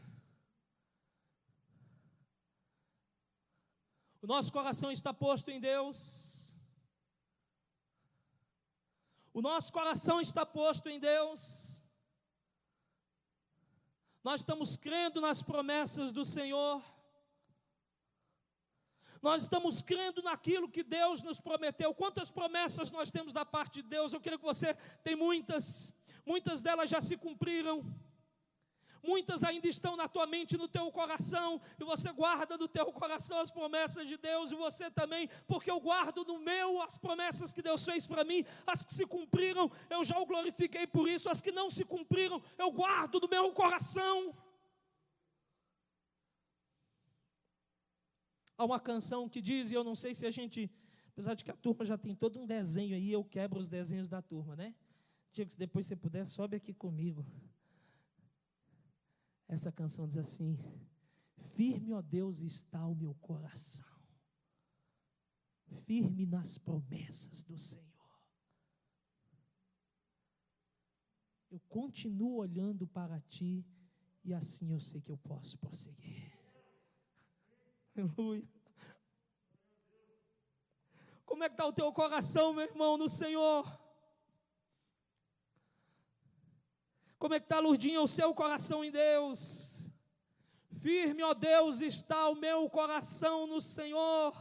O 4.22 4.28
nosso 4.28 4.52
coração 4.52 4.92
está 4.92 5.14
posto 5.14 5.50
em 5.50 5.60
Deus. 5.60 6.58
O 9.34 9.42
nosso 9.42 9.72
coração 9.72 10.20
está 10.20 10.46
posto 10.46 10.90
em 10.90 11.00
Deus. 11.00 11.82
Nós 14.22 14.42
estamos 14.42 14.76
crendo 14.76 15.22
nas 15.22 15.42
promessas 15.42 16.12
do 16.12 16.26
Senhor. 16.26 16.84
Nós 19.22 19.44
estamos 19.44 19.82
crendo 19.82 20.22
naquilo 20.22 20.70
que 20.70 20.84
Deus 20.84 21.22
nos 21.24 21.40
prometeu. 21.40 21.96
Quantas 21.96 22.30
promessas 22.30 22.92
nós 22.92 23.12
temos 23.12 23.32
da 23.32 23.46
parte 23.46 23.82
de 23.82 23.88
Deus? 23.88 24.12
Eu 24.12 24.20
creio 24.20 24.40
que 24.40 24.52
você 24.54 24.74
tem 25.06 25.16
muitas. 25.16 25.94
Muitas 26.26 26.60
delas 26.60 26.90
já 26.90 27.00
se 27.00 27.16
cumpriram 27.16 27.76
muitas 29.12 29.44
ainda 29.50 29.68
estão 29.76 29.94
na 30.02 30.08
tua 30.16 30.26
mente, 30.36 30.58
no 30.64 30.68
teu 30.68 30.86
coração, 31.00 31.50
e 31.80 31.84
você 31.92 32.10
guarda 32.22 32.58
do 32.58 32.68
teu 32.78 32.88
coração 33.02 33.38
as 33.40 33.52
promessas 33.58 34.08
de 34.12 34.18
Deus, 34.30 34.52
e 34.52 34.56
você 34.56 34.86
também, 35.00 35.30
porque 35.52 35.70
eu 35.70 35.80
guardo 35.90 36.24
no 36.32 36.38
meu 36.40 36.82
as 36.88 36.98
promessas 36.98 37.54
que 37.54 37.62
Deus 37.62 37.84
fez 37.90 38.08
para 38.08 38.24
mim, 38.24 38.44
as 38.74 38.84
que 38.86 38.94
se 39.00 39.06
cumpriram, 39.06 39.66
eu 39.90 40.04
já 40.04 40.18
o 40.20 40.26
glorifiquei 40.26 40.86
por 40.88 41.08
isso, 41.16 41.30
as 41.30 41.42
que 41.42 41.52
não 41.52 41.70
se 41.70 41.86
cumpriram, 41.94 42.42
eu 42.58 42.72
guardo 42.72 43.20
do 43.20 43.30
meu 43.36 43.52
coração. 43.62 44.18
Há 48.58 48.64
uma 48.64 48.80
canção 48.80 49.28
que 49.28 49.42
diz, 49.42 49.70
e 49.70 49.74
eu 49.74 49.84
não 49.84 49.96
sei 49.96 50.16
se 50.16 50.26
a 50.26 50.32
gente, 50.32 50.72
apesar 51.12 51.34
de 51.34 51.44
que 51.44 51.52
a 51.52 51.56
turma 51.56 51.84
já 51.92 51.98
tem 51.98 52.16
todo 52.16 52.40
um 52.40 52.46
desenho 52.46 52.96
aí, 52.96 53.12
eu 53.12 53.24
quebro 53.24 53.60
os 53.60 53.68
desenhos 53.68 54.08
da 54.08 54.22
turma, 54.22 54.56
né? 54.56 54.74
Diego, 55.34 55.52
se 55.52 55.58
depois 55.58 55.86
você 55.86 55.96
puder, 55.96 56.26
sobe 56.26 56.56
aqui 56.56 56.74
comigo. 56.74 57.26
Essa 59.48 59.72
canção 59.72 60.08
diz 60.08 60.18
assim: 60.18 60.58
Firme, 61.56 61.94
ó 61.94 62.02
Deus, 62.02 62.40
está 62.40 62.86
o 62.86 62.96
meu 62.96 63.14
coração, 63.16 63.86
firme 65.86 66.26
nas 66.26 66.58
promessas 66.58 67.44
do 67.44 67.58
Senhor. 67.58 67.86
Eu 71.52 71.60
continuo 71.70 72.38
olhando 72.38 72.86
para 72.88 73.20
ti 73.22 73.66
e 74.24 74.34
assim 74.34 74.72
eu 74.72 74.80
sei 74.80 75.00
que 75.02 75.12
eu 75.12 75.18
posso 75.18 75.58
prosseguir. 75.58 76.34
Aleluia. 77.96 78.46
Como 81.26 81.44
é 81.44 81.48
que 81.48 81.54
está 81.54 81.66
o 81.66 81.74
teu 81.74 81.92
coração, 81.94 82.54
meu 82.54 82.66
irmão, 82.66 82.98
no 82.98 83.08
Senhor? 83.08 83.85
Como 87.18 87.34
é 87.34 87.40
que 87.40 87.46
está, 87.46 87.60
Lurdinha, 87.60 88.02
o 88.02 88.08
seu 88.08 88.34
coração 88.34 88.84
em 88.84 88.92
Deus? 88.92 89.90
Firme, 90.82 91.24
ó 91.24 91.34
Deus, 91.34 91.80
está 91.80 92.28
o 92.28 92.36
meu 92.36 92.70
coração 92.70 93.48
no 93.48 93.60
Senhor. 93.62 94.36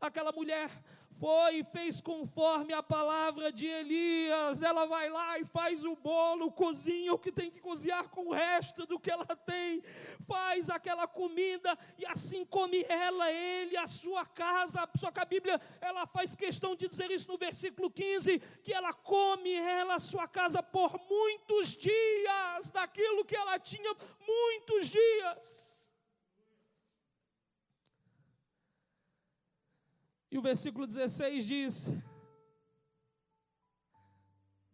Aquela 0.00 0.32
mulher 0.32 0.70
foi 1.18 1.58
e 1.58 1.64
fez 1.64 2.00
conforme 2.00 2.72
a 2.72 2.82
palavra 2.82 3.52
de 3.52 3.66
Elias. 3.66 4.62
Ela 4.62 4.86
vai 4.86 5.08
lá 5.08 5.38
e 5.38 5.44
faz 5.44 5.84
o 5.84 5.96
bolo, 5.96 6.52
cozinha 6.52 7.12
o 7.12 7.18
que 7.18 7.32
tem 7.32 7.50
que 7.50 7.60
cozinhar 7.60 8.08
com 8.08 8.28
o 8.28 8.32
resto 8.32 8.86
do 8.86 8.98
que 8.98 9.10
ela 9.10 9.24
tem, 9.24 9.82
faz 10.26 10.70
aquela 10.70 11.06
comida 11.06 11.76
e 11.98 12.06
assim 12.06 12.44
come 12.44 12.84
ela, 12.88 13.30
ele, 13.30 13.76
a 13.76 13.86
sua 13.86 14.24
casa. 14.24 14.88
Só 14.96 15.10
que 15.10 15.20
a 15.20 15.24
Bíblia 15.24 15.60
ela 15.80 16.06
faz 16.06 16.34
questão 16.34 16.74
de 16.74 16.88
dizer 16.88 17.10
isso 17.10 17.28
no 17.28 17.38
versículo 17.38 17.90
15, 17.90 18.38
que 18.62 18.72
ela 18.72 18.92
come 18.92 19.52
ela, 19.52 19.94
a 19.94 19.98
sua 19.98 20.26
casa 20.26 20.62
por 20.62 20.98
muitos 21.08 21.68
dias, 21.68 22.70
daquilo 22.70 23.24
que 23.24 23.36
ela 23.36 23.58
tinha 23.58 23.94
muitos 24.26 24.88
dias. 24.88 25.73
E 30.34 30.38
o 30.38 30.42
versículo 30.42 30.86
16 30.86 31.46
diz: 31.46 31.92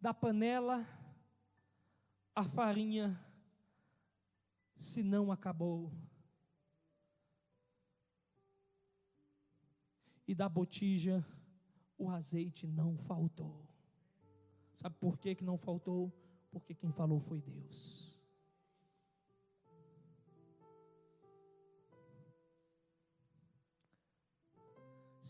Da 0.01 0.13
panela 0.13 0.85
a 2.35 2.43
farinha 2.43 3.23
se 4.75 5.03
não 5.03 5.31
acabou, 5.31 5.93
e 10.27 10.33
da 10.33 10.49
botija 10.49 11.23
o 11.95 12.09
azeite 12.09 12.65
não 12.65 12.97
faltou. 12.97 13.63
Sabe 14.73 14.95
por 14.99 15.17
que, 15.19 15.35
que 15.35 15.43
não 15.43 15.57
faltou? 15.57 16.11
porque 16.51 16.75
quem 16.75 16.91
falou 16.91 17.19
foi 17.21 17.41
Deus. 17.41 18.10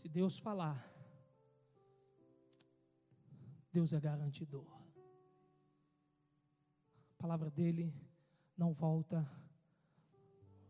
Se 0.02 0.08
Deus 0.08 0.36
falar, 0.36 0.84
Deus 3.72 3.92
é 3.92 4.00
garantidor. 4.00 4.66
A 7.12 7.22
palavra 7.22 7.48
dele 7.48 7.94
não 8.58 8.72
volta 8.72 9.24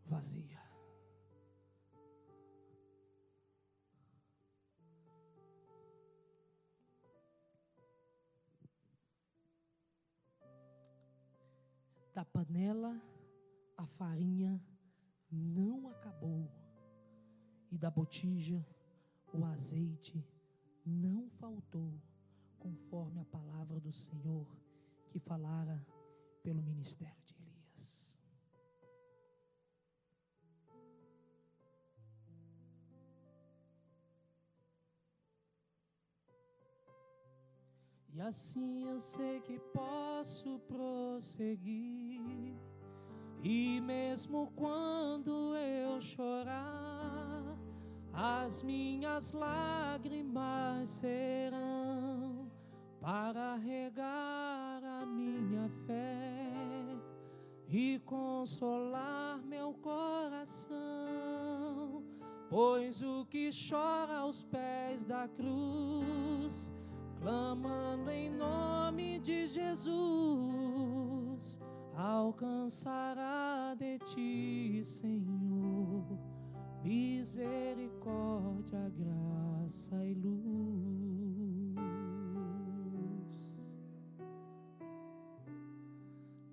vazia. 0.05 0.61
Da 12.15 12.23
panela 12.23 13.01
a 13.79 13.87
farinha 13.87 14.63
não 15.31 15.89
acabou, 15.89 16.53
e 17.71 17.79
da 17.79 17.91
botija 17.91 18.63
o 19.33 19.45
azeite 19.45 20.25
não 20.85 21.29
faltou, 21.31 21.93
conforme 22.59 23.21
a 23.21 23.25
palavra 23.25 23.81
do 23.81 23.93
Senhor 23.93 24.47
que 25.09 25.19
falara 25.19 25.85
pelo 26.43 26.63
ministério 26.63 27.23
de 27.25 27.35
Elias. 27.35 28.17
E 38.15 38.21
assim 38.21 38.89
eu 38.89 39.01
sei 39.01 39.41
que 39.41 39.59
posso 39.73 40.59
prosseguir, 40.61 42.21
e 43.43 43.81
mesmo 43.81 44.53
quando 44.55 45.57
eu 45.57 46.01
chorar, 46.01 47.42
as 48.13 48.63
minhas 48.63 49.33
lágrimas 49.33 50.91
serão 50.91 52.51
para 53.01 53.57
regar 53.57 54.85
a 54.85 55.07
minha 55.07 55.69
fé 55.87 56.53
e 57.69 57.99
consolar 58.01 59.39
meu 59.45 59.73
coração. 59.75 60.73
Pois 62.51 63.01
o 63.01 63.25
que 63.31 63.49
chora 63.51 64.19
aos 64.19 64.43
pés 64.43 65.05
da 65.05 65.27
cruz, 65.29 66.71
clamando 67.19 68.11
em 68.11 68.29
nome 68.31 69.19
de 69.21 69.47
Jesus, 69.47 69.99
alcançará 71.97 73.75
de 73.75 73.99
ti, 74.01 74.85
Senhor 74.85 76.32
misericórdia, 76.83 78.91
graça 78.99 80.05
e 80.05 80.15
luz. 80.15 81.77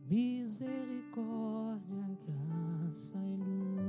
Misericórdia, 0.06 2.06
graça 2.28 3.18
e 3.18 3.38
luz. 3.38 3.80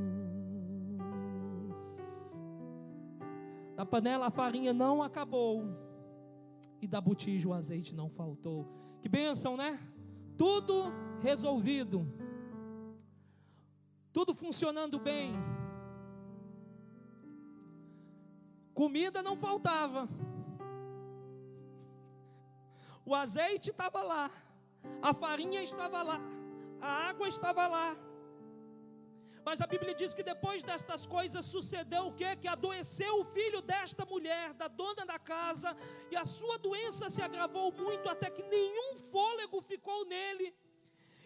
Da 3.76 3.84
panela 3.84 4.28
a 4.28 4.30
farinha 4.30 4.72
não 4.72 5.02
acabou, 5.02 5.64
e 6.80 6.86
da 6.86 7.00
botija 7.00 7.48
o 7.48 7.52
azeite 7.52 7.92
não 7.94 8.08
faltou. 8.08 8.64
Que 9.02 9.08
bênção, 9.08 9.56
né? 9.56 9.80
Tudo 10.36 10.92
resolvido, 11.20 12.06
tudo 14.12 14.34
funcionando 14.34 14.98
bem 14.98 15.34
Comida 18.80 19.20
não 19.26 19.36
faltava. 19.46 20.02
O 23.08 23.14
azeite 23.14 23.68
estava 23.72 24.00
lá. 24.10 24.24
A 25.08 25.12
farinha 25.22 25.62
estava 25.62 26.00
lá. 26.10 26.18
A 26.88 26.92
água 27.08 27.28
estava 27.34 27.64
lá. 27.74 27.88
Mas 29.46 29.60
a 29.64 29.66
Bíblia 29.72 29.94
diz 30.00 30.14
que 30.14 30.24
depois 30.32 30.64
destas 30.70 31.04
coisas 31.16 31.44
sucedeu 31.54 32.04
o 32.06 32.14
que? 32.20 32.30
Que 32.42 32.48
adoeceu 32.48 33.12
o 33.20 33.28
filho 33.36 33.60
desta 33.72 34.06
mulher, 34.12 34.46
da 34.62 34.68
dona 34.80 35.04
da 35.12 35.18
casa, 35.18 35.70
e 36.10 36.16
a 36.16 36.24
sua 36.38 36.56
doença 36.66 37.10
se 37.14 37.22
agravou 37.28 37.68
muito 37.84 38.08
até 38.08 38.30
que 38.36 38.44
nenhum 38.56 38.90
fôlego 39.12 39.60
ficou 39.72 40.00
nele. 40.14 40.48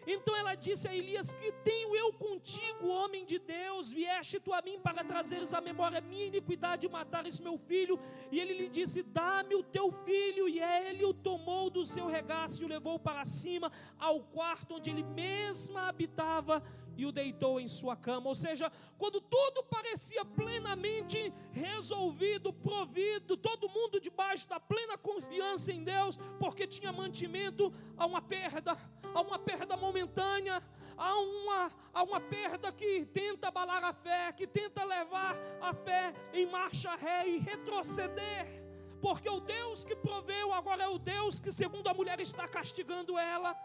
Então 0.07 0.35
ela 0.35 0.55
disse 0.55 0.87
a 0.87 0.95
Elias: 0.95 1.33
Que 1.33 1.51
tenho 1.63 1.95
eu 1.95 2.13
contigo, 2.13 2.87
homem 2.87 3.25
de 3.25 3.39
Deus? 3.39 3.91
Vieste 3.91 4.39
tu 4.39 4.53
a 4.53 4.61
mim 4.61 4.79
para 4.79 5.03
trazeres 5.03 5.53
a 5.53 5.61
memória 5.61 6.01
minha 6.01 6.25
iniquidade 6.25 6.85
e 6.85 6.89
matares 6.89 7.39
meu 7.39 7.57
filho. 7.57 7.99
E 8.31 8.39
ele 8.39 8.53
lhe 8.53 8.69
disse: 8.69 9.01
Dá-me 9.03 9.55
o 9.55 9.63
teu 9.63 9.91
filho. 9.91 10.47
E 10.47 10.59
ele 10.59 11.03
o 11.05 11.13
tomou 11.13 11.69
do 11.69 11.85
seu 11.85 12.07
regaço 12.07 12.61
e 12.61 12.65
o 12.65 12.69
levou 12.69 12.97
para 12.99 13.25
cima, 13.25 13.71
ao 13.99 14.19
quarto 14.21 14.75
onde 14.75 14.89
ele 14.89 15.03
mesma 15.03 15.87
habitava 15.89 16.63
e 16.97 17.05
o 17.05 17.11
deitou 17.11 17.59
em 17.59 17.67
sua 17.67 17.95
cama. 17.95 18.27
Ou 18.27 18.35
seja, 18.35 18.71
quando 18.97 19.19
tudo 19.21 19.63
parecia 19.63 20.23
plenamente 20.23 21.33
resolvido, 21.51 22.53
provido, 22.53 23.37
todo 23.37 23.69
mundo 23.69 23.99
debaixo 23.99 24.47
da 24.47 24.59
plena 24.59 24.97
confiança 24.97 25.71
em 25.71 25.83
Deus, 25.83 26.17
porque 26.39 26.67
tinha 26.67 26.91
mantimento, 26.91 27.73
a 27.97 28.05
uma 28.05 28.21
perda, 28.21 28.77
a 29.13 29.21
uma 29.21 29.39
perda 29.39 29.77
momentânea, 29.77 30.61
a 30.97 31.19
uma, 31.19 31.71
a 31.93 32.03
uma 32.03 32.19
perda 32.19 32.71
que 32.71 33.05
tenta 33.05 33.49
abalar 33.49 33.83
a 33.83 33.93
fé, 33.93 34.31
que 34.31 34.47
tenta 34.47 34.83
levar 34.83 35.35
a 35.61 35.73
fé 35.73 36.13
em 36.33 36.45
marcha 36.45 36.95
ré 36.95 37.27
e 37.27 37.37
retroceder. 37.37 38.63
Porque 39.01 39.29
o 39.29 39.39
Deus 39.39 39.85
que 39.85 39.95
proveu 39.95 40.53
agora 40.53 40.83
é 40.83 40.87
o 40.87 40.97
Deus 40.97 41.39
que, 41.39 41.51
segundo 41.51 41.87
a 41.87 41.93
mulher, 41.93 42.19
está 42.19 42.47
castigando 42.47 43.17
ela. 43.17 43.55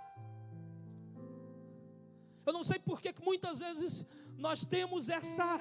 Eu 2.51 2.55
não 2.55 2.65
sei 2.65 2.81
porque 2.81 3.13
que 3.13 3.23
muitas 3.25 3.61
vezes 3.61 4.05
nós 4.37 4.67
temos 4.67 5.09
essa 5.09 5.61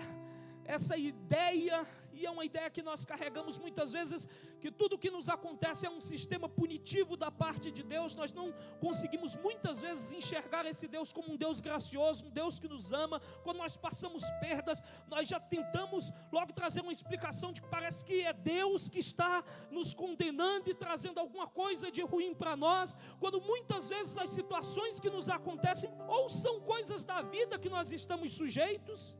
essa 0.66 0.98
ideia 0.98 1.86
e 2.14 2.26
é 2.26 2.32
uma 2.32 2.46
ideia 2.46 2.70
que 2.70 2.82
nós 2.82 3.06
carregamos 3.06 3.58
muitas 3.58 3.92
vezes, 3.92 4.28
que 4.62 4.72
tudo 4.72 4.98
que 4.98 5.12
nos 5.12 5.28
acontece 5.30 5.86
é 5.86 5.90
um 5.90 6.02
sistema 6.02 6.48
punitivo 6.48 7.16
da 7.16 7.32
parte 7.32 7.72
de 7.72 7.84
Deus. 7.84 8.16
Nós 8.16 8.34
não 8.34 8.48
conseguimos 8.80 9.36
muitas 9.36 9.80
vezes 9.80 10.12
enxergar 10.12 10.66
esse 10.66 10.88
Deus 10.88 11.14
como 11.14 11.32
um 11.34 11.38
Deus 11.38 11.60
gracioso, 11.60 12.26
um 12.26 12.30
Deus 12.30 12.60
que 12.60 12.68
nos 12.68 12.92
ama. 12.92 13.20
Quando 13.44 13.58
nós 13.58 13.78
passamos 13.78 14.24
perdas, 14.40 14.82
nós 15.08 15.28
já 15.28 15.40
tentamos 15.40 16.12
logo 16.32 16.54
trazer 16.54 16.82
uma 16.82 16.92
explicação 16.92 17.52
de 17.54 17.62
que 17.62 17.68
parece 17.68 18.04
que 18.04 18.22
é 18.22 18.34
Deus 18.34 18.90
que 18.90 19.00
está 19.00 19.44
nos 19.70 19.94
condenando 19.94 20.70
e 20.70 20.74
trazendo 20.74 21.20
alguma 21.20 21.48
coisa 21.48 21.92
de 21.92 22.02
ruim 22.02 22.34
para 22.34 22.56
nós. 22.56 22.98
Quando 23.20 23.40
muitas 23.42 23.90
vezes 23.90 24.18
as 24.18 24.30
situações 24.30 25.00
que 25.00 25.10
nos 25.10 25.30
acontecem 25.30 25.90
ou 26.08 26.28
são 26.30 26.60
coisas 26.62 27.04
da 27.04 27.22
vida 27.22 27.60
que 27.60 27.70
nós 27.70 27.92
estamos 27.92 28.32
sujeitos, 28.32 29.18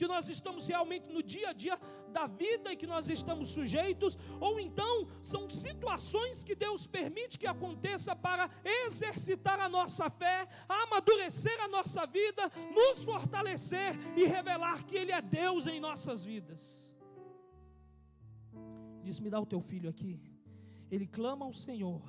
que 0.00 0.08
nós 0.14 0.26
estamos 0.34 0.66
realmente 0.72 1.06
no 1.14 1.22
dia 1.32 1.48
a 1.50 1.52
dia 1.64 1.76
da 2.16 2.26
vida 2.26 2.72
e 2.72 2.78
que 2.80 2.86
nós 2.92 3.06
estamos 3.16 3.50
sujeitos, 3.56 4.12
ou 4.48 4.58
então 4.66 4.94
são 5.32 5.42
situações 5.64 6.42
que 6.42 6.54
Deus 6.54 6.86
permite 6.86 7.38
que 7.38 7.46
aconteça 7.54 8.12
para 8.26 8.44
exercitar 8.84 9.60
a 9.60 9.68
nossa 9.68 10.08
fé, 10.08 10.48
amadurecer 10.82 11.58
a 11.66 11.68
nossa 11.68 12.06
vida, 12.06 12.44
nos 12.78 13.02
fortalecer 13.10 13.92
e 14.16 14.24
revelar 14.24 14.78
que 14.86 14.96
Ele 14.96 15.12
é 15.12 15.20
Deus 15.20 15.66
em 15.66 15.78
nossas 15.88 16.24
vidas. 16.24 16.62
Diz: 19.04 19.20
Me 19.20 19.28
dá 19.28 19.38
o 19.38 19.50
teu 19.52 19.60
filho 19.60 19.90
aqui. 19.90 20.18
Ele 20.90 21.06
clama 21.06 21.44
ao 21.44 21.52
Senhor 21.52 22.02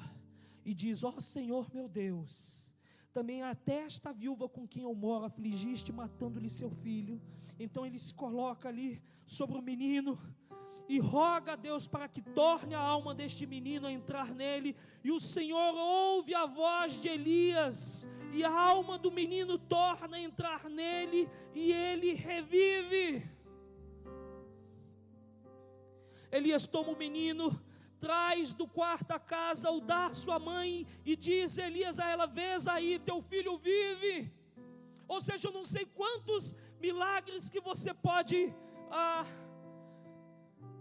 e 0.63 0.73
diz: 0.73 1.03
Ó 1.03 1.13
oh, 1.17 1.21
Senhor 1.21 1.67
meu 1.73 1.89
Deus, 1.89 2.70
também 3.13 3.43
até 3.43 3.83
esta 3.83 4.11
viúva 4.11 4.47
com 4.47 4.67
quem 4.67 4.83
eu 4.83 4.93
moro 4.95 5.25
afligiste, 5.25 5.91
matando-lhe 5.91 6.49
seu 6.49 6.69
filho. 6.69 7.21
Então 7.59 7.85
ele 7.85 7.99
se 7.99 8.13
coloca 8.13 8.69
ali 8.69 9.01
sobre 9.25 9.57
o 9.57 9.61
menino 9.61 10.17
e 10.87 10.99
roga 10.99 11.53
a 11.53 11.55
Deus 11.55 11.87
para 11.87 12.07
que 12.07 12.21
torne 12.21 12.75
a 12.75 12.79
alma 12.79 13.15
deste 13.15 13.45
menino 13.45 13.87
a 13.87 13.91
entrar 13.91 14.33
nele. 14.33 14.75
E 15.03 15.11
o 15.11 15.19
Senhor 15.19 15.73
ouve 15.75 16.35
a 16.35 16.45
voz 16.45 16.93
de 17.01 17.07
Elias, 17.07 18.07
e 18.33 18.43
a 18.43 18.51
alma 18.51 18.97
do 18.97 19.11
menino 19.11 19.57
torna 19.57 20.17
a 20.17 20.19
entrar 20.19 20.69
nele, 20.69 21.29
e 21.53 21.71
ele 21.71 22.13
revive. 22.13 23.29
Elias 26.31 26.65
toma 26.67 26.91
o 26.91 26.97
menino, 26.97 27.57
traz 28.05 28.53
do 28.59 28.67
quarto 28.77 29.11
a 29.11 29.19
casa, 29.19 29.69
o 29.77 29.81
à 29.91 30.13
sua 30.13 30.39
mãe, 30.39 30.87
e 31.05 31.15
diz 31.27 31.57
Elias 31.57 31.99
a 31.99 32.07
ela: 32.13 32.25
Vês 32.39 32.67
aí, 32.67 32.91
teu 33.09 33.19
filho 33.31 33.53
vive. 33.69 34.15
Ou 35.13 35.19
seja, 35.27 35.47
eu 35.47 35.53
não 35.59 35.65
sei 35.73 35.85
quantos 35.99 36.55
milagres 36.85 37.49
que 37.53 37.61
você 37.69 37.93
pode 37.93 38.37
ah, 38.89 39.25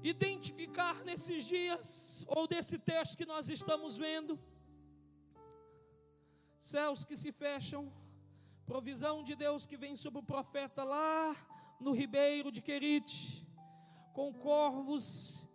identificar 0.03 0.97
nesses 1.09 1.45
dias, 1.55 2.25
ou 2.37 2.47
desse 2.53 2.79
texto 2.93 3.19
que 3.19 3.31
nós 3.35 3.49
estamos 3.59 3.99
vendo. 4.07 4.39
céus 6.73 7.05
que 7.09 7.17
se 7.23 7.31
fecham, 7.45 7.83
provisão 8.73 9.17
de 9.29 9.35
Deus 9.45 9.67
que 9.67 9.77
vem 9.85 9.95
sobre 10.03 10.21
o 10.21 10.29
profeta 10.35 10.83
lá 10.95 11.37
no 11.85 11.93
ribeiro 12.01 12.53
de 12.57 12.63
Querite, 12.67 13.19
com 14.17 14.29
corvos 14.49 15.50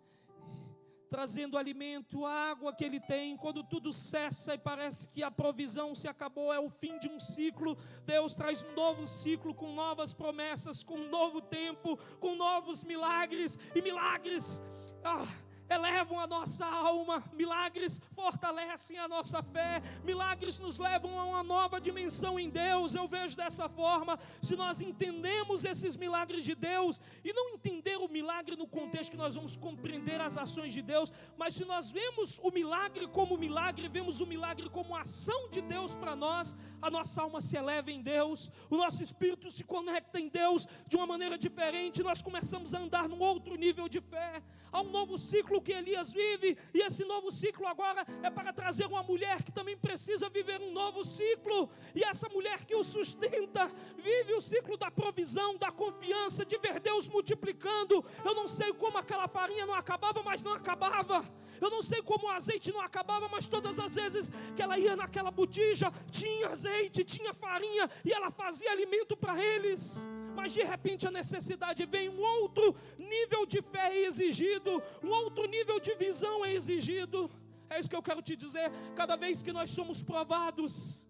trazendo 1.08 1.56
alimento, 1.56 2.26
água 2.26 2.74
que 2.74 2.84
ele 2.84 3.00
tem, 3.00 3.36
quando 3.36 3.62
tudo 3.62 3.92
cessa 3.92 4.54
e 4.54 4.58
parece 4.58 5.08
que 5.08 5.22
a 5.22 5.30
provisão 5.30 5.94
se 5.94 6.08
acabou, 6.08 6.52
é 6.52 6.60
o 6.60 6.68
fim 6.68 6.98
de 6.98 7.08
um 7.08 7.18
ciclo. 7.18 7.76
Deus 8.04 8.34
traz 8.34 8.62
um 8.64 8.74
novo 8.74 9.06
ciclo 9.06 9.54
com 9.54 9.72
novas 9.72 10.12
promessas, 10.12 10.82
com 10.82 10.94
um 10.94 11.08
novo 11.08 11.40
tempo, 11.40 11.96
com 12.18 12.34
novos 12.34 12.84
milagres 12.84 13.58
e 13.74 13.80
milagres. 13.80 14.62
Ah, 15.04 15.26
elevam 15.68 16.18
a 16.20 16.26
nossa 16.26 16.64
alma, 16.64 17.22
milagres 17.32 18.00
fortalecem 18.14 18.98
a 18.98 19.08
nossa 19.08 19.42
fé, 19.42 19.82
milagres 20.04 20.58
nos 20.58 20.78
levam 20.78 21.18
a 21.18 21.24
uma 21.24 21.42
nova 21.42 21.80
dimensão 21.80 22.38
em 22.38 22.48
Deus. 22.48 22.94
Eu 22.94 23.06
vejo 23.08 23.36
dessa 23.36 23.68
forma, 23.68 24.18
se 24.42 24.54
nós 24.56 24.80
entendemos 24.80 25.64
esses 25.64 25.96
milagres 25.96 26.44
de 26.44 26.54
Deus 26.54 27.00
e 27.24 27.32
não 27.32 27.50
entender 27.50 27.96
o 27.96 28.08
milagre 28.08 28.56
no 28.56 28.66
contexto 28.66 29.10
que 29.10 29.16
nós 29.16 29.34
vamos 29.34 29.56
compreender 29.56 30.20
as 30.20 30.36
ações 30.36 30.72
de 30.72 30.82
Deus, 30.82 31.12
mas 31.36 31.54
se 31.54 31.64
nós 31.64 31.90
vemos 31.90 32.38
o 32.42 32.50
milagre 32.50 33.06
como 33.08 33.36
milagre, 33.36 33.88
vemos 33.88 34.20
o 34.20 34.26
milagre 34.26 34.68
como 34.70 34.96
ação 34.96 35.48
de 35.50 35.60
Deus 35.60 35.94
para 35.94 36.14
nós, 36.14 36.56
a 36.80 36.90
nossa 36.90 37.22
alma 37.22 37.40
se 37.40 37.56
eleva 37.56 37.90
em 37.90 38.02
Deus, 38.02 38.50
o 38.70 38.76
nosso 38.76 39.02
espírito 39.02 39.50
se 39.50 39.64
conecta 39.64 40.20
em 40.20 40.28
Deus 40.28 40.66
de 40.86 40.96
uma 40.96 41.06
maneira 41.06 41.36
diferente, 41.36 42.02
nós 42.02 42.22
começamos 42.22 42.74
a 42.74 42.78
andar 42.78 43.08
num 43.08 43.20
outro 43.20 43.56
nível 43.56 43.88
de 43.88 44.00
fé. 44.00 44.42
Há 44.72 44.80
um 44.80 44.90
novo 44.90 45.16
ciclo 45.16 45.55
que 45.60 45.72
Elias 45.72 46.12
vive, 46.12 46.56
e 46.72 46.80
esse 46.80 47.04
novo 47.04 47.30
ciclo 47.30 47.66
agora 47.66 48.06
é 48.22 48.30
para 48.30 48.52
trazer 48.52 48.86
uma 48.86 49.02
mulher 49.02 49.42
que 49.42 49.52
também 49.52 49.76
precisa 49.76 50.28
viver 50.28 50.60
um 50.60 50.72
novo 50.72 51.04
ciclo, 51.04 51.68
e 51.94 52.02
essa 52.04 52.28
mulher 52.28 52.64
que 52.64 52.74
o 52.74 52.84
sustenta, 52.84 53.70
vive 53.96 54.34
o 54.34 54.40
ciclo 54.40 54.76
da 54.76 54.90
provisão, 54.90 55.56
da 55.56 55.70
confiança, 55.70 56.44
de 56.44 56.58
ver 56.58 56.80
Deus 56.80 57.08
multiplicando. 57.08 58.04
Eu 58.24 58.34
não 58.34 58.46
sei 58.46 58.72
como 58.72 58.98
aquela 58.98 59.28
farinha 59.28 59.66
não 59.66 59.74
acabava, 59.74 60.22
mas 60.22 60.42
não 60.42 60.52
acabava. 60.52 61.24
Eu 61.60 61.70
não 61.70 61.82
sei 61.82 62.02
como 62.02 62.26
o 62.26 62.30
azeite 62.30 62.72
não 62.72 62.80
acabava, 62.80 63.28
mas 63.28 63.46
todas 63.46 63.78
as 63.78 63.94
vezes 63.94 64.30
que 64.54 64.62
ela 64.62 64.78
ia 64.78 64.94
naquela 64.94 65.30
botija, 65.30 65.90
tinha 66.10 66.48
azeite, 66.48 67.02
tinha 67.04 67.32
farinha, 67.32 67.88
e 68.04 68.12
ela 68.12 68.30
fazia 68.30 68.70
alimento 68.70 69.16
para 69.16 69.42
eles 69.42 70.06
mas 70.46 70.52
de 70.52 70.62
repente 70.62 71.08
a 71.08 71.10
necessidade 71.10 71.84
vem, 71.84 72.08
um 72.08 72.22
outro 72.40 72.72
nível 72.96 73.44
de 73.44 73.60
fé 73.60 73.86
é 73.92 74.04
exigido, 74.06 74.80
um 75.02 75.08
outro 75.08 75.44
nível 75.48 75.80
de 75.80 75.92
visão 75.96 76.44
é 76.44 76.54
exigido. 76.54 77.28
É 77.68 77.80
isso 77.80 77.90
que 77.90 77.96
eu 77.96 78.02
quero 78.08 78.22
te 78.22 78.36
dizer. 78.36 78.70
Cada 78.94 79.16
vez 79.16 79.42
que 79.42 79.52
nós 79.52 79.70
somos 79.70 80.04
provados, 80.04 81.04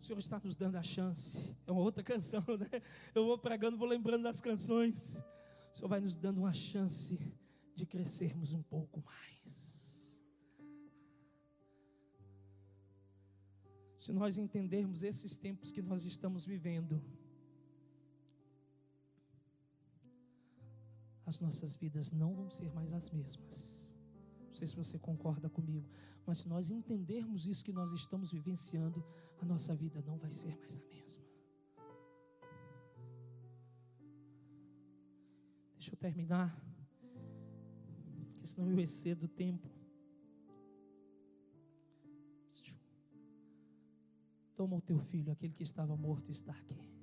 o 0.00 0.04
Senhor 0.04 0.18
está 0.18 0.38
nos 0.44 0.54
dando 0.54 0.76
a 0.76 0.82
chance. 0.82 1.56
É 1.66 1.72
uma 1.72 1.80
outra 1.80 2.02
canção, 2.02 2.44
né? 2.60 2.82
Eu 3.14 3.24
vou 3.24 3.38
pregando, 3.38 3.78
vou 3.78 3.88
lembrando 3.88 4.24
das 4.24 4.42
canções. 4.42 5.16
O 5.72 5.76
Senhor 5.76 5.88
vai 5.88 6.00
nos 6.00 6.14
dando 6.14 6.40
uma 6.40 6.52
chance 6.52 7.18
de 7.74 7.86
crescermos 7.86 8.52
um 8.52 8.62
pouco 8.62 9.02
mais. 9.02 9.35
Se 14.06 14.12
nós 14.12 14.38
entendermos 14.38 15.02
esses 15.02 15.36
tempos 15.36 15.72
que 15.72 15.82
nós 15.82 16.04
estamos 16.04 16.46
vivendo, 16.46 17.02
as 21.30 21.40
nossas 21.40 21.74
vidas 21.74 22.12
não 22.12 22.32
vão 22.32 22.48
ser 22.48 22.72
mais 22.72 22.92
as 22.92 23.10
mesmas. 23.10 23.92
Não 24.46 24.54
sei 24.54 24.68
se 24.68 24.76
você 24.76 24.96
concorda 24.96 25.50
comigo, 25.50 25.88
mas 26.24 26.38
se 26.38 26.48
nós 26.48 26.70
entendermos 26.70 27.48
isso 27.48 27.64
que 27.64 27.72
nós 27.72 27.90
estamos 27.90 28.30
vivenciando, 28.30 29.04
a 29.42 29.44
nossa 29.44 29.74
vida 29.74 30.00
não 30.06 30.16
vai 30.18 30.30
ser 30.30 30.56
mais 30.60 30.78
a 30.78 30.84
mesma. 30.94 31.24
Deixa 35.74 35.94
eu 35.94 35.96
terminar, 35.96 36.56
porque 38.34 38.46
senão 38.46 38.70
eu 38.70 38.78
excedo 38.78 39.24
o 39.26 39.28
tempo. 39.28 39.75
Toma 44.56 44.76
o 44.76 44.80
teu 44.80 44.98
filho, 44.98 45.30
aquele 45.32 45.52
que 45.52 45.62
estava 45.62 45.94
morto 45.96 46.30
está 46.30 46.52
aqui. 46.52 46.96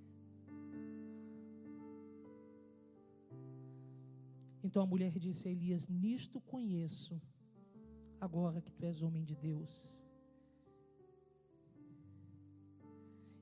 Então 4.64 4.82
a 4.82 4.88
mulher 4.88 5.20
disse 5.20 5.48
a 5.48 5.52
Elias: 5.52 5.88
Nisto 5.88 6.42
conheço, 6.42 7.22
agora 8.20 8.62
que 8.62 8.72
tu 8.72 8.84
és 8.86 9.02
homem 9.02 9.24
de 9.24 9.36
Deus, 9.36 10.02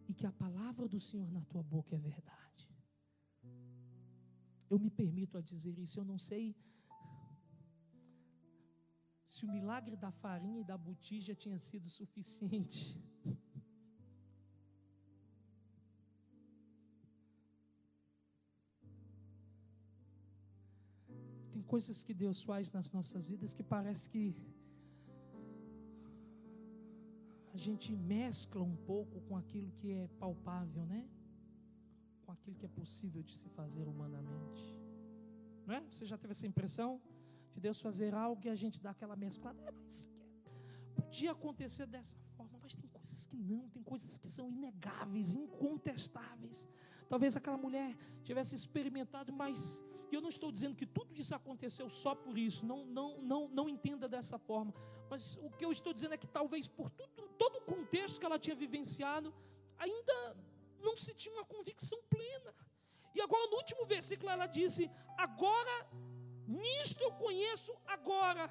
e 0.09 0.13
que 0.13 0.25
a 0.25 0.31
palavra 0.31 0.89
do 0.89 0.99
Senhor 0.99 1.31
na 1.31 1.43
tua 1.45 1.63
boca 1.63 1.95
é 1.95 1.99
verdade. 1.99 2.69
Eu 4.69 4.77
me 4.79 4.89
permito 4.89 5.37
a 5.37 5.41
dizer 5.41 5.77
isso, 5.79 5.99
eu 5.99 6.03
não 6.03 6.17
sei 6.17 6.55
se 9.25 9.45
o 9.45 9.51
milagre 9.51 9.95
da 9.95 10.11
farinha 10.11 10.59
e 10.59 10.63
da 10.63 10.77
botija 10.77 11.33
tinha 11.33 11.59
sido 11.59 11.89
suficiente. 11.89 12.99
Coisas 21.73 21.97
que 22.07 22.13
Deus 22.23 22.39
faz 22.49 22.65
nas 22.77 22.87
nossas 22.95 23.23
vidas 23.31 23.53
que 23.57 23.63
parece 23.75 24.05
que 24.13 24.25
a 27.55 27.57
gente 27.65 27.89
mescla 28.13 28.63
um 28.71 28.77
pouco 28.91 29.15
com 29.27 29.35
aquilo 29.41 29.69
que 29.79 29.89
é 30.01 30.05
palpável, 30.23 30.83
né? 30.93 31.01
Com 32.23 32.31
aquilo 32.35 32.55
que 32.59 32.67
é 32.69 32.73
possível 32.81 33.21
de 33.29 33.33
se 33.39 33.47
fazer 33.57 33.85
humanamente. 33.93 34.63
Não 35.65 35.75
é? 35.77 35.81
Você 35.91 36.05
já 36.11 36.17
teve 36.21 36.33
essa 36.35 36.47
impressão 36.51 36.89
de 37.53 37.59
Deus 37.65 37.79
fazer 37.87 38.13
algo 38.13 38.41
e 38.47 38.49
a 38.55 38.57
gente 38.63 38.77
dá 38.85 38.91
aquela 38.95 39.15
mesclada? 39.25 39.61
É, 39.69 39.71
mas 39.71 39.97
podia 40.97 41.31
acontecer 41.37 41.85
dessa 41.95 42.17
forma, 42.35 42.57
mas 42.63 42.75
tem 42.81 42.89
coisas 42.97 43.25
que 43.29 43.37
não, 43.51 43.63
tem 43.75 43.83
coisas 43.93 44.17
que 44.17 44.29
são 44.37 44.45
inegáveis, 44.57 45.35
incontestáveis. 45.43 46.59
Talvez 47.11 47.35
aquela 47.35 47.57
mulher 47.65 47.89
tivesse 48.27 48.53
experimentado, 48.59 49.29
mas 49.41 49.83
eu 50.15 50.21
não 50.25 50.29
estou 50.35 50.49
dizendo 50.55 50.77
que 50.81 50.87
tudo 50.97 51.13
isso 51.21 51.33
aconteceu 51.39 51.87
só 51.89 52.11
por 52.23 52.35
isso. 52.47 52.65
Não, 52.71 52.79
não, 52.97 53.09
não, 53.31 53.41
não 53.57 53.65
entenda 53.73 54.07
dessa 54.13 54.37
forma. 54.49 54.73
Mas 55.09 55.21
o 55.47 55.49
que 55.57 55.65
eu 55.67 55.71
estou 55.77 55.91
dizendo 55.97 56.13
é 56.13 56.21
que 56.23 56.29
talvez 56.39 56.69
por 56.77 56.89
tudo, 56.99 57.23
todo 57.41 57.57
o 57.57 57.65
contexto 57.73 58.17
que 58.19 58.25
ela 58.29 58.39
tinha 58.39 58.55
vivenciado, 58.55 59.33
ainda 59.77 60.17
não 60.85 60.95
se 60.95 61.13
tinha 61.13 61.35
uma 61.35 61.47
convicção 61.53 61.99
plena. 62.09 62.53
E 63.13 63.19
agora 63.21 63.45
no 63.51 63.57
último 63.57 63.85
versículo 63.85 64.29
ela 64.35 64.47
disse: 64.59 64.89
Agora, 65.17 65.75
nisto 66.47 67.01
eu 67.07 67.11
conheço 67.25 67.73
agora 67.85 68.45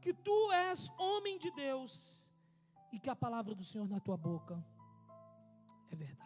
que 0.00 0.14
tu 0.14 0.38
és 0.52 0.88
homem 0.98 1.36
de 1.44 1.50
Deus 1.50 1.92
e 2.94 2.98
que 2.98 3.10
a 3.10 3.16
palavra 3.24 3.54
do 3.54 3.62
Senhor 3.72 3.86
na 3.86 4.00
tua 4.00 4.16
boca 4.16 4.56
é 5.90 5.96
verdade. 5.96 6.25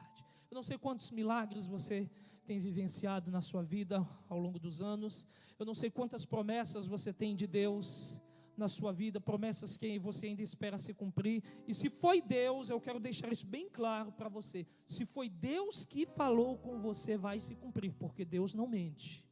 Eu 0.50 0.56
não 0.56 0.64
sei 0.64 0.76
quantos 0.76 1.12
milagres 1.12 1.64
você 1.64 2.10
tem 2.44 2.58
vivenciado 2.58 3.30
na 3.30 3.40
sua 3.40 3.62
vida 3.62 4.04
ao 4.28 4.36
longo 4.36 4.58
dos 4.58 4.82
anos. 4.82 5.24
Eu 5.56 5.64
não 5.64 5.76
sei 5.76 5.90
quantas 5.90 6.24
promessas 6.24 6.88
você 6.88 7.12
tem 7.12 7.36
de 7.36 7.46
Deus 7.46 8.20
na 8.56 8.66
sua 8.66 8.92
vida, 8.92 9.20
promessas 9.20 9.78
que 9.78 9.96
você 10.00 10.26
ainda 10.26 10.42
espera 10.42 10.76
se 10.76 10.92
cumprir. 10.92 11.44
E 11.68 11.72
se 11.72 11.88
foi 11.88 12.20
Deus, 12.20 12.68
eu 12.68 12.80
quero 12.80 12.98
deixar 12.98 13.30
isso 13.32 13.46
bem 13.46 13.68
claro 13.70 14.10
para 14.10 14.28
você. 14.28 14.66
Se 14.88 15.06
foi 15.06 15.28
Deus 15.28 15.84
que 15.84 16.04
falou 16.04 16.58
com 16.58 16.80
você, 16.80 17.16
vai 17.16 17.38
se 17.38 17.54
cumprir, 17.54 17.92
porque 17.94 18.24
Deus 18.24 18.52
não 18.52 18.66
mente. 18.66 19.24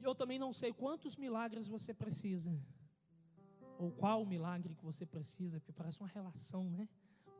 E 0.00 0.02
eu 0.02 0.14
também 0.14 0.40
não 0.40 0.52
sei 0.52 0.72
quantos 0.72 1.16
milagres 1.16 1.68
você 1.68 1.94
precisa. 1.94 2.52
Ou 3.78 3.90
qual 3.90 4.24
milagre 4.24 4.74
que 4.74 4.84
você 4.84 5.04
precisa, 5.04 5.58
porque 5.58 5.72
parece 5.72 6.00
uma 6.00 6.08
relação, 6.08 6.64
né? 6.70 6.88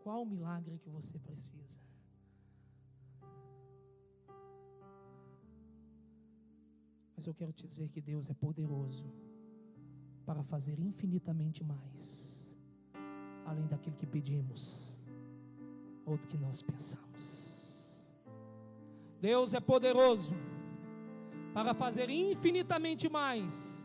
Qual 0.02 0.22
o 0.22 0.26
milagre 0.26 0.78
que 0.78 0.90
você 0.90 1.18
precisa? 1.18 1.80
Mas 7.16 7.26
eu 7.26 7.34
quero 7.34 7.52
te 7.52 7.66
dizer 7.66 7.88
que 7.88 8.00
Deus 8.00 8.28
é 8.28 8.34
poderoso 8.34 9.04
para 10.26 10.42
fazer 10.42 10.78
infinitamente 10.78 11.62
mais, 11.62 12.54
além 13.46 13.66
daquilo 13.66 13.96
que 13.96 14.06
pedimos 14.06 14.94
ou 16.04 16.18
do 16.18 16.26
que 16.26 16.36
nós 16.36 16.62
pensamos. 16.62 17.54
Deus 19.20 19.54
é 19.54 19.60
poderoso 19.60 20.34
para 21.54 21.72
fazer 21.72 22.10
infinitamente 22.10 23.08
mais, 23.08 23.83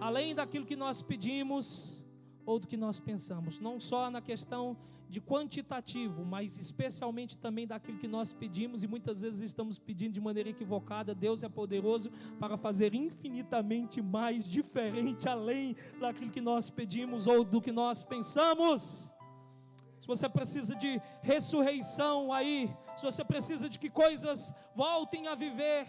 além 0.00 0.34
daquilo 0.34 0.66
que 0.66 0.76
nós 0.76 1.02
pedimos 1.02 2.02
ou 2.44 2.58
do 2.58 2.66
que 2.66 2.76
nós 2.76 2.98
pensamos, 2.98 3.60
não 3.60 3.78
só 3.78 4.10
na 4.10 4.22
questão 4.22 4.76
de 5.08 5.20
quantitativo, 5.20 6.24
mas 6.24 6.58
especialmente 6.58 7.38
também 7.38 7.66
daquilo 7.66 7.98
que 7.98 8.06
nós 8.06 8.32
pedimos 8.32 8.82
e 8.82 8.86
muitas 8.86 9.22
vezes 9.22 9.40
estamos 9.40 9.78
pedindo 9.78 10.12
de 10.12 10.20
maneira 10.20 10.50
equivocada. 10.50 11.14
Deus 11.14 11.42
é 11.42 11.48
poderoso 11.48 12.10
para 12.38 12.56
fazer 12.58 12.94
infinitamente 12.94 14.02
mais 14.02 14.46
diferente 14.46 15.28
além 15.28 15.74
daquilo 15.98 16.30
que 16.30 16.40
nós 16.40 16.68
pedimos 16.68 17.26
ou 17.26 17.42
do 17.42 17.60
que 17.60 17.72
nós 17.72 18.04
pensamos. 18.04 19.14
Se 19.98 20.06
você 20.06 20.28
precisa 20.28 20.74
de 20.74 21.00
ressurreição 21.22 22.32
aí, 22.32 22.70
se 22.96 23.04
você 23.04 23.24
precisa 23.24 23.68
de 23.68 23.78
que 23.78 23.88
coisas 23.88 24.54
voltem 24.74 25.26
a 25.26 25.34
viver, 25.34 25.86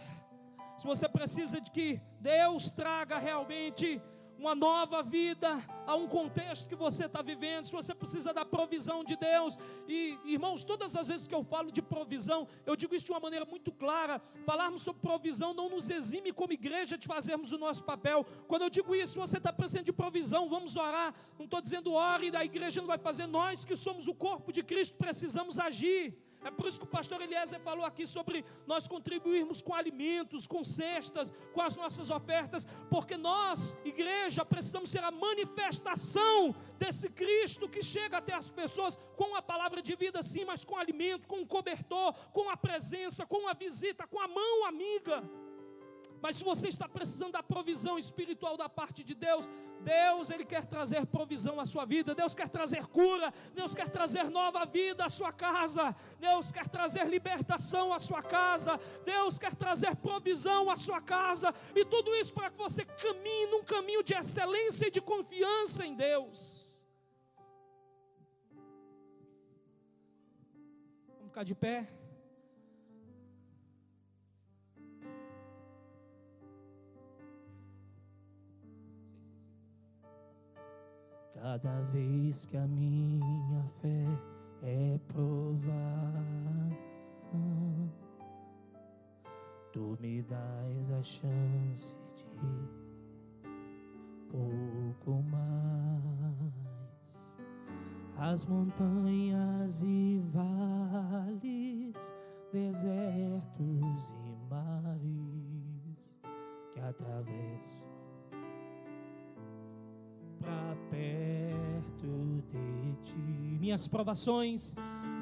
se 0.80 0.88
você 0.88 1.10
precisa 1.10 1.60
de 1.60 1.70
que 1.70 2.02
Deus 2.22 2.72
traga 2.72 3.18
realmente 3.18 4.02
uma 4.38 4.56
nova 4.56 5.04
vida 5.04 5.60
a 5.86 5.94
um 5.94 6.08
contexto 6.08 6.70
que 6.70 6.76
você 6.84 7.04
está 7.04 7.22
vivendo, 7.22 7.66
se 7.66 7.74
você 7.74 7.94
precisa 7.94 8.34
da 8.34 8.46
provisão 8.46 9.04
de 9.04 9.18
Deus. 9.18 9.58
E, 9.90 10.18
irmãos, 10.24 10.64
todas 10.64 10.96
as 10.96 11.10
vezes 11.10 11.28
que 11.28 11.36
eu 11.36 11.44
falo 11.44 11.70
de 11.70 11.82
provisão, 11.82 12.48
eu 12.66 12.78
digo 12.78 12.96
isso 12.96 13.04
de 13.08 13.12
uma 13.12 13.20
maneira 13.20 13.44
muito 13.44 13.74
clara. 13.74 14.22
Falarmos 14.46 14.82
sobre 14.82 15.02
provisão 15.02 15.54
não 15.54 15.70
nos 15.70 15.90
exime 15.90 16.32
como 16.32 16.54
igreja 16.54 16.98
de 16.98 17.08
fazermos 17.08 17.52
o 17.52 17.58
nosso 17.58 17.84
papel. 17.84 18.26
Quando 18.48 18.62
eu 18.62 18.70
digo 18.70 18.96
isso, 18.96 19.20
você 19.20 19.36
está 19.36 19.52
precisando 19.52 19.88
de 19.88 19.92
provisão, 19.92 20.48
vamos 20.48 20.78
orar. 20.78 21.14
Não 21.38 21.44
estou 21.44 21.60
dizendo 21.60 21.92
ore, 21.92 22.32
a 22.34 22.46
igreja 22.46 22.80
não 22.80 22.88
vai 22.88 22.98
fazer. 22.98 23.28
Nós 23.28 23.66
que 23.66 23.76
somos 23.76 24.08
o 24.08 24.16
corpo 24.16 24.54
de 24.54 24.64
Cristo 24.64 24.96
precisamos 24.96 25.60
agir. 25.60 26.18
É 26.44 26.50
por 26.50 26.68
isso 26.68 26.80
que 26.80 26.86
o 26.86 26.96
pastor 26.98 27.22
Eliezer 27.22 27.60
falou 27.60 27.86
aqui 27.86 28.08
sobre 28.08 28.46
nós 28.66 28.88
contribuirmos 28.88 29.62
com 29.62 29.74
alimentos, 29.74 30.48
com 30.48 30.64
cestas, 30.64 31.34
com 31.54 31.62
as 31.62 31.76
nossas 31.76 32.10
ofertas, 32.10 32.66
porque 32.90 33.18
nós, 33.18 33.76
igreja, 33.84 34.46
precisamos 34.46 34.90
ser 34.90 35.04
a 35.04 35.12
manifestação 35.12 36.56
desse 36.78 37.10
Cristo 37.10 37.68
que 37.68 37.82
chega 37.82 38.18
até 38.18 38.34
as 38.34 38.50
pessoas 38.50 38.98
com 39.18 39.36
a 39.36 39.42
palavra 39.42 39.82
de 39.82 39.96
vida, 39.96 40.24
sim, 40.24 40.46
mas 40.46 40.64
com 40.64 40.78
alimento, 40.78 41.28
com 41.28 41.40
um 41.42 41.46
cobertor, 41.46 42.14
com 42.32 42.50
a 42.50 42.56
presença, 42.56 43.26
com 43.26 43.48
a 43.48 43.54
visita, 43.54 44.08
com 44.08 44.20
a 44.22 44.28
mão 44.28 44.66
amiga. 44.66 45.22
Mas 46.22 46.38
se 46.38 46.44
você 46.44 46.68
está 46.68 46.88
precisando 46.88 47.34
da 47.34 47.44
provisão 47.44 47.98
espiritual 47.98 48.58
da 48.58 48.68
parte 48.68 49.04
de 49.04 49.16
Deus, 49.16 49.50
Deus 49.82 50.30
ele 50.30 50.46
quer 50.46 50.66
trazer 50.66 51.06
provisão 51.06 51.60
à 51.60 51.66
sua 51.66 51.86
vida, 51.86 52.14
Deus 52.14 52.36
quer 52.36 52.50
trazer 52.50 52.86
cura, 52.88 53.34
Deus 53.54 53.74
quer 53.74 53.90
trazer 53.90 54.26
nova 54.30 54.66
vida 54.66 55.06
à 55.06 55.10
sua 55.10 55.32
casa, 55.32 55.96
Deus 56.20 56.52
quer 56.52 56.68
trazer 56.68 57.06
libertação 57.08 57.94
à 57.94 58.00
sua 58.00 58.22
casa, 58.22 58.80
Deus 59.06 59.38
quer 59.38 59.56
trazer 59.56 59.96
provisão 59.96 60.70
à 60.70 60.78
sua 60.78 61.02
casa, 61.02 61.54
e 61.76 61.86
tudo 61.86 62.14
isso 62.16 62.34
para 62.34 62.50
que 62.50 62.58
você 62.58 62.84
caminhe 62.86 63.48
num 63.48 63.64
caminho 63.64 64.04
de 64.04 64.14
excelência 64.14 64.88
e 64.88 64.92
de 64.92 65.02
confiança 65.02 65.86
em 65.86 65.96
Deus. 65.96 66.84
Vamos 71.08 71.28
ficar 71.30 71.44
de 71.44 71.56
pé. 71.56 71.99
Cada 81.62 81.82
vez 81.92 82.46
que 82.46 82.56
a 82.56 82.66
minha 82.68 83.64
fé 83.82 84.06
é 84.64 84.98
provada, 85.08 85.60
tu 89.74 89.98
me 90.00 90.22
dás 90.22 90.92
a 90.92 91.04
chance 91.04 91.94
de 92.16 92.34
pouco 94.30 95.22
mais. 95.24 96.54
As 98.18 98.46
montanhas 98.46 99.82
e 99.82 100.22
vales, 100.32 102.16
desertos 102.54 104.14
e 104.24 104.38
mares 104.50 106.18
que 106.74 106.80
atravesso 106.80 107.89
ti. 113.04 113.58
Minhas 113.60 113.88
provações, 113.88 114.76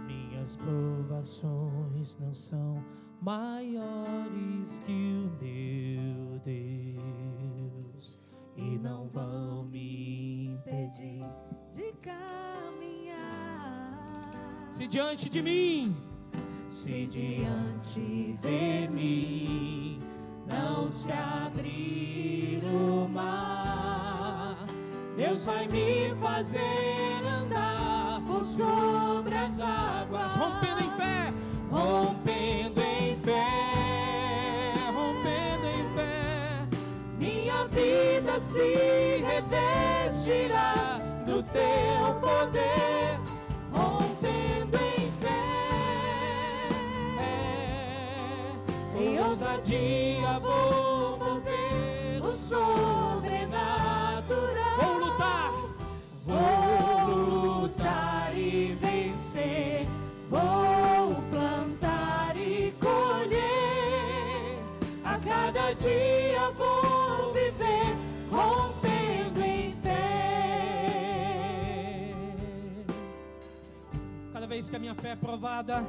minhas 0.05 0.55
provações 0.55 2.17
não 2.19 2.33
são 2.33 2.83
maiores 3.21 4.79
que 4.85 4.91
o 4.91 5.31
meu 5.41 6.39
Deus 6.45 8.19
e 8.55 8.77
não 8.77 9.07
vão 9.09 9.65
me 9.65 10.47
impedir 10.47 11.25
de 11.73 11.93
caminhar. 12.01 13.17
Se 14.69 14.87
diante 14.87 15.29
de 15.29 15.41
mim, 15.41 15.95
se 16.69 17.07
diante 17.07 18.37
de 18.41 18.87
mim 18.89 19.99
não 20.47 20.89
se 20.91 21.11
abrir 21.11 22.63
o 22.65 23.07
mar 23.09 23.96
Deus 25.17 25.45
vai 25.45 25.67
me 25.67 26.13
fazer 26.21 26.61
andar 27.25 28.21
por 28.27 28.43
sobre 28.43 29.35
as 29.35 29.59
águas, 29.59 30.31
rompendo 30.33 30.79
em 30.79 30.91
fé, 30.91 31.33
rompendo 31.71 32.81
em 32.81 33.17
fé, 33.21 33.43
rompendo 34.93 35.65
em 35.65 35.89
fé. 35.95 36.67
Minha 37.17 37.65
vida 37.65 38.39
se 38.39 39.23
revestirá 39.25 40.99
do 41.25 41.41
teu 41.41 42.13
poder, 42.21 43.19
rompendo 43.73 44.77
em 44.77 45.11
fé. 45.19 45.43
Em 49.01 49.19
ousadia 49.19 50.39
vou 50.39 50.86
cada 65.27 65.73
dia 65.73 66.49
vou 66.51 67.33
viver 67.33 67.95
rompendo 68.31 69.41
em 69.41 69.75
fé. 69.83 69.97
Cada 74.33 74.47
vez 74.47 74.69
que 74.69 74.75
a 74.75 74.79
minha 74.79 74.95
fé 74.95 75.09
é 75.09 75.15
provada. 75.15 75.83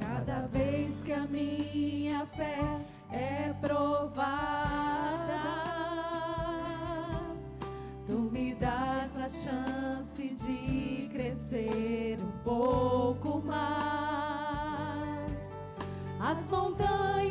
Cada 0.00 0.46
vez 0.46 1.02
que 1.02 1.12
a 1.12 1.26
minha 1.26 2.24
fé 2.26 2.80
é 3.10 3.52
provada 3.60 4.22
Tu 8.06 8.18
me 8.18 8.54
das 8.54 9.16
a 9.16 9.28
chance 9.28 10.22
de 10.34 11.08
crescer 11.10 12.18
um 12.20 12.32
pouco 12.44 13.40
mais. 13.46 13.62
As 16.20 16.46
montanhas 16.50 17.21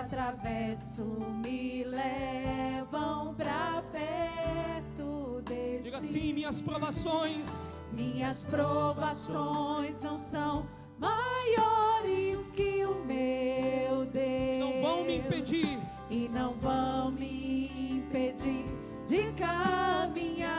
atravesso 0.00 1.04
me 1.44 1.84
levam 1.84 3.34
para 3.34 3.82
perto 3.92 5.42
de 5.44 5.82
Diga 5.82 5.98
ti. 5.98 6.04
assim: 6.06 6.32
minhas 6.32 6.60
provações, 6.60 7.80
minhas 7.92 8.44
provações 8.46 10.00
não 10.00 10.18
são 10.18 10.66
maiores 10.98 12.50
que 12.52 12.84
o 12.84 13.04
meu 13.04 14.06
Deus. 14.06 14.74
Não 14.74 14.82
vão 14.82 15.04
me 15.04 15.18
impedir. 15.18 15.78
E 16.08 16.28
não 16.28 16.54
vão 16.54 17.10
me 17.10 17.66
impedir 17.98 18.64
de 19.06 19.30
caminhar. 19.32 20.50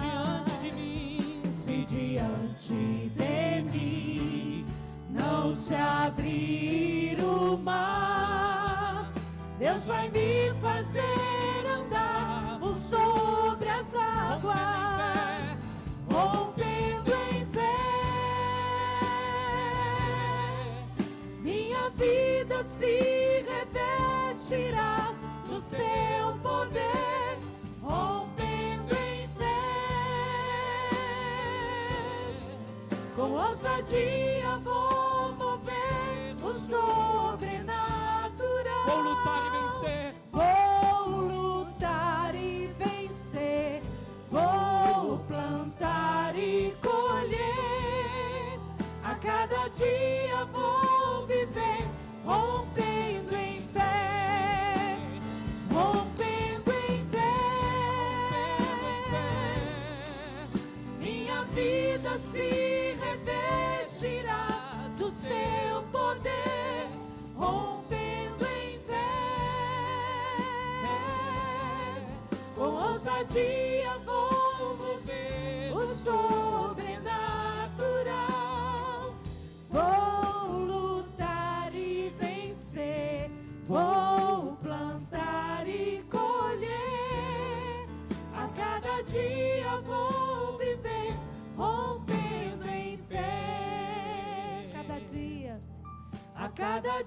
Diante 0.00 0.70
de 0.70 0.72
mim, 0.76 1.42
se 1.50 1.84
diante 1.84 3.10
de 3.14 3.62
mim 3.72 4.66
não 5.08 5.54
se 5.54 5.74
abrir 5.74 7.01
mar, 7.58 9.12
Deus 9.58 9.84
vai 9.84 10.08
me 10.10 10.52
fazer 10.60 11.66
andar 11.66 12.58
por 12.60 12.74
sobre 12.76 13.68
as 13.68 13.86
águas, 13.94 15.58
rompendo 16.10 17.12
em 17.32 17.46
minha 21.42 21.90
vida 21.90 22.64
se 22.64 23.44
revestirá 23.46 25.12
do 25.46 25.60
seu 25.60 26.38
poder, 26.42 27.38
rompendo 27.82 28.94
em 28.94 29.28
fé. 29.36 29.60
Com 33.16 33.32
ousadia 33.32 34.58
vou 34.64 35.01
o 36.52 36.60
sobrenatural. 36.60 37.72
Vou 38.86 39.00
lutar 39.00 39.42
e 39.46 39.50
vencer. 39.56 40.14
Vou 40.30 41.08
lutar 41.22 42.34
e 42.34 42.74
vencer. 42.78 43.82
Vou 44.30 45.18
plantar 45.26 46.36
e 46.36 46.76
colher. 46.82 48.60
A 49.02 49.14
cada 49.14 49.68
dia 49.68 50.44
vou 50.52 50.81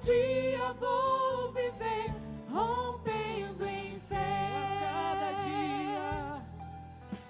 dia 0.05 0.71
vou 0.73 1.51
viver 1.51 2.13
rompendo 2.47 3.65
em 3.65 3.99
fé. 4.01 4.79
Cada 4.79 5.31
dia. 5.43 6.45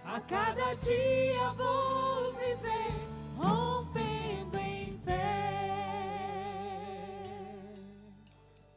A 0.03 0.19
cada 0.19 0.73
dia 0.73 1.53
vou 1.53 2.33
viver 2.33 2.91
rompendo 3.37 4.57
em 4.57 4.97
fé. 4.99 5.35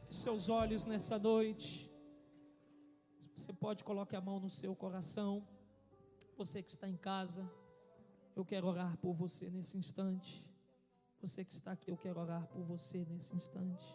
seus 0.09 0.47
olhos 0.47 0.85
nessa 0.85 1.19
noite. 1.19 1.91
Você 3.35 3.51
pode 3.51 3.83
colocar 3.83 4.19
a 4.19 4.21
mão 4.21 4.39
no 4.39 4.49
seu 4.49 4.73
coração. 4.73 5.45
Você 6.37 6.63
que 6.63 6.71
está 6.71 6.87
em 6.87 6.95
casa, 6.95 7.43
eu 8.33 8.45
quero 8.45 8.67
orar 8.67 8.95
por 8.97 9.13
você 9.13 9.49
nesse 9.49 9.77
instante. 9.77 10.48
Você 11.21 11.43
que 11.43 11.53
está 11.53 11.71
aqui, 11.73 11.91
eu 11.91 11.97
quero 11.97 12.19
orar 12.19 12.47
por 12.47 12.63
você 12.63 13.05
nesse 13.05 13.35
instante. 13.35 13.85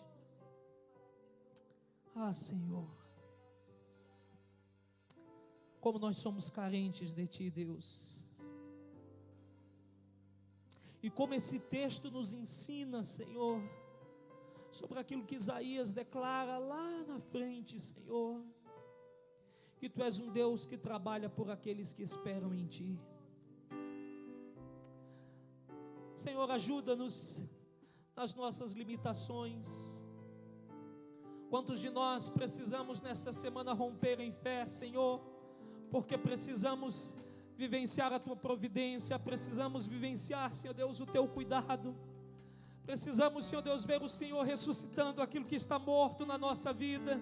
Ah, 2.14 2.32
Senhor. 2.32 2.86
Como 5.80 5.98
nós 5.98 6.18
somos 6.18 6.50
carentes 6.50 7.12
de 7.12 7.26
Ti, 7.26 7.50
Deus. 7.50 8.22
E 11.02 11.10
como 11.10 11.34
esse 11.34 11.58
texto 11.58 12.10
nos 12.10 12.32
ensina, 12.32 13.04
Senhor, 13.04 13.60
sobre 14.70 14.98
aquilo 14.98 15.24
que 15.24 15.34
Isaías 15.34 15.92
declara 15.92 16.58
lá 16.58 17.04
na 17.04 17.20
frente, 17.20 17.80
Senhor. 17.80 18.42
Que 19.78 19.88
tu 19.88 20.02
és 20.02 20.18
um 20.18 20.30
Deus 20.30 20.66
que 20.66 20.78
trabalha 20.78 21.28
por 21.28 21.50
aqueles 21.50 21.92
que 21.92 22.02
esperam 22.02 22.54
em 22.54 22.66
ti. 22.66 22.98
Senhor, 26.24 26.50
ajuda-nos 26.50 27.16
nas 28.16 28.34
nossas 28.34 28.72
limitações. 28.72 29.68
Quantos 31.50 31.78
de 31.80 31.90
nós 31.90 32.30
precisamos 32.30 33.02
nessa 33.02 33.30
semana 33.34 33.74
romper 33.74 34.18
em 34.20 34.32
fé, 34.32 34.64
Senhor, 34.64 35.20
porque 35.90 36.16
precisamos 36.16 37.14
vivenciar 37.58 38.10
a 38.14 38.18
tua 38.18 38.34
providência, 38.34 39.18
precisamos 39.18 39.86
vivenciar, 39.86 40.54
Senhor 40.54 40.72
Deus, 40.72 40.98
o 40.98 41.04
teu 41.04 41.28
cuidado. 41.28 41.94
Precisamos, 42.86 43.44
Senhor 43.44 43.60
Deus, 43.60 43.84
ver 43.84 44.02
o 44.02 44.08
Senhor 44.08 44.42
ressuscitando 44.44 45.20
aquilo 45.20 45.44
que 45.44 45.56
está 45.56 45.78
morto 45.78 46.24
na 46.24 46.38
nossa 46.38 46.72
vida. 46.72 47.20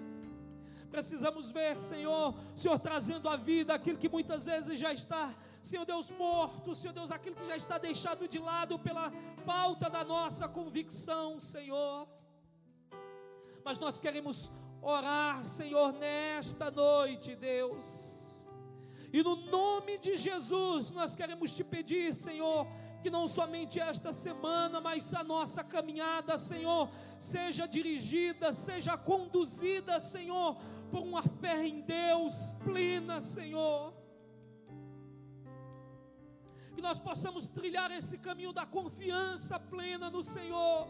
Precisamos 0.92 1.50
ver, 1.50 1.76
Senhor, 1.80 2.36
Senhor 2.54 2.78
trazendo 2.78 3.28
à 3.28 3.36
vida 3.36 3.74
aquilo 3.74 3.98
que 3.98 4.08
muitas 4.08 4.44
vezes 4.44 4.78
já 4.78 4.92
está, 4.92 5.34
Senhor 5.68 5.84
Deus, 5.86 6.10
morto, 6.10 6.74
Senhor 6.74 6.92
Deus, 6.92 7.12
aquilo 7.12 7.36
que 7.36 7.46
já 7.46 7.56
está 7.56 7.78
deixado 7.78 8.26
de 8.26 8.38
lado 8.50 8.78
pela 8.86 9.12
falta 9.46 9.88
da 9.88 10.02
nossa 10.04 10.48
convicção, 10.48 11.38
Senhor. 11.38 12.08
Mas 13.64 13.78
nós 13.78 14.00
queremos 14.00 14.50
orar, 14.82 15.44
Senhor, 15.44 15.92
nesta 15.92 16.68
noite, 16.68 17.36
Deus. 17.36 17.86
E 19.12 19.22
no 19.22 19.36
nome 19.36 19.98
de 19.98 20.16
Jesus, 20.16 20.90
nós 20.90 21.14
queremos 21.14 21.54
te 21.54 21.62
pedir, 21.62 22.12
Senhor, 22.12 22.66
que 23.00 23.08
não 23.08 23.28
somente 23.28 23.78
esta 23.78 24.12
semana, 24.12 24.80
mas 24.80 25.14
a 25.14 25.22
nossa 25.22 25.62
caminhada, 25.62 26.36
Senhor, 26.38 26.90
seja 27.20 27.66
dirigida, 27.66 28.52
seja 28.52 28.96
conduzida, 28.98 30.00
Senhor, 30.00 30.56
por 30.90 31.02
uma 31.02 31.22
fé 31.22 31.64
em 31.64 31.82
Deus 31.82 32.52
plena, 32.64 33.20
Senhor. 33.20 34.01
Que 36.74 36.82
nós 36.88 36.98
possamos 37.08 37.48
trilhar 37.48 37.90
esse 37.90 38.16
caminho 38.26 38.52
da 38.52 38.64
confiança 38.66 39.58
plena 39.72 40.08
no 40.10 40.22
Senhor. 40.22 40.88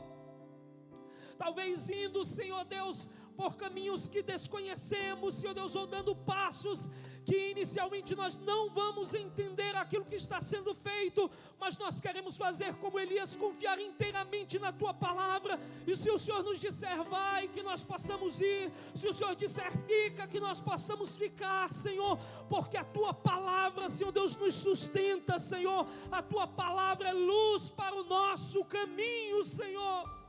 Talvez 1.43 1.89
indo, 1.89 2.25
Senhor 2.25 2.65
Deus, 2.65 3.09
por 3.37 3.57
caminhos 3.57 4.09
que 4.09 4.23
desconhecemos, 4.23 5.37
Senhor 5.37 5.55
Deus, 5.55 5.75
ou 5.75 5.87
dando 5.87 6.15
passos 6.15 6.89
que 7.25 7.51
inicialmente 7.51 8.15
nós 8.15 8.39
não 8.39 8.71
vamos 8.71 9.15
entender 9.15 9.75
aquilo 9.77 10.05
que 10.05 10.17
está 10.17 10.41
sendo 10.41 10.75
feito, 10.75 11.31
mas 11.59 11.79
nós 11.79 12.01
queremos 12.01 12.37
fazer 12.37 12.75
como 12.77 12.99
Elias, 12.99 13.37
confiar 13.37 13.79
inteiramente 13.81 14.59
na 14.59 14.73
tua 14.73 14.93
palavra. 14.93 15.59
E 15.87 15.97
se 15.97 16.11
o 16.11 16.19
Senhor 16.19 16.43
nos 16.43 16.59
disser 16.59 17.03
vai, 17.05 17.49
que 17.49 17.63
nós 17.63 17.85
possamos 17.85 18.41
ir, 18.41 18.73
se 18.95 19.07
o 19.07 19.15
Senhor 19.15 19.35
disser 19.35 19.73
fica, 19.87 20.27
que 20.27 20.41
nós 20.41 20.61
possamos 20.61 21.17
ficar, 21.17 21.73
Senhor, 21.73 22.19
porque 22.49 22.77
a 22.77 22.85
tua 22.85 23.13
palavra, 23.15 23.89
Senhor 23.89 24.13
Deus, 24.13 24.37
nos 24.37 24.55
sustenta, 24.55 25.39
Senhor. 25.39 25.87
A 26.11 26.23
tua 26.23 26.47
palavra 26.47 27.11
é 27.11 27.13
luz 27.13 27.69
para 27.69 27.95
o 27.95 28.05
nosso 28.05 28.65
caminho, 28.65 29.45
Senhor 29.45 30.22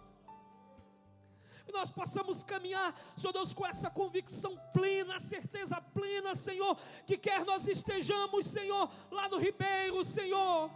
nós 1.73 1.89
possamos 1.91 2.43
caminhar, 2.43 2.95
Senhor 3.17 3.33
Deus, 3.33 3.53
com 3.53 3.65
essa 3.65 3.89
convicção 3.89 4.57
plena, 4.71 5.19
certeza 5.19 5.81
plena, 5.81 6.35
Senhor, 6.35 6.77
que 7.05 7.17
quer 7.17 7.43
nós 7.43 7.67
estejamos, 7.67 8.45
Senhor, 8.45 8.89
lá 9.11 9.27
no 9.27 9.37
Ribeiro, 9.37 10.03
Senhor, 10.05 10.71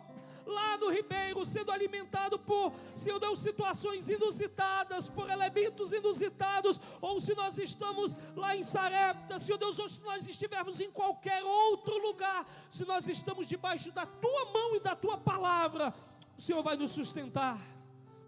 lá 0.46 0.78
no 0.78 0.90
Ribeiro, 0.90 1.46
sendo 1.46 1.72
alimentado 1.72 2.40
por, 2.40 2.74
Senhor 2.96 3.20
Deus, 3.20 3.40
situações 3.40 4.10
inusitadas, 4.10 5.10
por 5.10 5.30
elementos 5.30 5.92
inusitados, 5.92 6.82
ou 7.02 7.20
se 7.22 7.36
nós 7.36 7.58
estamos 7.58 8.18
lá 8.36 8.56
em 8.56 8.64
Sarepta, 8.64 9.40
Senhor 9.40 9.58
Deus, 9.58 9.78
ou 9.78 9.90
se 9.90 10.02
nós 10.02 10.28
estivermos 10.28 10.80
em 10.80 10.90
qualquer 10.90 11.44
outro 11.44 11.98
lugar, 12.00 12.48
se 12.70 12.86
nós 12.86 13.08
estamos 13.08 13.48
debaixo 13.48 13.92
da 13.92 14.06
tua 14.06 14.46
mão 14.52 14.76
e 14.76 14.80
da 14.80 14.96
tua 14.96 15.18
palavra, 15.18 15.94
o 16.38 16.42
Senhor 16.42 16.64
vai 16.64 16.76
nos 16.76 16.92
sustentar. 16.92 17.60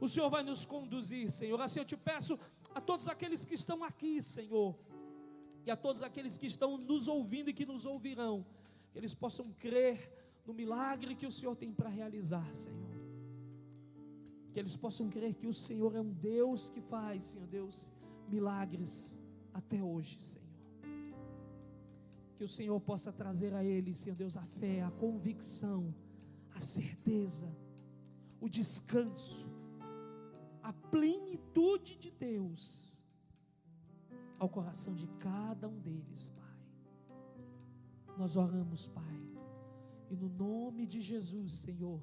O 0.01 0.07
Senhor 0.07 0.30
vai 0.30 0.43
nos 0.43 0.65
conduzir, 0.65 1.30
Senhor. 1.30 1.59
Assim 1.61 1.80
eu 1.80 1.86
te 1.86 1.97
peço 1.97 2.39
a 2.74 2.82
todos 2.82 3.07
aqueles 3.07 3.43
que 3.45 3.53
estão 3.53 3.84
aqui, 3.84 4.22
Senhor, 4.22 4.76
e 5.65 5.72
a 5.72 5.76
todos 5.76 6.01
aqueles 6.01 6.38
que 6.38 6.47
estão 6.47 6.78
nos 6.78 7.07
ouvindo 7.07 7.49
e 7.49 7.53
que 7.53 7.65
nos 7.65 7.86
ouvirão, 7.86 8.45
que 8.91 8.97
eles 8.97 9.13
possam 9.13 9.51
crer 9.53 10.11
no 10.45 10.53
milagre 10.53 11.15
que 11.15 11.28
o 11.28 11.32
Senhor 11.32 11.55
tem 11.55 11.72
para 11.72 11.89
realizar, 11.89 12.51
Senhor. 12.53 12.89
Que 14.51 14.59
eles 14.59 14.76
possam 14.76 15.09
crer 15.09 15.34
que 15.36 15.47
o 15.47 15.53
Senhor 15.53 15.95
é 15.95 16.01
um 16.01 16.11
Deus 16.11 16.70
que 16.70 16.82
faz, 16.82 17.24
Senhor 17.24 17.47
Deus, 17.47 17.91
milagres 18.28 19.17
até 19.53 19.82
hoje, 19.82 20.17
Senhor. 20.22 20.49
Que 22.36 22.43
o 22.43 22.47
Senhor 22.47 22.80
possa 22.80 23.11
trazer 23.11 23.53
a 23.53 23.63
eles, 23.63 23.99
Senhor 23.99 24.15
Deus, 24.15 24.38
a 24.38 24.45
fé, 24.59 24.82
a 24.82 24.91
convicção, 24.91 25.93
a 26.55 26.59
certeza, 26.61 27.47
o 28.39 28.49
descanso 28.49 29.59
a 30.70 30.74
plenitude 30.91 31.97
de 31.97 32.11
Deus 32.11 33.03
ao 34.38 34.47
coração 34.47 34.93
de 34.93 35.07
cada 35.20 35.67
um 35.67 35.80
deles, 35.80 36.32
Pai. 36.38 38.15
Nós 38.15 38.38
oramos, 38.38 38.86
Pai, 38.88 39.20
e 40.11 40.15
no 40.15 40.30
nome 40.30 40.86
de 40.86 41.01
Jesus, 41.01 41.55
Senhor, 41.55 41.99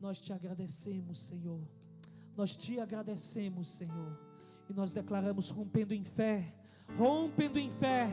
nós 0.00 0.18
te 0.18 0.32
agradecemos, 0.32 1.20
Senhor. 1.20 1.60
Nós 2.34 2.56
te 2.56 2.80
agradecemos, 2.80 3.68
Senhor, 3.68 4.18
e 4.70 4.72
nós 4.72 4.92
declaramos 4.92 5.50
rompendo 5.50 5.92
em 5.92 6.04
fé, 6.04 6.54
rompendo 6.96 7.58
em 7.58 7.70
fé, 7.70 8.08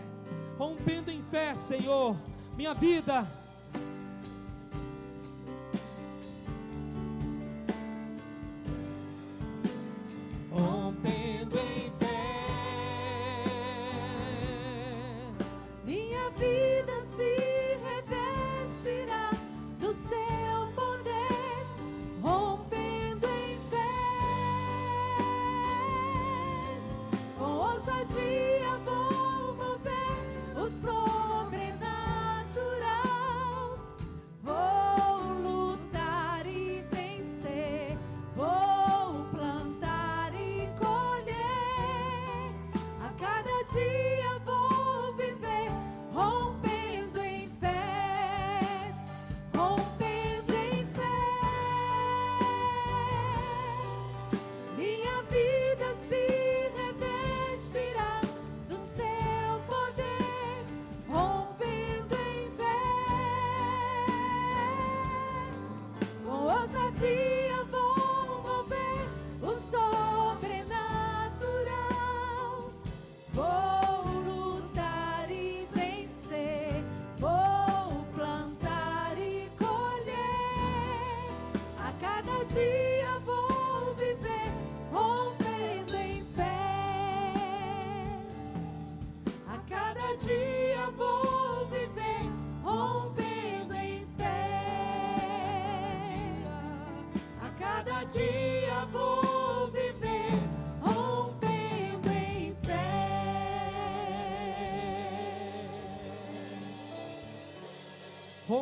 rompendo 0.57 1.09
em 1.09 1.23
fé, 1.23 1.55
Senhor, 1.55 2.17
minha 2.57 2.73
vida 2.73 3.25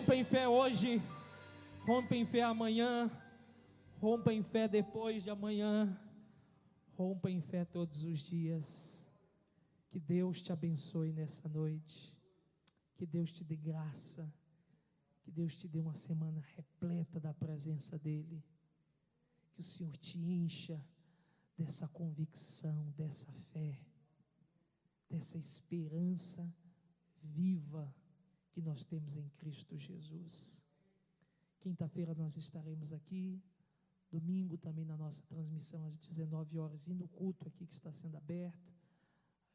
Rompa 0.05 0.17
em 0.17 0.23
fé 0.23 0.47
hoje, 0.47 1.01
rompa 1.83 2.15
em 2.15 2.27
fé 2.27 2.43
amanhã, 2.43 3.09
rompa 3.99 4.31
em 4.31 4.43
fé 4.43 4.67
depois 4.67 5.23
de 5.23 5.31
amanhã, 5.31 5.99
rompa 6.95 7.31
em 7.31 7.41
fé 7.41 7.65
todos 7.65 8.03
os 8.03 8.19
dias. 8.19 9.03
Que 9.89 9.99
Deus 9.99 10.43
te 10.43 10.51
abençoe 10.51 11.11
nessa 11.11 11.49
noite, 11.49 12.15
que 12.95 13.03
Deus 13.03 13.31
te 13.31 13.43
dê 13.43 13.55
graça, 13.55 14.31
que 15.23 15.31
Deus 15.31 15.55
te 15.55 15.67
dê 15.67 15.79
uma 15.79 15.95
semana 15.95 16.39
repleta 16.55 17.19
da 17.19 17.33
presença 17.33 17.97
dEle, 17.97 18.45
que 19.53 19.61
o 19.61 19.63
Senhor 19.63 19.97
te 19.97 20.19
encha 20.19 20.79
dessa 21.57 21.87
convicção, 21.87 22.93
dessa 22.95 23.31
fé, 23.51 23.75
dessa 25.09 25.39
esperança 25.39 26.47
viva 27.23 27.91
que 28.55 28.61
nós 28.61 28.85
temos 28.85 29.17
em 29.17 29.27
Cristo 29.31 29.77
Jesus. 29.77 30.63
Quinta-feira 31.59 32.15
nós 32.15 32.37
estaremos 32.37 32.93
aqui, 32.93 33.43
domingo 34.09 34.57
também 34.57 34.85
na 34.85 34.95
nossa 34.95 35.21
transmissão 35.23 35.85
às 35.85 35.97
19 35.97 36.57
horas 36.57 36.87
e 36.87 36.93
no 36.93 37.05
culto 37.09 37.49
aqui 37.49 37.67
que 37.67 37.73
está 37.73 37.91
sendo 37.91 38.15
aberto. 38.15 38.73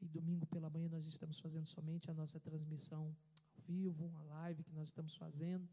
E 0.03 0.07
domingo 0.07 0.45
pela 0.47 0.69
manhã 0.69 0.87
nós 0.91 1.07
estamos 1.07 1.41
fazendo 1.41 1.67
somente 1.67 2.11
a 2.11 2.15
nossa 2.15 2.39
transmissão 2.39 3.17
ao 3.57 3.63
vivo, 3.67 4.05
uma 4.05 4.23
live 4.23 4.63
que 4.65 4.75
nós 4.75 4.89
estamos 4.89 5.15
fazendo. 5.17 5.67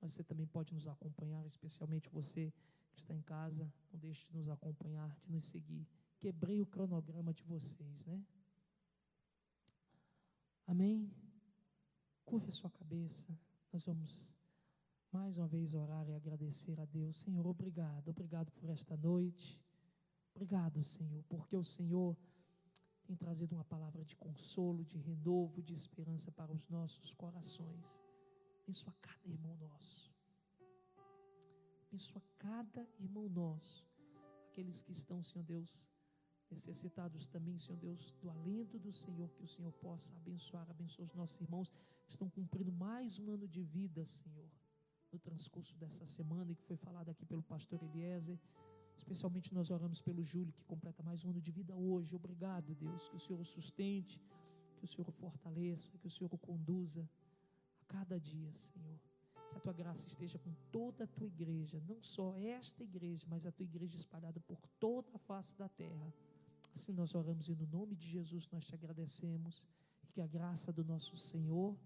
Mas 0.00 0.14
você 0.14 0.24
também 0.24 0.46
pode 0.48 0.74
nos 0.74 0.88
acompanhar, 0.88 1.46
especialmente 1.46 2.08
você 2.08 2.52
que 2.90 2.98
está 2.98 3.14
em 3.14 3.22
casa, 3.22 3.72
não 3.92 4.00
deixe 4.00 4.26
de 4.26 4.36
nos 4.36 4.48
acompanhar, 4.48 5.16
de 5.20 5.30
nos 5.30 5.46
seguir. 5.46 5.86
Quebrei 6.18 6.60
o 6.60 6.66
cronograma 6.66 7.32
de 7.32 7.44
vocês, 7.44 8.04
né? 8.04 8.20
Amém? 10.66 11.23
Curva 12.34 12.48
a 12.48 12.52
sua 12.52 12.70
cabeça. 12.70 13.32
Nós 13.72 13.84
vamos 13.84 14.34
mais 15.12 15.38
uma 15.38 15.46
vez 15.46 15.72
orar 15.72 16.04
e 16.08 16.14
agradecer 16.14 16.80
a 16.80 16.84
Deus. 16.84 17.18
Senhor, 17.18 17.46
obrigado. 17.46 18.08
Obrigado 18.08 18.50
por 18.50 18.68
esta 18.70 18.96
noite. 18.96 19.56
Obrigado, 20.34 20.82
Senhor, 20.82 21.22
porque 21.28 21.56
o 21.56 21.62
Senhor 21.62 22.16
tem 23.04 23.14
trazido 23.14 23.54
uma 23.54 23.64
palavra 23.64 24.04
de 24.04 24.16
consolo, 24.16 24.84
de 24.84 24.98
renovo, 24.98 25.62
de 25.62 25.74
esperança 25.74 26.32
para 26.32 26.52
os 26.52 26.68
nossos 26.68 27.12
corações. 27.12 27.96
Abençoa 28.64 28.92
cada 29.00 29.28
irmão 29.28 29.56
nosso. 29.58 30.12
Abençoa 31.86 32.22
cada 32.36 32.84
irmão 32.98 33.28
nosso. 33.28 33.86
Aqueles 34.50 34.82
que 34.82 34.90
estão, 34.90 35.22
Senhor 35.22 35.44
Deus, 35.44 35.88
necessitados 36.50 37.28
também, 37.28 37.60
Senhor 37.60 37.78
Deus, 37.78 38.12
do 38.20 38.28
alento 38.28 38.76
do 38.76 38.92
Senhor, 38.92 39.30
que 39.30 39.44
o 39.44 39.48
Senhor 39.48 39.72
possa 39.74 40.12
abençoar, 40.16 40.68
abençoar 40.68 41.06
os 41.06 41.14
nossos 41.14 41.40
irmãos 41.40 41.70
estão 42.08 42.28
cumprindo 42.28 42.72
mais 42.72 43.18
um 43.18 43.30
ano 43.30 43.46
de 43.48 43.62
vida, 43.62 44.04
Senhor, 44.06 44.50
no 45.12 45.18
transcurso 45.18 45.76
dessa 45.76 46.06
semana 46.06 46.52
e 46.52 46.54
que 46.54 46.62
foi 46.64 46.76
falado 46.76 47.10
aqui 47.10 47.24
pelo 47.24 47.42
pastor 47.42 47.82
Eliezer. 47.82 48.38
Especialmente 48.96 49.52
nós 49.52 49.70
oramos 49.70 50.00
pelo 50.00 50.22
Júlio, 50.22 50.52
que 50.52 50.64
completa 50.64 51.02
mais 51.02 51.24
um 51.24 51.30
ano 51.30 51.40
de 51.40 51.50
vida 51.50 51.74
hoje. 51.74 52.14
Obrigado, 52.14 52.74
Deus, 52.74 53.08
que 53.08 53.16
o 53.16 53.20
Senhor 53.20 53.40
o 53.40 53.44
sustente, 53.44 54.20
que 54.76 54.84
o 54.84 54.88
Senhor 54.88 55.08
o 55.08 55.12
fortaleça, 55.12 55.98
que 55.98 56.06
o 56.06 56.10
Senhor 56.10 56.32
o 56.32 56.38
conduza 56.38 57.08
a 57.80 57.84
cada 57.92 58.18
dia, 58.18 58.52
Senhor. 58.56 58.98
Que 59.50 59.56
a 59.56 59.60
tua 59.60 59.72
graça 59.72 60.06
esteja 60.06 60.38
com 60.38 60.52
toda 60.70 61.04
a 61.04 61.06
tua 61.06 61.26
igreja, 61.26 61.80
não 61.88 62.02
só 62.02 62.34
esta 62.36 62.82
igreja, 62.82 63.26
mas 63.28 63.46
a 63.46 63.52
tua 63.52 63.64
igreja 63.64 63.96
espalhada 63.96 64.40
por 64.40 64.60
toda 64.78 65.10
a 65.14 65.18
face 65.18 65.56
da 65.56 65.68
terra. 65.68 66.12
Assim 66.74 66.92
nós 66.92 67.14
oramos 67.14 67.48
e 67.48 67.54
no 67.54 67.66
nome 67.66 67.94
de 67.94 68.08
Jesus 68.08 68.48
nós 68.50 68.64
te 68.66 68.74
agradecemos 68.74 69.66
e 70.02 70.06
que 70.08 70.20
a 70.20 70.26
graça 70.26 70.72
do 70.72 70.84
nosso 70.84 71.16
Senhor 71.16 71.76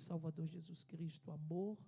Salvador 0.00 0.46
Jesus 0.48 0.84
Cristo, 0.84 1.30
o 1.30 1.34
amor 1.34 1.78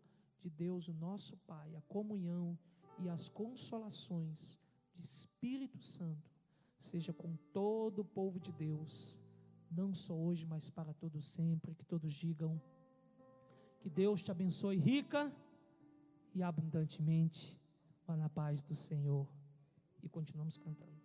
de 0.40 0.50
Deus, 0.50 0.88
o 0.88 0.94
nosso 0.94 1.36
Pai, 1.38 1.74
a 1.74 1.80
comunhão 1.82 2.58
e 2.98 3.08
as 3.08 3.28
consolações 3.28 4.58
de 4.94 5.02
Espírito 5.02 5.82
Santo 5.82 6.30
seja 6.78 7.12
com 7.12 7.36
todo 7.52 8.00
o 8.00 8.04
povo 8.04 8.38
de 8.38 8.52
Deus, 8.52 9.20
não 9.70 9.92
só 9.92 10.14
hoje, 10.14 10.44
mas 10.46 10.70
para 10.70 10.94
todo 10.94 11.20
sempre, 11.20 11.74
que 11.74 11.84
todos 11.84 12.12
digam 12.12 12.60
que 13.80 13.90
Deus 13.90 14.22
te 14.22 14.30
abençoe 14.30 14.76
rica 14.76 15.32
e 16.34 16.42
abundantemente, 16.42 17.58
vá 18.06 18.16
na 18.16 18.28
paz 18.28 18.62
do 18.62 18.74
Senhor. 18.74 19.26
E 20.02 20.08
continuamos 20.08 20.56
cantando. 20.58 20.95